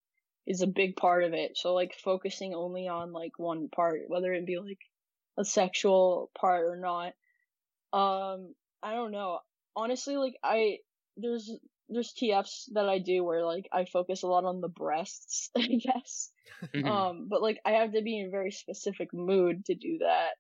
[0.47, 1.57] is a big part of it.
[1.57, 4.79] So like focusing only on like one part, whether it be like
[5.39, 7.15] a sexual part or not.
[7.93, 9.41] Um I don't know.
[9.77, 10.79] Honestly, like I
[11.17, 11.51] there's
[11.89, 15.67] there's TFs that I do where like I focus a lot on the breasts, I
[15.67, 16.33] guess.
[16.75, 16.87] Mhm.
[16.87, 20.35] Um, but like I have to be in a very specific mood to do that.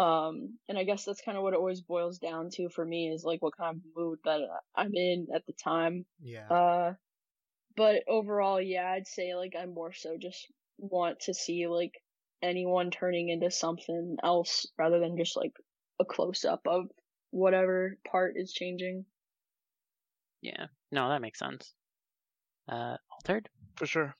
[0.00, 3.10] Um, and I guess that's kind of what it always boils down to for me
[3.10, 4.40] is like what kind of mood that
[4.74, 6.06] I'm in at the time.
[6.20, 6.48] Yeah.
[6.50, 6.94] Uh,
[7.76, 11.94] but overall, yeah, I'd say like I more so just want to see like
[12.44, 15.52] anyone turning into something else rather than just like
[16.00, 16.84] a close up of
[17.30, 19.04] whatever part is changing.
[20.42, 20.66] yeah.
[20.92, 21.74] No, that makes sense.
[22.68, 23.48] Uh, altered.
[23.76, 24.14] For sure.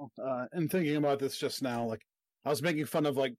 [0.00, 2.00] uh, and thinking about this just now, like
[2.44, 3.34] I was making fun of like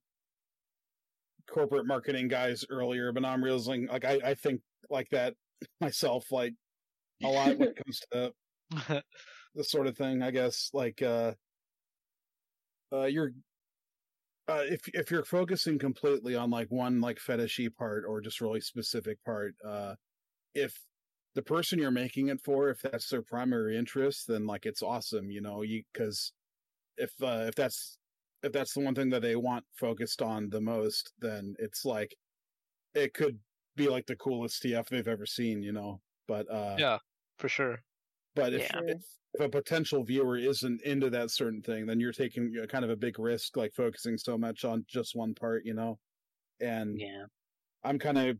[1.50, 4.60] corporate marketing guys earlier, but now I'm realizing like I, I think
[4.90, 5.34] like that
[5.80, 6.54] myself like
[7.24, 9.02] a lot when it comes to
[9.54, 10.22] this sort of thing.
[10.22, 11.32] I guess like uh,
[12.92, 13.32] uh, you're
[14.48, 18.60] uh, if if you're focusing completely on like one like fetishy part or just really
[18.60, 19.94] specific part, uh,
[20.54, 20.78] if
[21.34, 25.30] the person you're making it for, if that's their primary interest, then like it's awesome,
[25.30, 26.32] you know, you because
[26.98, 27.98] if uh, if that's
[28.42, 32.16] if that's the one thing that they want focused on the most, then it's like
[32.94, 33.40] it could
[33.76, 36.02] be like the coolest TF they've ever seen, you know.
[36.28, 37.00] But uh, Yeah.
[37.38, 37.84] For sure.
[38.34, 38.80] But if, Yeah.
[38.86, 39.02] if
[39.34, 42.96] if a potential viewer isn't into that certain thing, then you're taking kind of a
[42.96, 45.98] big risk, like focusing so much on just one part, you know.
[46.60, 47.26] And Yeah.
[47.84, 48.38] I'm kind of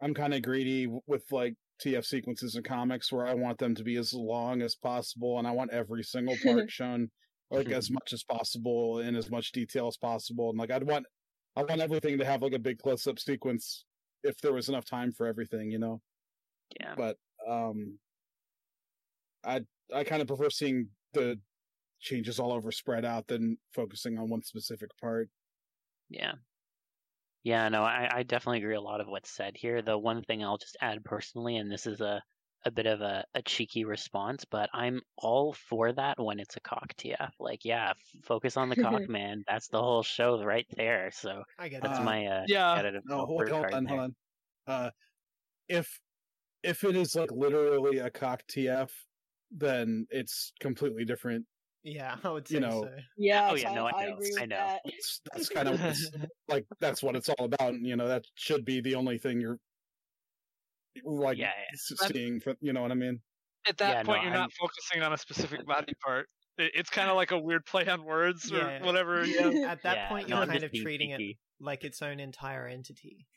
[0.00, 3.84] I'm kind of greedy with like TF sequences in comics where I want them to
[3.84, 7.10] be as long as possible, and I want every single part shown
[7.50, 10.50] like as much as possible in as much detail as possible.
[10.50, 11.06] And like I'd want
[11.56, 13.84] I want everything to have like a big close up sequence
[14.22, 16.02] if there was enough time for everything, you know.
[16.80, 16.94] Yeah.
[16.96, 17.16] But
[17.48, 17.98] um,
[19.44, 21.40] I I kind of prefer seeing the
[22.00, 25.30] changes all over spread out than focusing on one specific part.
[26.08, 26.36] Yeah.
[27.42, 29.80] Yeah, no, I, I definitely agree a lot of what's said here.
[29.82, 32.22] The one thing I'll just add personally, and this is a,
[32.64, 36.60] a bit of a, a cheeky response, but I'm all for that when it's a
[36.60, 37.34] cock TF.
[37.38, 39.44] Like, yeah, f- focus on the cock, man.
[39.46, 41.10] That's the whole show right there.
[41.12, 42.72] So I get that's Uh, my uh, Yeah.
[42.72, 43.98] competitive No, hold, word hold on, there.
[43.98, 44.16] hold on.
[44.66, 44.90] Uh,
[45.68, 46.00] if
[46.62, 49.07] if it is like literally a cock TF,
[49.50, 51.46] then it's completely different.
[51.82, 52.96] yeah, I would say you know, so.
[53.16, 54.56] Yeah, Oh, yeah, I, no, I I know, agree I know.
[54.56, 54.82] that.
[54.84, 56.10] That's, that's kind of what's,
[56.48, 57.74] like that's what it's all about.
[57.74, 59.58] And, you know, that should be the only thing you're
[61.04, 62.40] like Yeah, s- seeing.
[62.40, 63.20] For, you know what I mean?
[63.68, 66.28] At that Yeah, no, point, you're I'm- not focusing on a specific body part.
[66.58, 69.24] It's kind of like a weird play on words or whatever.
[69.26, 69.52] Yeah.
[69.64, 71.22] At that yeah, point, no, you're I'm kind of being treating it
[71.60, 73.28] like its own entire entity.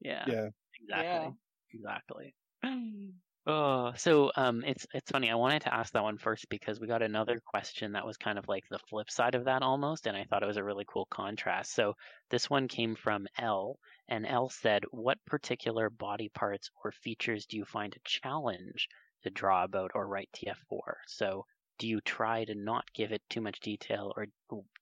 [0.00, 0.24] Yeah.
[0.26, 0.48] Yeah.
[0.80, 1.38] Exactly.
[1.72, 2.36] Exactly.
[3.46, 5.30] Oh, so um, it's it's funny.
[5.30, 8.38] I wanted to ask that one first because we got another question that was kind
[8.38, 10.84] of like the flip side of that almost, and I thought it was a really
[10.86, 11.72] cool contrast.
[11.72, 11.94] So
[12.28, 17.56] this one came from L, and L said, "What particular body parts or features do
[17.56, 18.88] you find a challenge
[19.22, 21.46] to draw about or write TF for?" So
[21.78, 24.26] do you try to not give it too much detail, or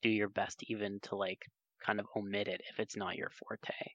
[0.02, 1.44] do your best even to like
[1.80, 3.94] kind of omit it if it's not your forte?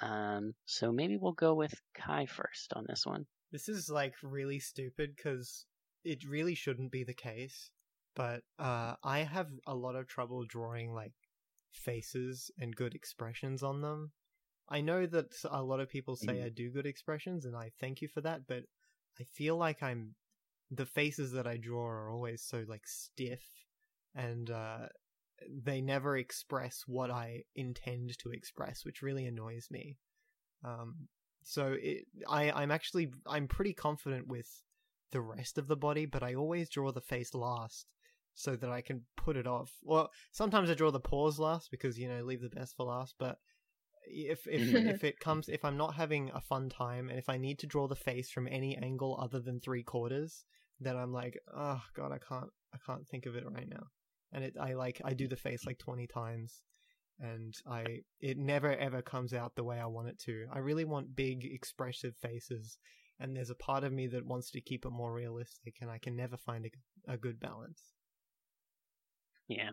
[0.00, 3.26] Um, so maybe we'll go with Kai first on this one.
[3.54, 5.66] This is like really stupid because
[6.04, 7.70] it really shouldn't be the case.
[8.16, 11.14] But uh, I have a lot of trouble drawing like
[11.72, 14.10] faces and good expressions on them.
[14.68, 16.46] I know that a lot of people say Mhm.
[16.46, 18.46] I do good expressions, and I thank you for that.
[18.48, 18.64] But
[19.20, 20.16] I feel like I'm
[20.72, 23.44] the faces that I draw are always so like stiff,
[24.16, 24.88] and uh,
[25.48, 29.96] they never express what I intend to express, which really annoys me.
[30.64, 31.08] Um,
[31.44, 34.48] so it, I, I'm actually I'm pretty confident with
[35.12, 37.86] the rest of the body, but I always draw the face last
[38.34, 39.72] so that I can put it off.
[39.82, 43.14] Well, sometimes I draw the paws last because you know leave the best for last.
[43.18, 43.38] But
[44.06, 47.36] if if if it comes if I'm not having a fun time and if I
[47.36, 50.44] need to draw the face from any angle other than three quarters,
[50.80, 53.86] then I'm like, oh god, I can't I can't think of it right now.
[54.32, 56.62] And it I like I do the face like twenty times
[57.20, 60.46] and I it never ever comes out the way I want it to.
[60.52, 62.78] I really want big expressive faces,
[63.20, 65.98] and there's a part of me that wants to keep it more realistic, and I
[65.98, 67.80] can never find a, a good balance.
[69.48, 69.70] Yeah.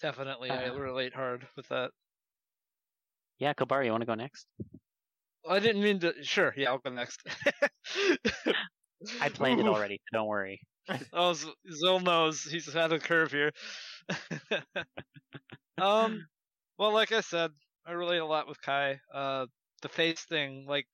[0.00, 1.90] Definitely, I Uh, relate hard with that.
[3.38, 4.46] Yeah, Kobar, you want to go next?
[5.48, 6.14] I didn't mean to.
[6.22, 7.22] Sure, yeah, I'll go next.
[9.20, 10.60] I planned it already, so don't worry.
[11.12, 11.32] Oh,
[11.72, 13.52] Zil knows he's had a curve here.
[15.78, 16.26] um,
[16.78, 17.50] well, like I said,
[17.86, 19.00] I relate a lot with Kai.
[19.12, 19.46] Uh,
[19.82, 20.86] the face thing, like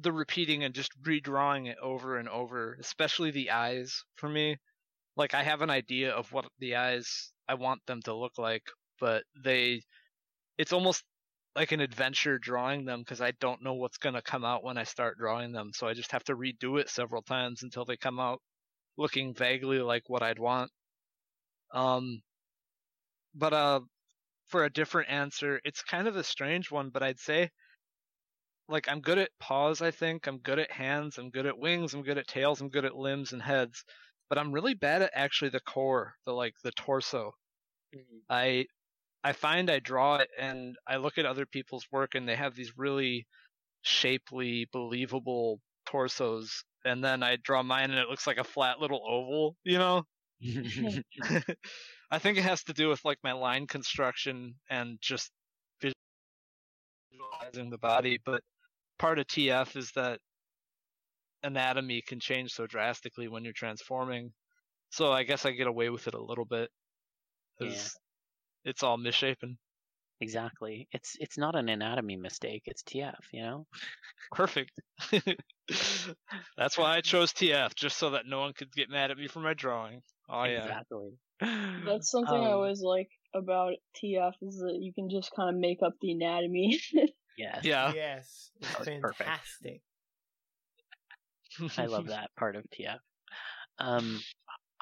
[0.00, 4.56] the repeating and just redrawing it over and over, especially the eyes for me.
[5.16, 8.64] Like I have an idea of what the eyes I want them to look like,
[9.00, 9.82] but they,
[10.58, 11.04] it's almost
[11.56, 14.84] like an adventure drawing them because I don't know what's gonna come out when I
[14.84, 15.72] start drawing them.
[15.74, 18.40] So I just have to redo it several times until they come out
[18.98, 20.70] looking vaguely like what I'd want.
[21.72, 22.20] Um,
[23.34, 23.80] but uh,
[24.48, 27.50] for a different answer, it's kind of a strange one, but I'd say
[28.68, 30.26] like I'm good at paws, I think.
[30.26, 32.96] I'm good at hands, I'm good at wings, I'm good at tails, I'm good at
[32.96, 33.84] limbs and heads.
[34.28, 37.32] But I'm really bad at actually the core, the like the torso.
[38.28, 38.66] I
[39.24, 42.54] I find I draw it and I look at other people's work and they have
[42.54, 43.26] these really
[43.82, 49.02] shapely, believable torsos and then I draw mine and it looks like a flat little
[49.06, 50.04] oval, you know?
[52.10, 55.30] I think it has to do with like my line construction and just
[57.10, 58.42] visualizing the body, but
[58.98, 60.20] part of TF is that
[61.42, 64.32] anatomy can change so drastically when you're transforming.
[64.90, 66.70] So I guess I get away with it a little bit.
[67.60, 67.76] Yeah.
[68.64, 69.58] It's all misshapen.
[70.20, 70.88] Exactly.
[70.92, 72.62] It's it's not an anatomy mistake.
[72.66, 73.14] It's TF.
[73.32, 73.66] You know.
[74.32, 74.72] Perfect.
[76.56, 79.28] That's why I chose TF, just so that no one could get mad at me
[79.28, 80.02] for my drawing.
[80.28, 80.64] Oh yeah.
[80.64, 81.10] Exactly.
[81.86, 85.60] That's something I Um, always like about TF is that you can just kind of
[85.60, 86.80] make up the anatomy.
[87.38, 87.60] Yes.
[87.62, 87.92] Yeah.
[87.94, 89.18] Yes, it's perfect.
[89.18, 89.80] fantastic.
[91.78, 92.98] I love that part of TF.
[93.78, 94.20] Um,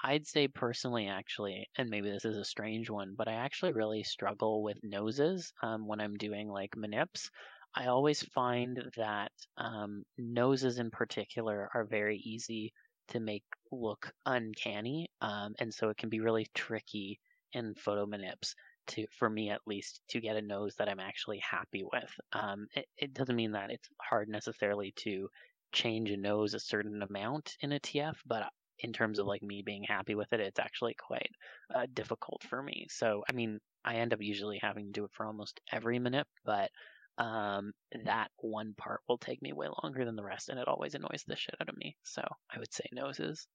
[0.03, 4.03] I'd say personally, actually, and maybe this is a strange one, but I actually really
[4.03, 7.31] struggle with noses um, when I'm doing like manips.
[7.75, 12.73] I always find that um, noses in particular are very easy
[13.09, 17.19] to make look uncanny, um, and so it can be really tricky
[17.53, 18.55] in photo manips
[18.89, 22.11] to, for me at least, to get a nose that I'm actually happy with.
[22.33, 25.29] Um, it, it doesn't mean that it's hard necessarily to
[25.73, 28.45] change a nose a certain amount in a TF, but
[28.81, 31.31] in terms of like me being happy with it, it's actually quite
[31.75, 32.87] uh, difficult for me.
[32.91, 36.27] So, I mean, I end up usually having to do it for almost every minute,
[36.45, 36.71] but
[37.19, 37.73] um,
[38.05, 41.25] that one part will take me way longer than the rest, and it always annoys
[41.27, 41.97] the shit out of me.
[42.05, 42.23] So,
[42.55, 43.47] I would say noses.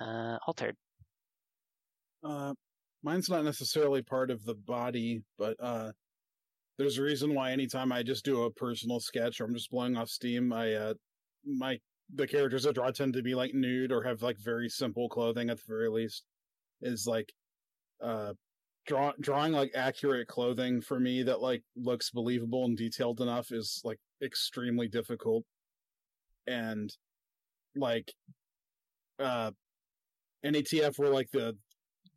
[0.00, 0.76] Uh, altered.
[2.24, 2.54] Uh,
[3.02, 5.92] mine's not necessarily part of the body, but uh,
[6.78, 9.96] there's a reason why anytime I just do a personal sketch or I'm just blowing
[9.96, 10.94] off steam, I uh,
[11.46, 11.78] my
[12.14, 15.50] the characters I draw tend to be like nude or have like very simple clothing
[15.50, 16.24] at the very least.
[16.82, 17.32] Is like
[18.02, 18.34] uh
[18.86, 23.80] draw drawing like accurate clothing for me that like looks believable and detailed enough is
[23.84, 25.44] like extremely difficult.
[26.46, 26.94] And
[27.74, 28.12] like
[29.18, 29.50] uh
[30.44, 31.56] any TF where like the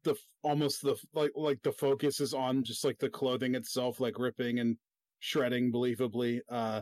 [0.03, 4.19] the almost the like like the focus is on just like the clothing itself like
[4.19, 4.77] ripping and
[5.19, 6.81] shredding believably uh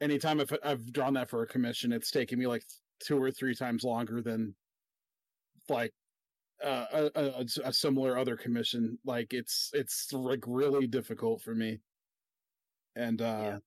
[0.00, 2.64] anytime I've, I've drawn that for a commission it's taken me like
[3.00, 4.54] two or three times longer than
[5.68, 5.92] like
[6.62, 11.78] uh, a, a, a similar other commission like it's it's like really difficult for me
[12.96, 13.58] and uh Yeah.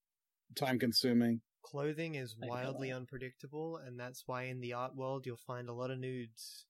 [0.56, 5.70] time consuming Clothing is wildly unpredictable, and that's why in the art world you'll find
[5.70, 6.66] a lot of nudes.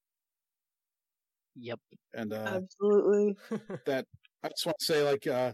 [1.55, 1.79] Yep.
[2.13, 3.35] and uh Absolutely.
[3.85, 4.05] that
[4.43, 5.53] I just want to say like uh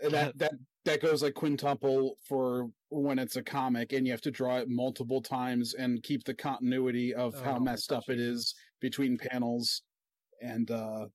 [0.00, 0.52] that that
[0.84, 4.68] that goes like quintuple for when it's a comic and you have to draw it
[4.68, 9.82] multiple times and keep the continuity of Oh how messed up it is between panels
[10.42, 11.06] and uh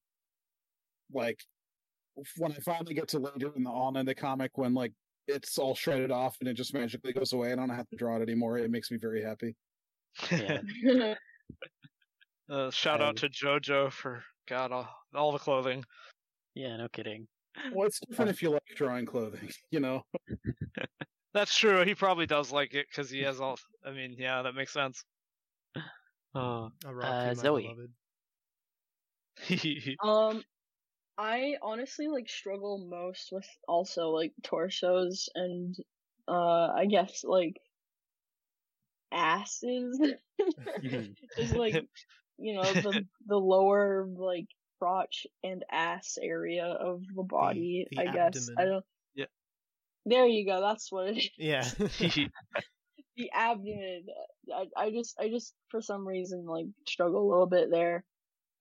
[1.14, 1.39] like
[2.38, 4.94] when I finally get to later in the on in the comic when like
[5.27, 7.98] it's all shredded off and it just magically goes away and I don't have to
[7.98, 9.56] draw it anymore it makes me very happy
[10.31, 10.61] Yeah.
[12.49, 15.84] uh, shout out to JoJo for God all, all the clothing.
[16.56, 16.77] Yeah.
[16.77, 17.27] No kidding.
[17.73, 20.03] Well it's different if you like drawing clothing you know
[21.38, 21.85] That's true.
[21.85, 23.59] He probably does like it because he has all.
[23.85, 25.03] I mean, yeah, that makes sense.
[26.35, 26.69] Oh.
[26.85, 27.75] I Uh, Zoe.
[30.03, 30.43] Um,
[31.17, 35.75] I honestly like struggle most with also like torsos and
[36.27, 37.57] uh I guess like
[39.11, 39.99] asses.
[41.38, 41.88] Just like
[42.38, 44.47] you know the the lower like
[44.79, 47.87] crotch and ass area of the body.
[47.91, 48.85] the I guess I don't.
[49.15, 49.25] Yeah.
[50.05, 50.61] There you go.
[50.61, 51.29] That's what it is.
[51.37, 51.69] Yeah.
[53.17, 54.05] the abdomen.
[54.53, 58.05] I, I just I just for some reason like struggle a little bit there.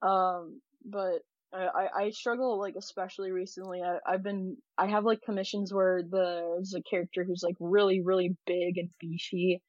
[0.03, 1.21] Um, but
[1.53, 3.83] I, I, I struggle like especially recently.
[3.83, 8.01] I, I've been I have like commissions where the there's a character who's like really
[8.01, 9.63] really big and beefy,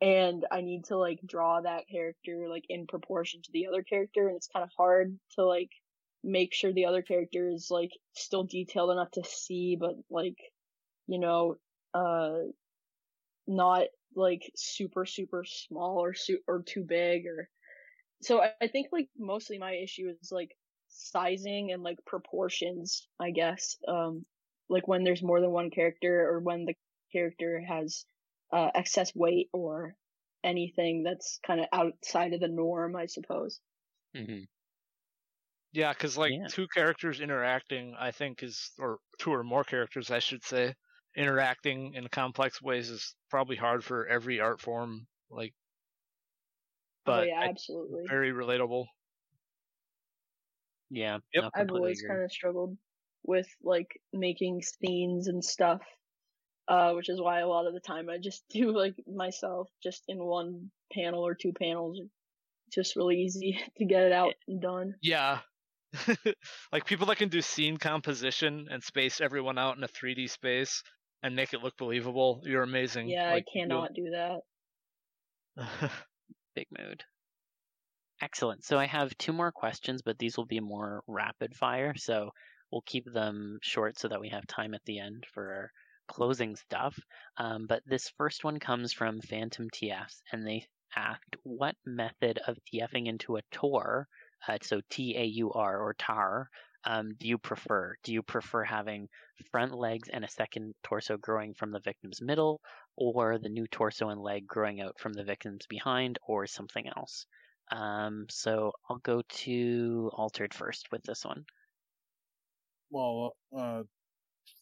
[0.00, 4.28] and I need to like draw that character like in proportion to the other character,
[4.28, 5.70] and it's kind of hard to like
[6.24, 10.38] make sure the other character is like still detailed enough to see, but like
[11.08, 11.56] you know
[11.94, 12.38] uh
[13.46, 17.48] not like super super small or su- or too big or
[18.22, 20.56] so I, I think like mostly my issue is like
[20.88, 24.26] sizing and like proportions i guess um
[24.68, 26.74] like when there's more than one character or when the
[27.12, 28.06] character has
[28.52, 29.96] uh, excess weight or
[30.44, 33.60] anything that's kind of outside of the norm, I suppose.
[34.14, 34.44] hmm
[35.74, 36.48] Yeah, because like Yeah.
[36.48, 40.74] two characters interacting, I think is, or two or more characters, I should say,
[41.16, 45.06] interacting in complex ways is probably hard for every art form.
[45.30, 45.54] Like,
[47.06, 48.06] oh but yeah, I- absolutely.
[48.08, 48.86] very relatable.
[50.90, 51.18] Yeah.
[51.32, 51.44] Yep.
[51.54, 52.78] I've always kind of struggled
[53.22, 55.82] with like making scenes and stuff,
[56.68, 60.04] uh, which is why a lot of the time I just do like myself just
[60.08, 62.00] in one panel or two panels.
[62.72, 64.96] Just really easy to get it out and done.
[65.00, 65.42] Yeah.
[66.72, 70.82] like people that can do scene composition and space everyone out in a 3D space
[71.22, 73.08] and make it look believable, you're amazing.
[73.08, 74.40] Yeah, Like, I cannot do that.
[76.54, 77.02] Big mood.
[78.20, 78.64] Excellent.
[78.64, 81.94] So I have two more questions, but these will be more rapid fire.
[81.96, 82.30] So
[82.70, 85.70] we'll keep them short so that we have time at the end for
[86.08, 86.98] closing stuff.
[87.36, 92.58] Um, but this first one comes from Phantom TFs, and they asked, "What method of
[92.64, 94.08] TFing into a tour,
[94.48, 96.48] uh, so T A U R or TAR,
[96.84, 97.94] um, do you prefer?
[98.02, 99.08] Do you prefer having
[99.50, 102.60] front legs and a second torso growing from the victim's middle,
[102.96, 107.26] or the new torso and leg growing out from the victim's behind, or something else?"
[107.70, 111.44] Um, so I'll go to Altered first with this one.
[112.90, 113.82] Well, uh,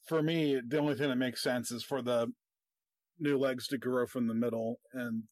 [0.07, 2.33] for me, the only thing that makes sense is for the
[3.19, 5.25] new legs to grow from the middle and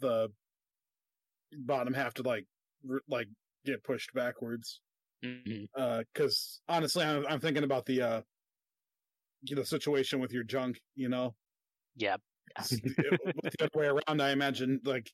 [0.00, 0.28] the
[1.52, 2.46] bottom half to like
[3.08, 3.28] like
[3.64, 4.80] get pushed backwards.
[5.24, 5.64] Mm-hmm.
[6.12, 8.20] Because honestly, I'm, I'm thinking about the uh,
[9.44, 10.80] the situation with your junk.
[10.94, 11.34] You know,
[11.96, 12.16] Yeah.
[12.58, 15.10] It's- it- with the other way around, I imagine like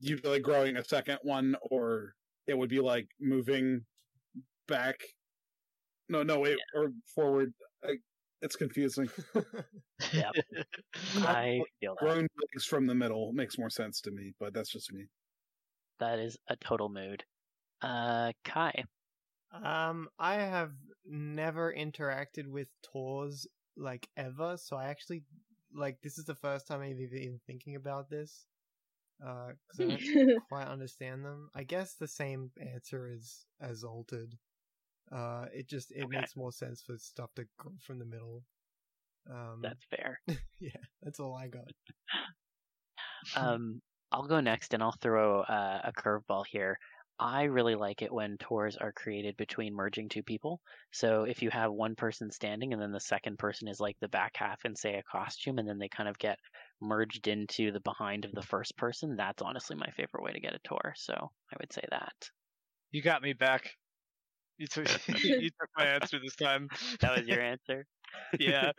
[0.00, 2.14] you'd like growing a second one, or
[2.46, 3.84] it would be like moving
[4.68, 4.96] back.
[6.10, 7.52] No, no, wait, or forward.
[7.82, 7.96] I,
[8.42, 9.08] it's confusing.
[10.12, 10.30] Yeah.
[11.16, 12.04] I feel that.
[12.04, 15.06] Growing legs from the middle makes more sense to me, but that's just me.
[16.00, 17.24] That is a total mood.
[17.84, 18.84] Uh, Kai.
[19.52, 20.72] Um, I have
[21.06, 23.46] never interacted with tours
[23.76, 25.22] like ever, so I actually
[25.74, 28.46] like this is the first time I've even thinking about this.
[29.24, 30.04] Uh, because I don't
[30.48, 31.50] quite understand them.
[31.54, 34.36] I guess the same answer is as altered.
[35.12, 36.08] Uh, it just it Okay.
[36.08, 38.44] makes more sense for stuff to go from the middle.
[39.30, 40.20] Um, That's fair.
[40.60, 41.70] yeah, that's all I got.
[43.36, 43.80] Um,
[44.12, 46.78] I'll go next and I'll throw uh, a curveball here.
[47.18, 50.60] I really like it when tours are created between merging two people.
[50.92, 54.08] So if you have one person standing and then the second person is like the
[54.08, 56.38] back half in, say, a costume, and then they kind of get
[56.80, 60.54] merged into the behind of the first person, that's honestly my favorite way to get
[60.54, 60.92] a tour.
[60.96, 62.30] So I would say that.
[62.90, 63.70] You got me back.
[64.58, 64.86] You took
[65.24, 66.68] you took my answer this time.
[67.00, 67.86] That was your answer.
[68.38, 68.72] yeah.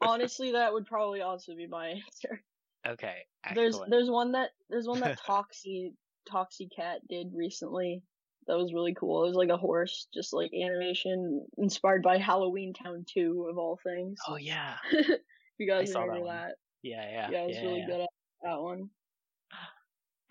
[0.00, 2.42] Honestly, that would probably also be my answer.
[2.86, 3.16] Okay.
[3.54, 5.92] There's there's one that there's one that Toxie
[6.30, 8.02] Toxie Cat did recently.
[8.46, 9.24] That was really cool.
[9.24, 14.18] It was like a horse, just like animation inspired by Halloweentown 2 of all things.
[14.28, 14.74] Oh yeah.
[15.58, 16.36] you guys saw that remember one.
[16.36, 16.54] that?
[16.82, 17.30] Yeah, yeah.
[17.30, 17.86] Yeah, I was yeah, really yeah.
[17.86, 18.08] good at
[18.42, 18.90] that one.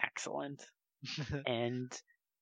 [0.01, 0.63] Excellent.
[1.45, 1.91] and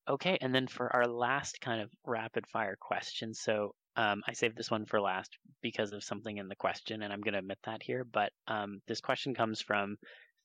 [0.08, 4.58] okay, and then for our last kind of rapid fire question, so um, I saved
[4.58, 7.60] this one for last because of something in the question, and I'm going to admit
[7.66, 8.06] that here.
[8.12, 9.98] But um, this question comes from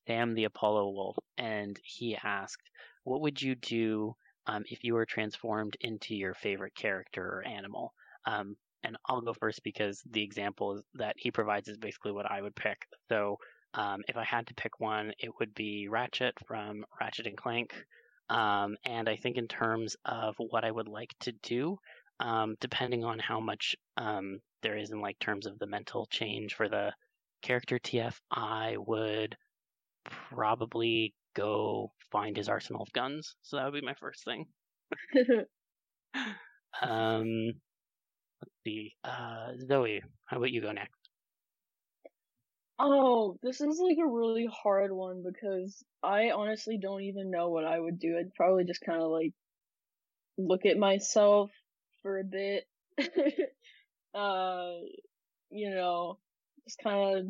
[0.06, 2.70] Sam the Apollo Wolf, and he asked,
[3.08, 4.14] "What would you do
[4.46, 7.92] um, if you were transformed into your favorite character or animal?"
[8.24, 12.40] Um, and I'll go first because the example that he provides is basically what I
[12.40, 12.86] would pick.
[13.08, 13.38] So
[13.74, 17.74] um, if I had to pick one, it would be Ratchet from Ratchet and Clank.
[18.30, 21.78] Um, and I think in terms of what I would like to do,
[22.20, 26.54] um, depending on how much um, there is in like terms of the mental change
[26.54, 26.92] for the
[27.42, 29.36] character TF, I would
[30.04, 33.36] probably go find his arsenal of guns.
[33.42, 34.46] So that would be my first thing.
[36.80, 37.46] Um,
[38.40, 38.94] let's see.
[39.02, 41.08] Uh, Zoe, how about you go next?
[42.78, 47.64] oh, this is like a really hard one because I honestly don't even know what
[47.64, 48.16] I would do.
[48.18, 49.32] I'd probably just kind of like
[50.36, 51.50] look at myself
[52.02, 52.64] for a bit.
[54.14, 54.70] uh,
[55.50, 56.18] you know,
[56.66, 57.26] just kind of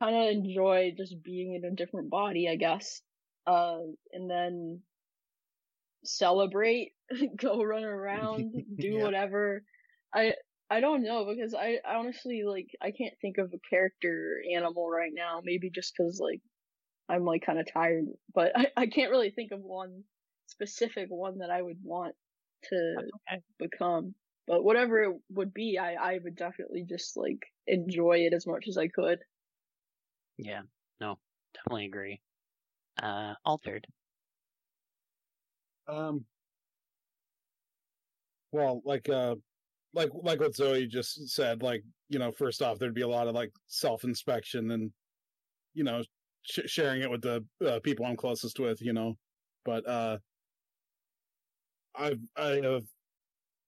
[0.00, 3.02] kind of enjoy just being in a different body, I guess.
[3.46, 3.80] Uh,
[4.12, 4.82] and then
[6.04, 6.92] celebrate,
[7.36, 9.00] go run around, do Yeah.
[9.00, 9.62] whatever.
[10.14, 10.34] I
[10.70, 14.88] I don't know because I, I honestly like I can't think of a character animal
[14.90, 15.40] right now.
[15.42, 16.40] Maybe just because like
[17.08, 20.04] I'm like kind of tired, but I I can't really think of one
[20.48, 22.16] specific one that I would want
[22.64, 23.42] to okay.
[23.58, 24.14] become.
[24.46, 28.66] But whatever it would be, I I would definitely just like enjoy it as much
[28.68, 29.20] as I could.
[30.38, 30.62] Yeah,
[31.00, 31.18] no,
[31.52, 32.20] definitely agree.
[33.02, 33.86] Uh, altered.
[35.86, 36.26] Um.
[38.52, 39.36] Well, like uh,
[39.94, 41.62] like like what Zoe just said.
[41.62, 44.92] Like you know, first off, there'd be a lot of like self inspection and
[45.74, 46.02] you know
[46.42, 48.82] sh- sharing it with the uh, people I'm closest with.
[48.82, 49.18] You know,
[49.64, 50.18] but uh,
[51.94, 52.84] I've I have,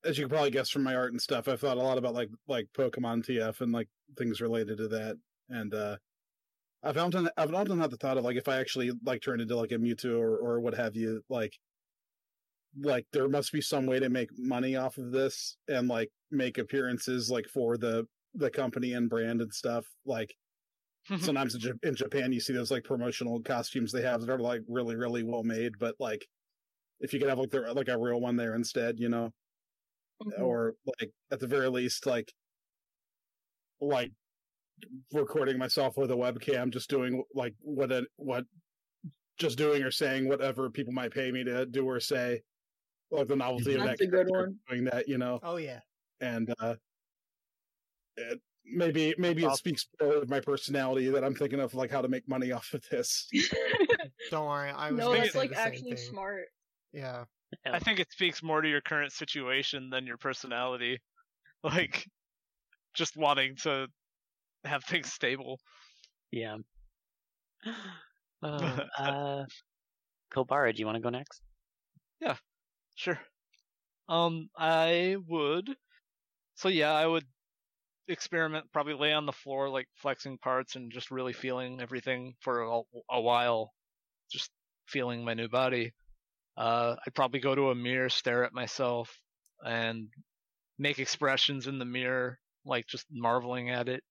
[0.04, 2.14] as you can probably guess from my art and stuff, I've thought a lot about
[2.14, 3.88] like like Pokemon TF and like
[4.18, 5.18] things related to that,
[5.50, 5.98] and uh.
[6.82, 9.56] I've often I've often had the thought of like if I actually like turned into
[9.56, 11.58] like a Mewtwo or or what have you, like
[12.78, 16.56] like there must be some way to make money off of this and like make
[16.58, 19.86] appearances like for the the company and brand and stuff.
[20.04, 20.34] Like
[21.18, 24.38] sometimes in, Ja- in Japan you see those like promotional costumes they have that are
[24.40, 26.26] like really really well made, but like
[27.00, 29.32] if you could have like the, like a real one there instead, you know,
[30.22, 30.42] Mhm.
[30.42, 32.32] or like at the very least like
[33.80, 34.12] like
[35.12, 38.44] recording myself with a webcam just doing like what a, what
[39.38, 42.42] just doing or saying whatever people might pay me to do or say
[43.10, 44.56] like the novelty of that That's a good one.
[44.68, 45.80] doing that you know Oh yeah.
[46.20, 46.74] and uh
[48.16, 52.02] it, maybe maybe it speaks more of my personality that i'm thinking of like how
[52.02, 53.28] to make money off of this
[54.30, 54.70] Don't worry.
[54.70, 56.10] I was no, gonna that's like actually thing.
[56.10, 56.44] smart.
[56.92, 57.24] Yeah.
[57.66, 61.00] I think it speaks more to your current situation than your personality.
[61.64, 62.06] Like,
[62.94, 63.88] just wanting to
[64.64, 65.60] have things stable.
[66.30, 66.56] Yeah.
[68.42, 69.44] Oh, uh,
[70.32, 71.42] Kulbara, do you want to go next?
[72.20, 72.36] Yeah,
[72.94, 73.18] sure.
[74.08, 75.76] Um, I would.
[76.56, 77.24] So yeah, I would
[78.08, 82.62] experiment, probably lay on the floor, like flexing parts and just really feeling everything for
[82.62, 82.80] a,
[83.10, 83.72] a while,
[84.30, 84.50] just
[84.86, 85.92] feeling my new body.
[86.56, 89.16] Uh, I'd probably go to a mirror, stare at myself,
[89.64, 90.08] and
[90.78, 94.02] make expressions in the mirror, like just marveling at it,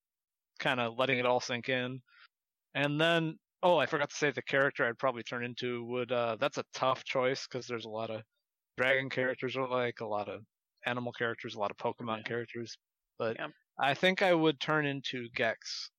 [0.60, 2.02] kind of letting it all sink in.
[2.74, 6.12] And then, oh, I forgot to say the character I'd probably turn into would.
[6.12, 8.22] Uh, that's a tough choice because there's a lot of
[8.78, 10.44] dragon characters are like a lot of
[10.86, 12.24] animal characters, a lot of Pokemon Yeah.
[12.24, 12.76] characters.
[13.18, 13.48] But Yeah.
[13.80, 15.90] I think I would turn into Gex.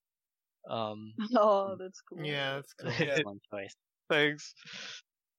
[0.70, 2.24] Um, Oh, that's cool.
[2.26, 3.02] Yeah, that's cool.
[3.02, 3.76] Excellent choice.
[4.10, 4.54] thanks.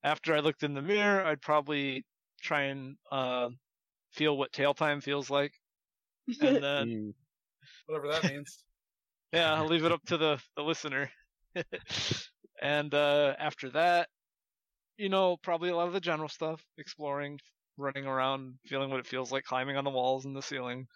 [0.05, 2.07] After I looked in the mirror, I'd probably
[2.41, 3.51] try and uh,
[4.13, 5.55] feel what tail time feels like,
[6.41, 7.15] and then Mm,
[7.87, 8.65] whatever that means
[9.33, 11.11] yeah, I'll leave it up to the the listener.
[12.63, 14.09] and uh, after that,
[14.97, 17.39] you know, probably a lot of the general stuff, exploring,
[17.77, 20.87] running around, feeling what it feels like climbing on the walls and the ceiling.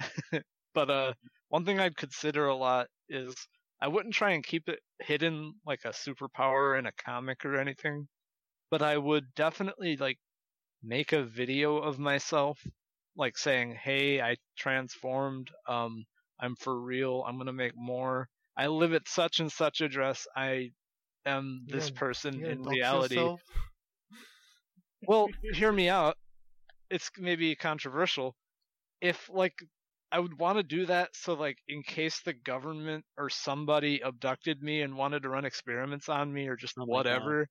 [0.74, 1.14] but uh,
[1.48, 3.34] one thing I'd consider a lot is
[3.80, 8.08] I wouldn't try and keep it hidden like a superpower in a comic or anything,
[8.70, 10.18] but I would definitely like
[10.82, 12.60] make a video of myself,
[13.16, 15.50] like saying, "Hey, I transformed.
[15.68, 16.04] Um,
[16.40, 17.24] I'm for real.
[17.26, 18.28] I'm gonna make more.
[18.56, 20.26] I live at such and such address.
[20.36, 20.70] I
[21.24, 23.36] am this gonna- person gonna in reality."
[25.06, 26.16] Well, hear me out.
[26.90, 28.34] It's maybe controversial.
[29.00, 29.54] If like
[30.12, 34.62] I would want to do that so like in case the government or somebody abducted
[34.62, 37.48] me and wanted to run experiments on me or just Oh whatever,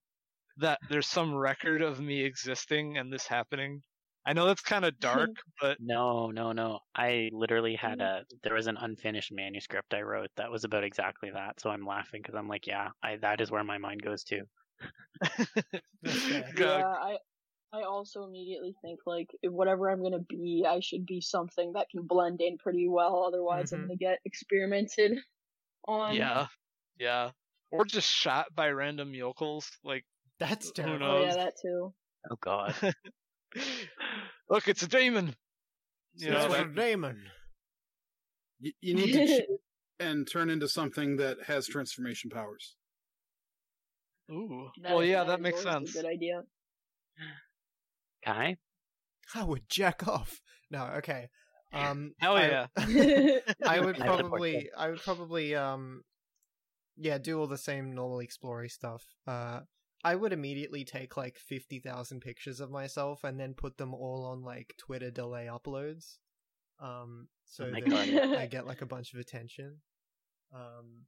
[0.58, 3.82] that there's some record of me existing and this happening.
[4.26, 5.30] I know that's kind of dark,
[5.60, 6.80] but No, no, no.
[6.94, 11.30] I literally had a there was an unfinished manuscript I wrote that was about exactly
[11.32, 11.60] that.
[11.60, 14.44] So I'm laughing because I'm like, yeah, I that is where my mind goes to.
[16.02, 17.18] That's Yeah, I
[17.72, 22.06] I also immediately think like whatever I'm gonna be, I should be something that can
[22.06, 23.24] blend in pretty well.
[23.24, 23.88] Otherwise, I'm Mhm.
[23.88, 25.18] gonna get experimented
[25.86, 26.32] on.
[26.36, 26.46] yeah,
[26.98, 27.32] yeah,
[27.70, 29.78] or just shot by random yokels.
[29.82, 30.06] Like,
[30.38, 31.06] That's Who terrible.
[31.06, 31.94] Oh yeah, that too.
[32.30, 32.74] Oh God.
[34.50, 35.34] Look, it's a demon.
[36.14, 37.22] You That's know, what a demon.
[38.60, 39.46] you, you need to
[40.00, 42.76] and turn into something that has transformation powers
[44.30, 45.92] ooh, That well, yeah, that that is makes always a sense.
[45.94, 46.42] Good idea.
[48.24, 48.56] Kai?
[49.34, 50.40] I would jack off.
[50.70, 51.28] No, okay.
[51.72, 52.66] Um, Hell I- yeah.
[53.66, 56.02] I would I support probably, I would probably, um,
[56.96, 59.02] yeah, do all the same normal exploring stuff.
[59.26, 59.60] Uh,
[60.06, 64.24] I would immediately take like fifty thousand pictures of myself and then put them all
[64.24, 66.18] on like Twitter delay uploads,
[66.80, 69.80] um, so Oh that I get like a bunch of attention.
[70.54, 71.06] Um,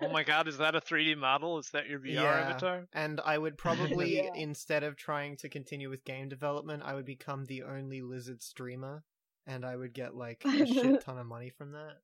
[0.00, 1.58] Oh my god, is that a 3D model?
[1.58, 2.40] Is that your VR Yeah.
[2.50, 2.86] avatar?
[2.92, 4.30] and I would probably, Yeah.
[4.34, 9.04] instead of trying to continue with game development, I would become the only lizard streamer,
[9.46, 11.96] and I would get like a shit ton of money from that.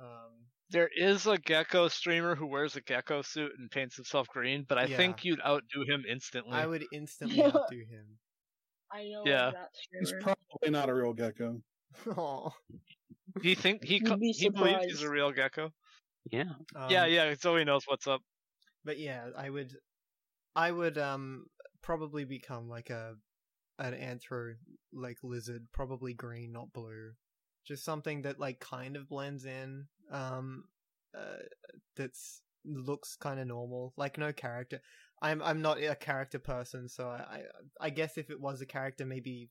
[0.00, 4.64] Um, There is a gecko streamer who wears a gecko suit and paints himself green,
[4.68, 4.96] but I Yeah.
[4.96, 6.52] think you'd outdo him instantly.
[6.54, 7.48] I would instantly Yeah.
[7.54, 8.18] outdo him.
[8.90, 9.48] I know Yeah.
[9.48, 9.70] of that
[10.00, 11.62] He's probably not a real gecko.
[12.06, 12.50] Aw.
[13.42, 15.72] He think he be he believes he's a real gecko.
[16.30, 16.54] Yeah.
[16.88, 17.34] yeah, Um, yeah.
[17.34, 18.22] Zoe knows what's up.
[18.84, 19.76] But yeah, I would,
[20.56, 21.46] I would um
[21.82, 23.16] probably become like a
[23.78, 24.54] an anthro
[24.92, 27.12] like lizard, probably green, not blue.
[27.64, 29.86] Just something that like kind of blends in.
[30.10, 30.64] Um,
[31.16, 31.42] uh,
[31.96, 34.80] that's looks kind of normal, like no character.
[35.20, 37.38] I'm I'm not a character person, so I
[37.80, 39.50] I, I guess if it was a character, maybe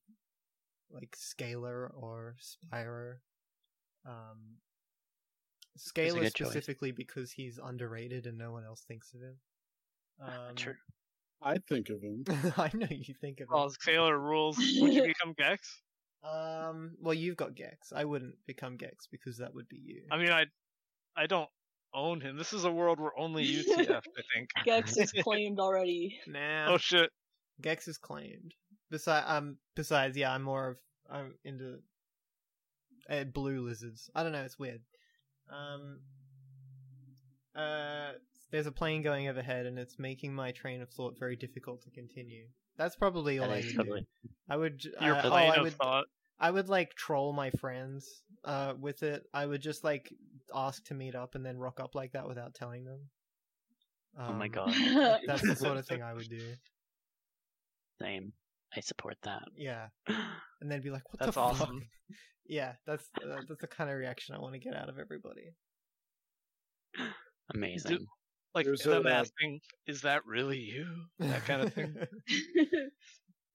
[0.93, 3.15] like Scalar or Spyro.
[4.05, 4.57] Um,
[5.75, 6.47] a Scalar good choice.
[6.47, 9.35] specifically because he's underrated and no one else thinks of him.
[10.21, 10.75] Um, True.
[11.41, 12.23] I think of him.
[12.57, 13.53] I know you think of him.
[13.53, 13.71] Oh, him.
[13.79, 14.57] Sailor rules.
[14.79, 15.81] Would you become Gex?
[16.23, 17.91] Um, well, you've got Gex.
[17.95, 20.03] I wouldn't become Gex because that would be you.
[20.11, 20.45] I mean, I,
[21.15, 21.49] I don't
[21.93, 22.37] own him.
[22.37, 23.89] This is a world where only UTF.
[23.89, 24.49] I think.
[24.65, 26.19] Gex is claimed already.
[26.27, 27.09] Nah, Oh shit.
[27.61, 28.53] Gex is claimed.
[28.89, 30.77] Besides, um, besides, yeah, I'm more of
[31.09, 31.79] I'm into
[33.09, 34.09] uh, blue lizards.
[34.15, 34.43] I don't know.
[34.43, 34.81] It's weird.
[35.49, 35.99] Um,
[37.55, 38.11] uh,
[38.51, 41.89] there's a plane going overhead, and it's making my train of thought very difficult to
[41.89, 42.45] continue.
[42.81, 44.01] That's probably all That I would totally.
[44.01, 44.29] do.
[44.49, 44.83] I would.
[45.01, 46.05] Your uh, oh, I of would, thought.
[46.39, 49.23] I would like troll my friends uh with it.
[49.33, 50.11] I would just like
[50.55, 53.01] ask to meet up and then rock up like that without telling them.
[54.19, 54.73] Oh my Um, god.
[55.27, 56.41] That's the sort of thing I would do.
[58.01, 58.33] Same.
[58.75, 59.43] I support that.
[59.55, 59.87] Yeah.
[60.61, 61.71] And then be like, "What That's the fuck?"
[62.45, 65.53] Yeah, that's uh, that's the kind of reaction I want to get out of everybody.
[67.55, 68.05] Amazing.
[68.53, 70.85] Like There's them a- asking, "Is that really you?"
[71.19, 71.95] That kind of thing.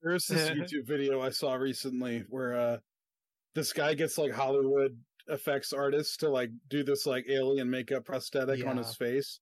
[0.03, 2.79] There's this YouTube video I saw recently where uh
[3.55, 4.97] this guy gets like Hollywood
[5.29, 9.41] effects artists to like do this like alien makeup prosthetic on his face.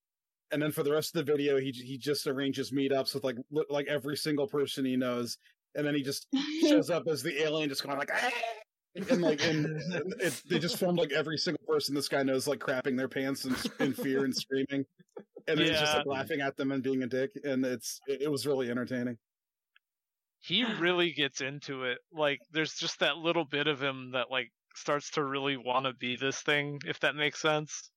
[0.50, 3.36] And then for the rest of the video he he just arranges meetups with like
[3.50, 5.36] li- like every single person he knows
[5.74, 6.26] and then he just
[6.62, 8.30] shows up as the alien just going like "Ah!"
[9.10, 9.66] and like and
[10.20, 13.44] it, they just filmed like every single person this guy knows like crapping their pants
[13.44, 14.84] in, in fear and screaming
[15.46, 18.22] and then he's just like laughing at them and being a dick and it's it,
[18.22, 19.18] it was really entertaining
[20.44, 21.98] he really gets into it.
[22.12, 25.94] Like, there's just that little bit of him that like starts to really want to
[25.94, 27.90] be this thing, if that makes sense.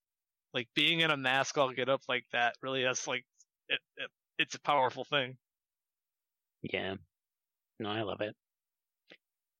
[0.53, 3.25] Like being in a mask all get up like that really has like
[3.69, 4.09] it, it
[4.39, 5.37] it's a powerful thing.
[6.61, 6.95] Yeah.
[7.79, 8.35] No, I love it.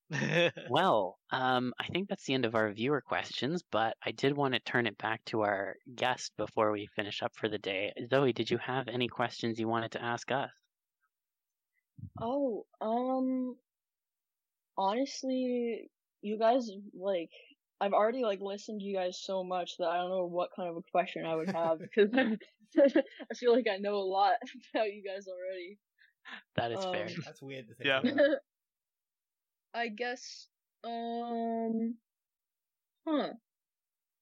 [0.70, 4.54] Well, um, I think that's the end of our viewer questions, but I did want
[4.54, 7.94] to turn it back to our guest before we finish up for the day.
[8.10, 10.50] Zoe, did you have any questions you wanted to ask us?
[12.22, 13.56] Oh, um,
[14.78, 15.90] honestly,
[16.22, 17.32] you guys like
[17.80, 20.70] I've already like listened to you guys so much that I don't know what kind
[20.70, 22.10] of a question I would have because
[22.78, 24.34] I feel like I know a lot
[24.74, 25.78] about you guys already.
[26.56, 27.08] That is fair.
[27.08, 28.36] Um, That's weird to think Yeah.
[29.74, 29.80] About.
[29.80, 30.50] I guess,
[30.84, 31.98] um,
[33.06, 33.34] huh.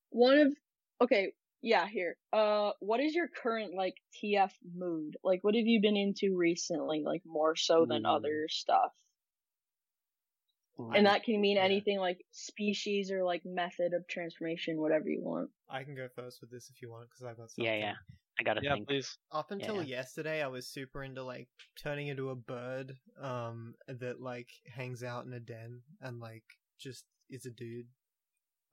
[0.10, 0.58] One of,
[1.02, 2.18] okay, yeah, here.
[2.32, 5.18] Uh, what is your current, like, TF mood?
[5.24, 8.06] Like, what have you been into recently, like, more so than Hmm.
[8.06, 8.94] other stuff?
[10.80, 11.64] Ooh, And that can mean Yeah.
[11.64, 15.52] anything like species or, like, method of transformation, whatever you want.
[15.70, 17.66] I can go first with this if you want, because I've got something.
[17.66, 17.96] yeah, yeah.
[18.40, 18.88] I gotta yeah, think.
[18.88, 19.18] please.
[19.32, 19.98] Up until Yeah.
[19.98, 21.48] yesterday, I was super into like
[21.82, 26.44] turning into a bird, um, that like hangs out in a den and like
[26.80, 27.88] just is a dude.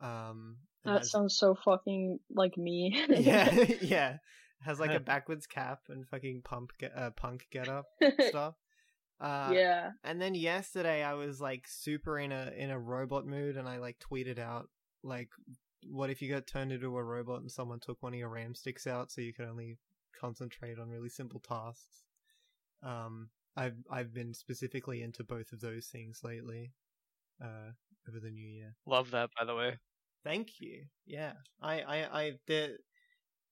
[0.00, 3.04] Um, That has- sounds so fucking like me.
[3.08, 4.16] yeah, yeah,
[4.62, 7.86] has like a backwards cap and fucking pump get uh, punk get up
[8.28, 8.54] stuff.
[9.20, 9.90] Uh, yeah.
[10.02, 13.78] And then yesterday I was like super in a in a robot mood and I
[13.78, 14.68] like tweeted out
[15.04, 15.28] like
[15.88, 18.54] what if you got turned into a robot and someone took one of your ram
[18.54, 19.78] sticks out so you could only
[20.18, 22.04] concentrate on really simple tasks.
[22.82, 26.72] Um I've I've been specifically into both of those things lately
[27.42, 27.72] uh
[28.08, 28.74] over the new year.
[28.86, 29.78] Love that, by the way.
[30.24, 30.84] Thank you.
[31.06, 31.34] Yeah.
[31.60, 32.76] I I I there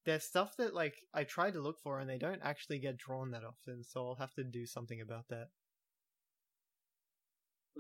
[0.05, 3.33] there's stuff that like I try to look for and they don't actually get drawn
[3.33, 5.49] that often, so I'll have to do something about that.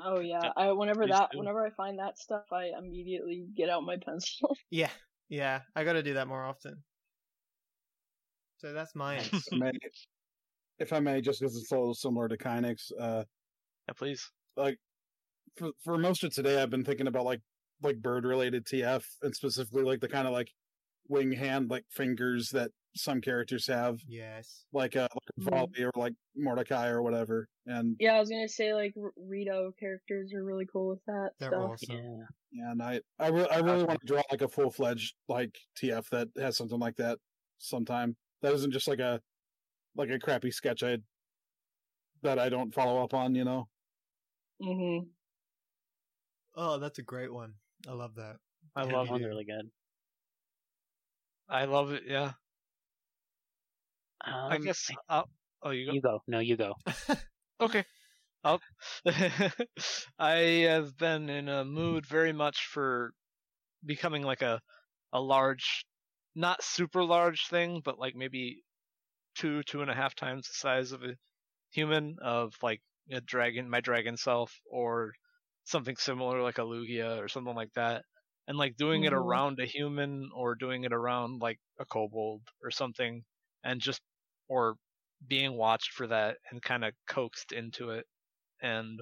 [0.03, 0.41] Oh yeah.
[0.45, 1.39] Yeah, I whenever that do.
[1.39, 4.57] whenever I find that stuff, I immediately get out my pencil.
[4.71, 4.91] Yeah,
[5.29, 6.83] yeah, I got to do that more often.
[8.59, 9.21] So that's mine.
[9.33, 9.73] if I may,
[10.79, 13.25] if I may, just because it's a little similar to Kainik's, uh,
[13.89, 14.31] Yeah, please.
[14.57, 14.79] like
[15.57, 17.41] for for most of today, I've been thinking about like
[17.83, 20.49] like bird related TF and specifically like the kind of like
[21.09, 24.65] wing hand like fingers that some characters have, yes.
[24.73, 25.81] like uh like Mhm.
[25.85, 27.49] Or like Mordecai or whatever.
[27.67, 31.51] And yeah, I was gonna say like Rito characters are really cool with that They're
[31.51, 31.71] stuff.
[31.73, 31.97] awesome.
[31.97, 32.25] Yeah.
[32.53, 35.57] yeah, and I I, re- I really want to draw like a full fledged like
[35.77, 37.19] TF that has something like that
[37.59, 38.17] sometime.
[38.43, 39.21] That isn't just like a
[39.97, 40.99] like a crappy sketch I
[42.23, 43.69] that I don't follow up on, you know.
[44.61, 45.11] hmm
[46.55, 47.55] Oh, that's a great one.
[47.89, 48.37] I love that.
[48.77, 49.71] I Yeah, love that one's really good.
[51.49, 52.05] I love it.
[52.07, 52.33] Yeah.
[54.49, 54.93] I Um, guess.
[55.09, 55.29] I'll,
[55.63, 55.95] oh, you go.
[55.95, 56.23] you go.
[56.27, 56.75] No, you go.
[57.61, 57.85] Okay.
[58.45, 58.63] I'll,
[60.19, 60.35] I
[60.69, 63.15] have been in a mood very much for
[63.85, 64.61] becoming like a
[65.13, 65.85] a large,
[66.35, 68.65] not super large thing, but like maybe
[69.37, 71.17] two two and a half times the size of a
[71.73, 72.83] human of like
[73.13, 75.15] a dragon, my dragon self, or
[75.65, 78.05] something similar like a Lugia or something like that,
[78.49, 79.15] and like doing it Mhm.
[79.15, 83.25] around a human or doing it around like a kobold or something,
[83.65, 84.03] and just
[84.51, 84.77] or
[85.29, 88.07] being watched for that and kind of coaxed into it
[88.63, 89.01] and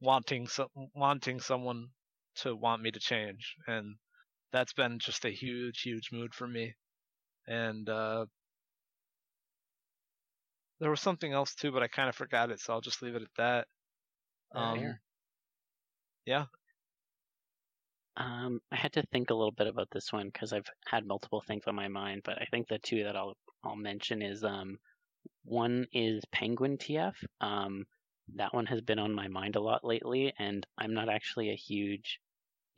[0.00, 1.88] wanting some wanting someone
[2.36, 3.96] to want me to change and
[4.52, 6.74] that's been just a huge huge mood for me.
[7.46, 8.26] And uh
[10.80, 13.14] there was something else too but i kind of forgot it so i'll just leave
[13.14, 13.68] it at that.
[14.58, 15.02] Um Fair.
[16.26, 16.46] yeah.
[18.16, 21.42] Um, I had to think a little bit about this one because I've had multiple
[21.46, 24.78] things on my mind, but I think the two that I'll I'll mention is um,
[25.44, 27.14] one is Penguin TF.
[27.40, 27.84] Um,
[28.36, 31.56] that one has been on my mind a lot lately, and I'm not actually a
[31.56, 32.20] huge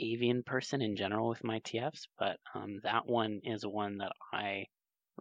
[0.01, 4.67] avian person in general with my TFs, but um, that one is one that I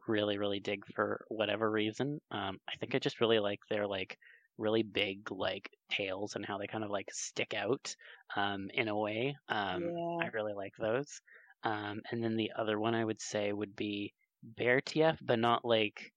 [0.07, 2.19] really really dig for whatever reason.
[2.31, 4.18] Um, I think I just really like their like
[4.57, 7.95] really big like tails and how they kind of like stick out
[8.35, 9.35] um, in a way.
[9.49, 9.84] Um,
[10.22, 11.22] I really like those.
[11.64, 15.65] Um, and then the other one I would say would be bear TF, but not
[15.65, 16.11] like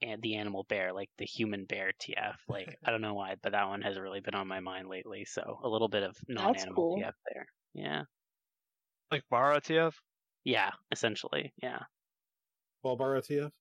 [0.00, 2.34] the animal bear, like the human bear TF.
[2.48, 5.24] Like I don't know why, but that one has really been on my mind lately.
[5.24, 6.98] So a little bit of non-animal cool.
[6.98, 7.46] TF there.
[7.74, 8.02] Yeah,
[9.10, 9.94] like bara tf
[10.44, 11.80] yeah, essentially, yeah.
[12.84, 13.52] Kulbara TF.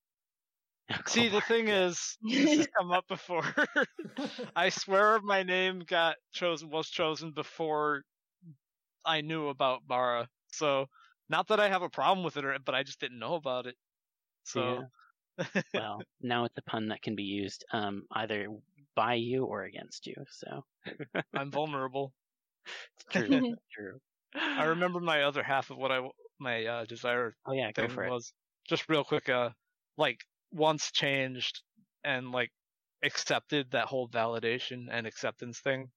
[1.08, 3.46] see the thing is this has come up before
[4.58, 8.02] i swear my name got chosen was chosen before
[9.06, 10.88] i knew about bara so
[11.30, 13.68] not that i have a problem with it or but i just didn't know about
[13.68, 13.76] it
[14.44, 14.92] so
[15.74, 18.48] well, now it's a pun that can be used um, either
[18.96, 20.16] by you or against you.
[20.30, 20.66] So
[21.36, 22.14] i'm vulnerable
[22.96, 23.56] it's true.
[23.72, 24.00] true.
[24.56, 26.10] i remember my other half of what I
[26.40, 28.14] my uh, desire Oh yeah, go thing for it.
[28.14, 28.34] was
[28.70, 29.52] just real quick uh
[29.98, 30.20] like
[30.52, 31.64] once changed
[32.04, 32.52] and like
[33.04, 35.92] accepted that whole validation and acceptance thing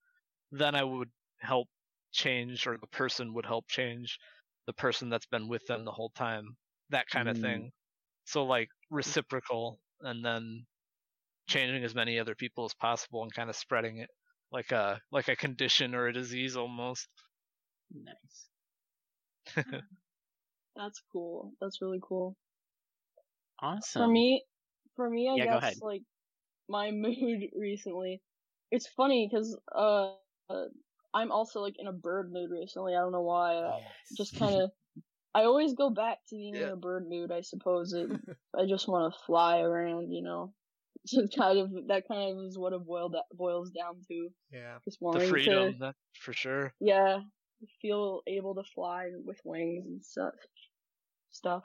[0.53, 1.11] then i would
[1.41, 1.69] help
[2.13, 4.19] change or the person would help change
[4.67, 6.57] the person that's been with them the whole time
[6.91, 7.39] that kind of Mm.
[7.39, 7.73] thing
[8.25, 10.67] so like reciprocal and then
[11.49, 14.11] changing as many other people as possible and kind of spreading it
[14.53, 17.09] like a like a condition or a disease almost
[17.91, 18.51] Nice.
[20.77, 21.57] That's cool.
[21.61, 22.37] That's really cool.
[23.59, 23.97] Awesome.
[23.97, 24.47] For me,
[24.97, 26.03] for me, I Yeah, guess like
[26.69, 28.23] my mood recently.
[28.71, 30.17] It's funny because uh,
[30.51, 30.69] uh,
[31.15, 32.95] I'm also like in a bird mood recently.
[32.97, 33.57] I don't know why.
[33.57, 34.73] Uh, just kind of.
[35.35, 37.33] I always go back to being in a bird mood.
[37.33, 38.09] I suppose it.
[38.59, 40.13] I just want to fly around.
[40.13, 40.55] You know,
[41.07, 44.29] just kind of that kind of is what it boiled boils down to.
[44.53, 44.79] yeah.
[44.85, 47.21] Just the freedom to, that for sure yeah,
[47.81, 50.35] feel able to fly with wings and stuff.
[51.31, 51.65] Stuff.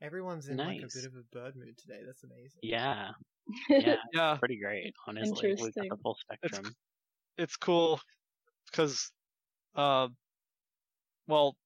[0.00, 2.00] Everyone's in like a bit of a bird mood today.
[2.04, 2.60] That's amazing.
[2.62, 3.10] Yeah,
[3.68, 4.94] yeah, yeah pretty great.
[5.06, 6.74] Honestly, we've got the full It's spectrum.
[7.38, 8.00] it's cool
[8.70, 9.10] because
[9.74, 10.08] uh
[11.28, 11.56] well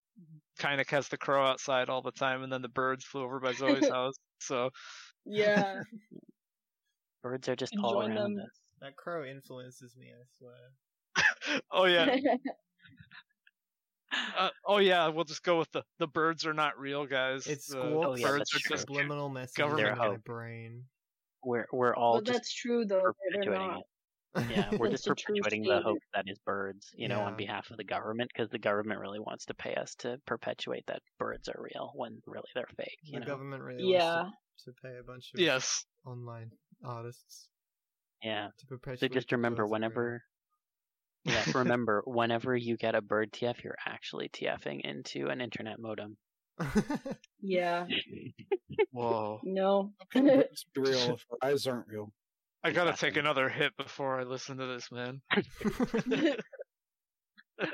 [0.59, 3.53] Kainik has the crow outside all the time and then the birds flew over by
[3.53, 4.71] Zoe's house so
[5.25, 5.83] yeah.
[7.23, 8.39] Birds are just all around them.
[8.45, 8.51] us.
[8.81, 10.13] That crow influences me.
[10.13, 11.61] I swear.
[11.73, 12.17] oh yeah
[14.39, 17.67] uh, oh yeah we'll just go with the the birds are not real guys It's
[17.67, 18.77] the squawks Oh, yeah, birds that's are true.
[18.77, 20.85] just subliminal messages government in my brain.
[21.45, 23.13] We're we're all but just that's true though.
[23.33, 23.79] They're not.
[23.79, 23.85] it.
[24.51, 27.85] Yeah, we're just perpetuating the hope that is birds, you know, on behalf of the
[27.85, 31.93] government, because the government really wants to pay us to perpetuate that birds are real
[31.95, 32.99] when really they're fake.
[33.03, 33.33] You the know?
[33.33, 34.23] government really Yeah.
[34.23, 36.51] wants to, to pay a bunch of yes online
[36.85, 37.49] artists
[38.23, 38.49] Yeah.
[38.59, 39.01] to perpetuate.
[39.01, 39.73] So just remember, birds are real.
[39.73, 40.23] whenever,
[41.25, 46.17] yeah, remember, whenever you get a bird TF, you're actually TFing into an internet modem.
[47.41, 47.87] Yeah.
[48.91, 49.93] whoa No.
[50.15, 52.13] It's real if our eyes aren't real.
[52.67, 55.21] I gotta take another hit before I listen to this man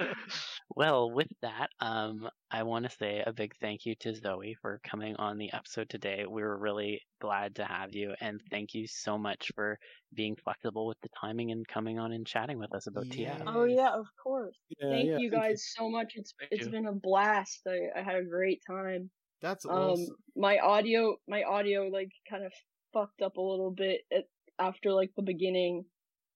[0.76, 4.80] Well, with that, um, I want to say a big thank you to Zoe for
[4.84, 6.24] coming on the episode today.
[6.30, 9.78] We were really glad to have you, and thank you so much for
[10.14, 13.38] being flexible with the timing and coming on and chatting with us about Yeah.
[13.38, 13.42] TF.
[13.46, 14.56] oh yeah, of course.
[14.78, 16.12] Yeah, Thank yeah, you guys so much.
[16.16, 16.70] It's Thank it's you.
[16.70, 17.62] been a blast.
[17.66, 19.10] I, I had a great time.
[19.40, 20.16] That's Um, awesome.
[20.36, 22.52] my audio my audio like kind of
[22.92, 24.24] fucked up a little bit at,
[24.62, 25.84] after like the beginning,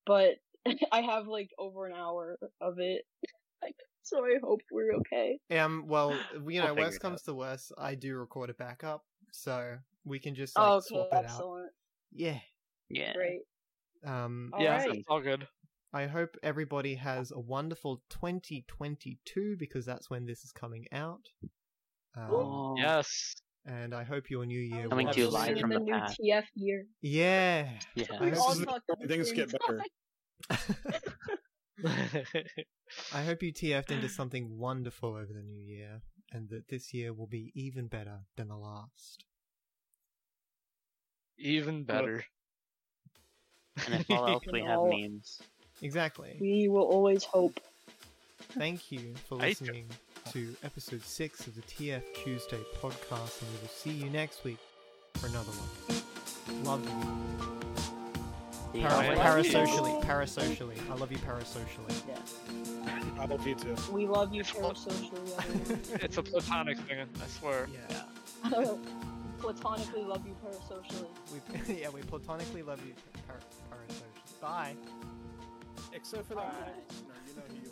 [0.07, 0.37] but
[0.93, 3.05] I have like over an hour of it,
[3.63, 5.39] like, so I hope we're okay.
[5.51, 7.25] Um, well, you know, We'll worst comes out.
[7.27, 11.13] to worst, I do record a backup, so we can just like Oh, okay, swap
[11.13, 11.49] it out.
[12.13, 12.41] Yeah.
[12.89, 13.13] Yeah.
[13.15, 13.43] great.
[14.05, 14.91] Um, All yeah, right.
[14.91, 15.49] it's all good.
[15.93, 21.29] I hope everybody has a wonderful 2022 because that's when this is coming out.
[22.17, 23.35] Um, Yes.
[23.67, 25.85] And I hope your new year Coming will to you have live from the the
[25.85, 26.21] new past.
[26.21, 26.87] TF year.
[27.03, 27.69] Yeah.
[27.95, 28.05] Yeah.
[28.21, 29.83] We hope all this is talked at the things get better.
[33.13, 36.01] I hope you TF'd into something wonderful over the new year,
[36.33, 39.25] and that this year will be even better than the last.
[41.39, 42.25] Even better.
[43.85, 44.87] And if all else, we have No.
[44.91, 45.43] memes.
[45.83, 46.39] Exactly.
[46.41, 47.61] We will always hope.
[48.53, 49.89] Thank you for I- listening
[50.33, 54.59] to episode 6 of the TF Tuesday podcast, and we will see you next week
[55.15, 56.65] for another one.
[56.65, 58.81] Love you.
[58.81, 58.89] Yeah.
[58.89, 60.03] Para- love parasocially.
[60.05, 60.91] Parasocially.
[60.91, 62.03] I love you parasocially.
[62.09, 62.19] Yeah.
[63.21, 63.77] I love you too.
[63.93, 66.03] We love you parasocially.
[66.03, 67.69] It's a platonic thing, I swear.
[67.73, 68.03] yeah.
[68.45, 68.81] everyone.
[69.39, 71.09] Platonically love you parasocially.
[71.69, 72.95] We, yeah, we platonically love you
[73.29, 73.37] par-
[73.71, 74.41] parasocially.
[74.41, 74.75] Bye.
[75.93, 76.75] Except for that Alright.
[76.89, 77.66] listener, you know he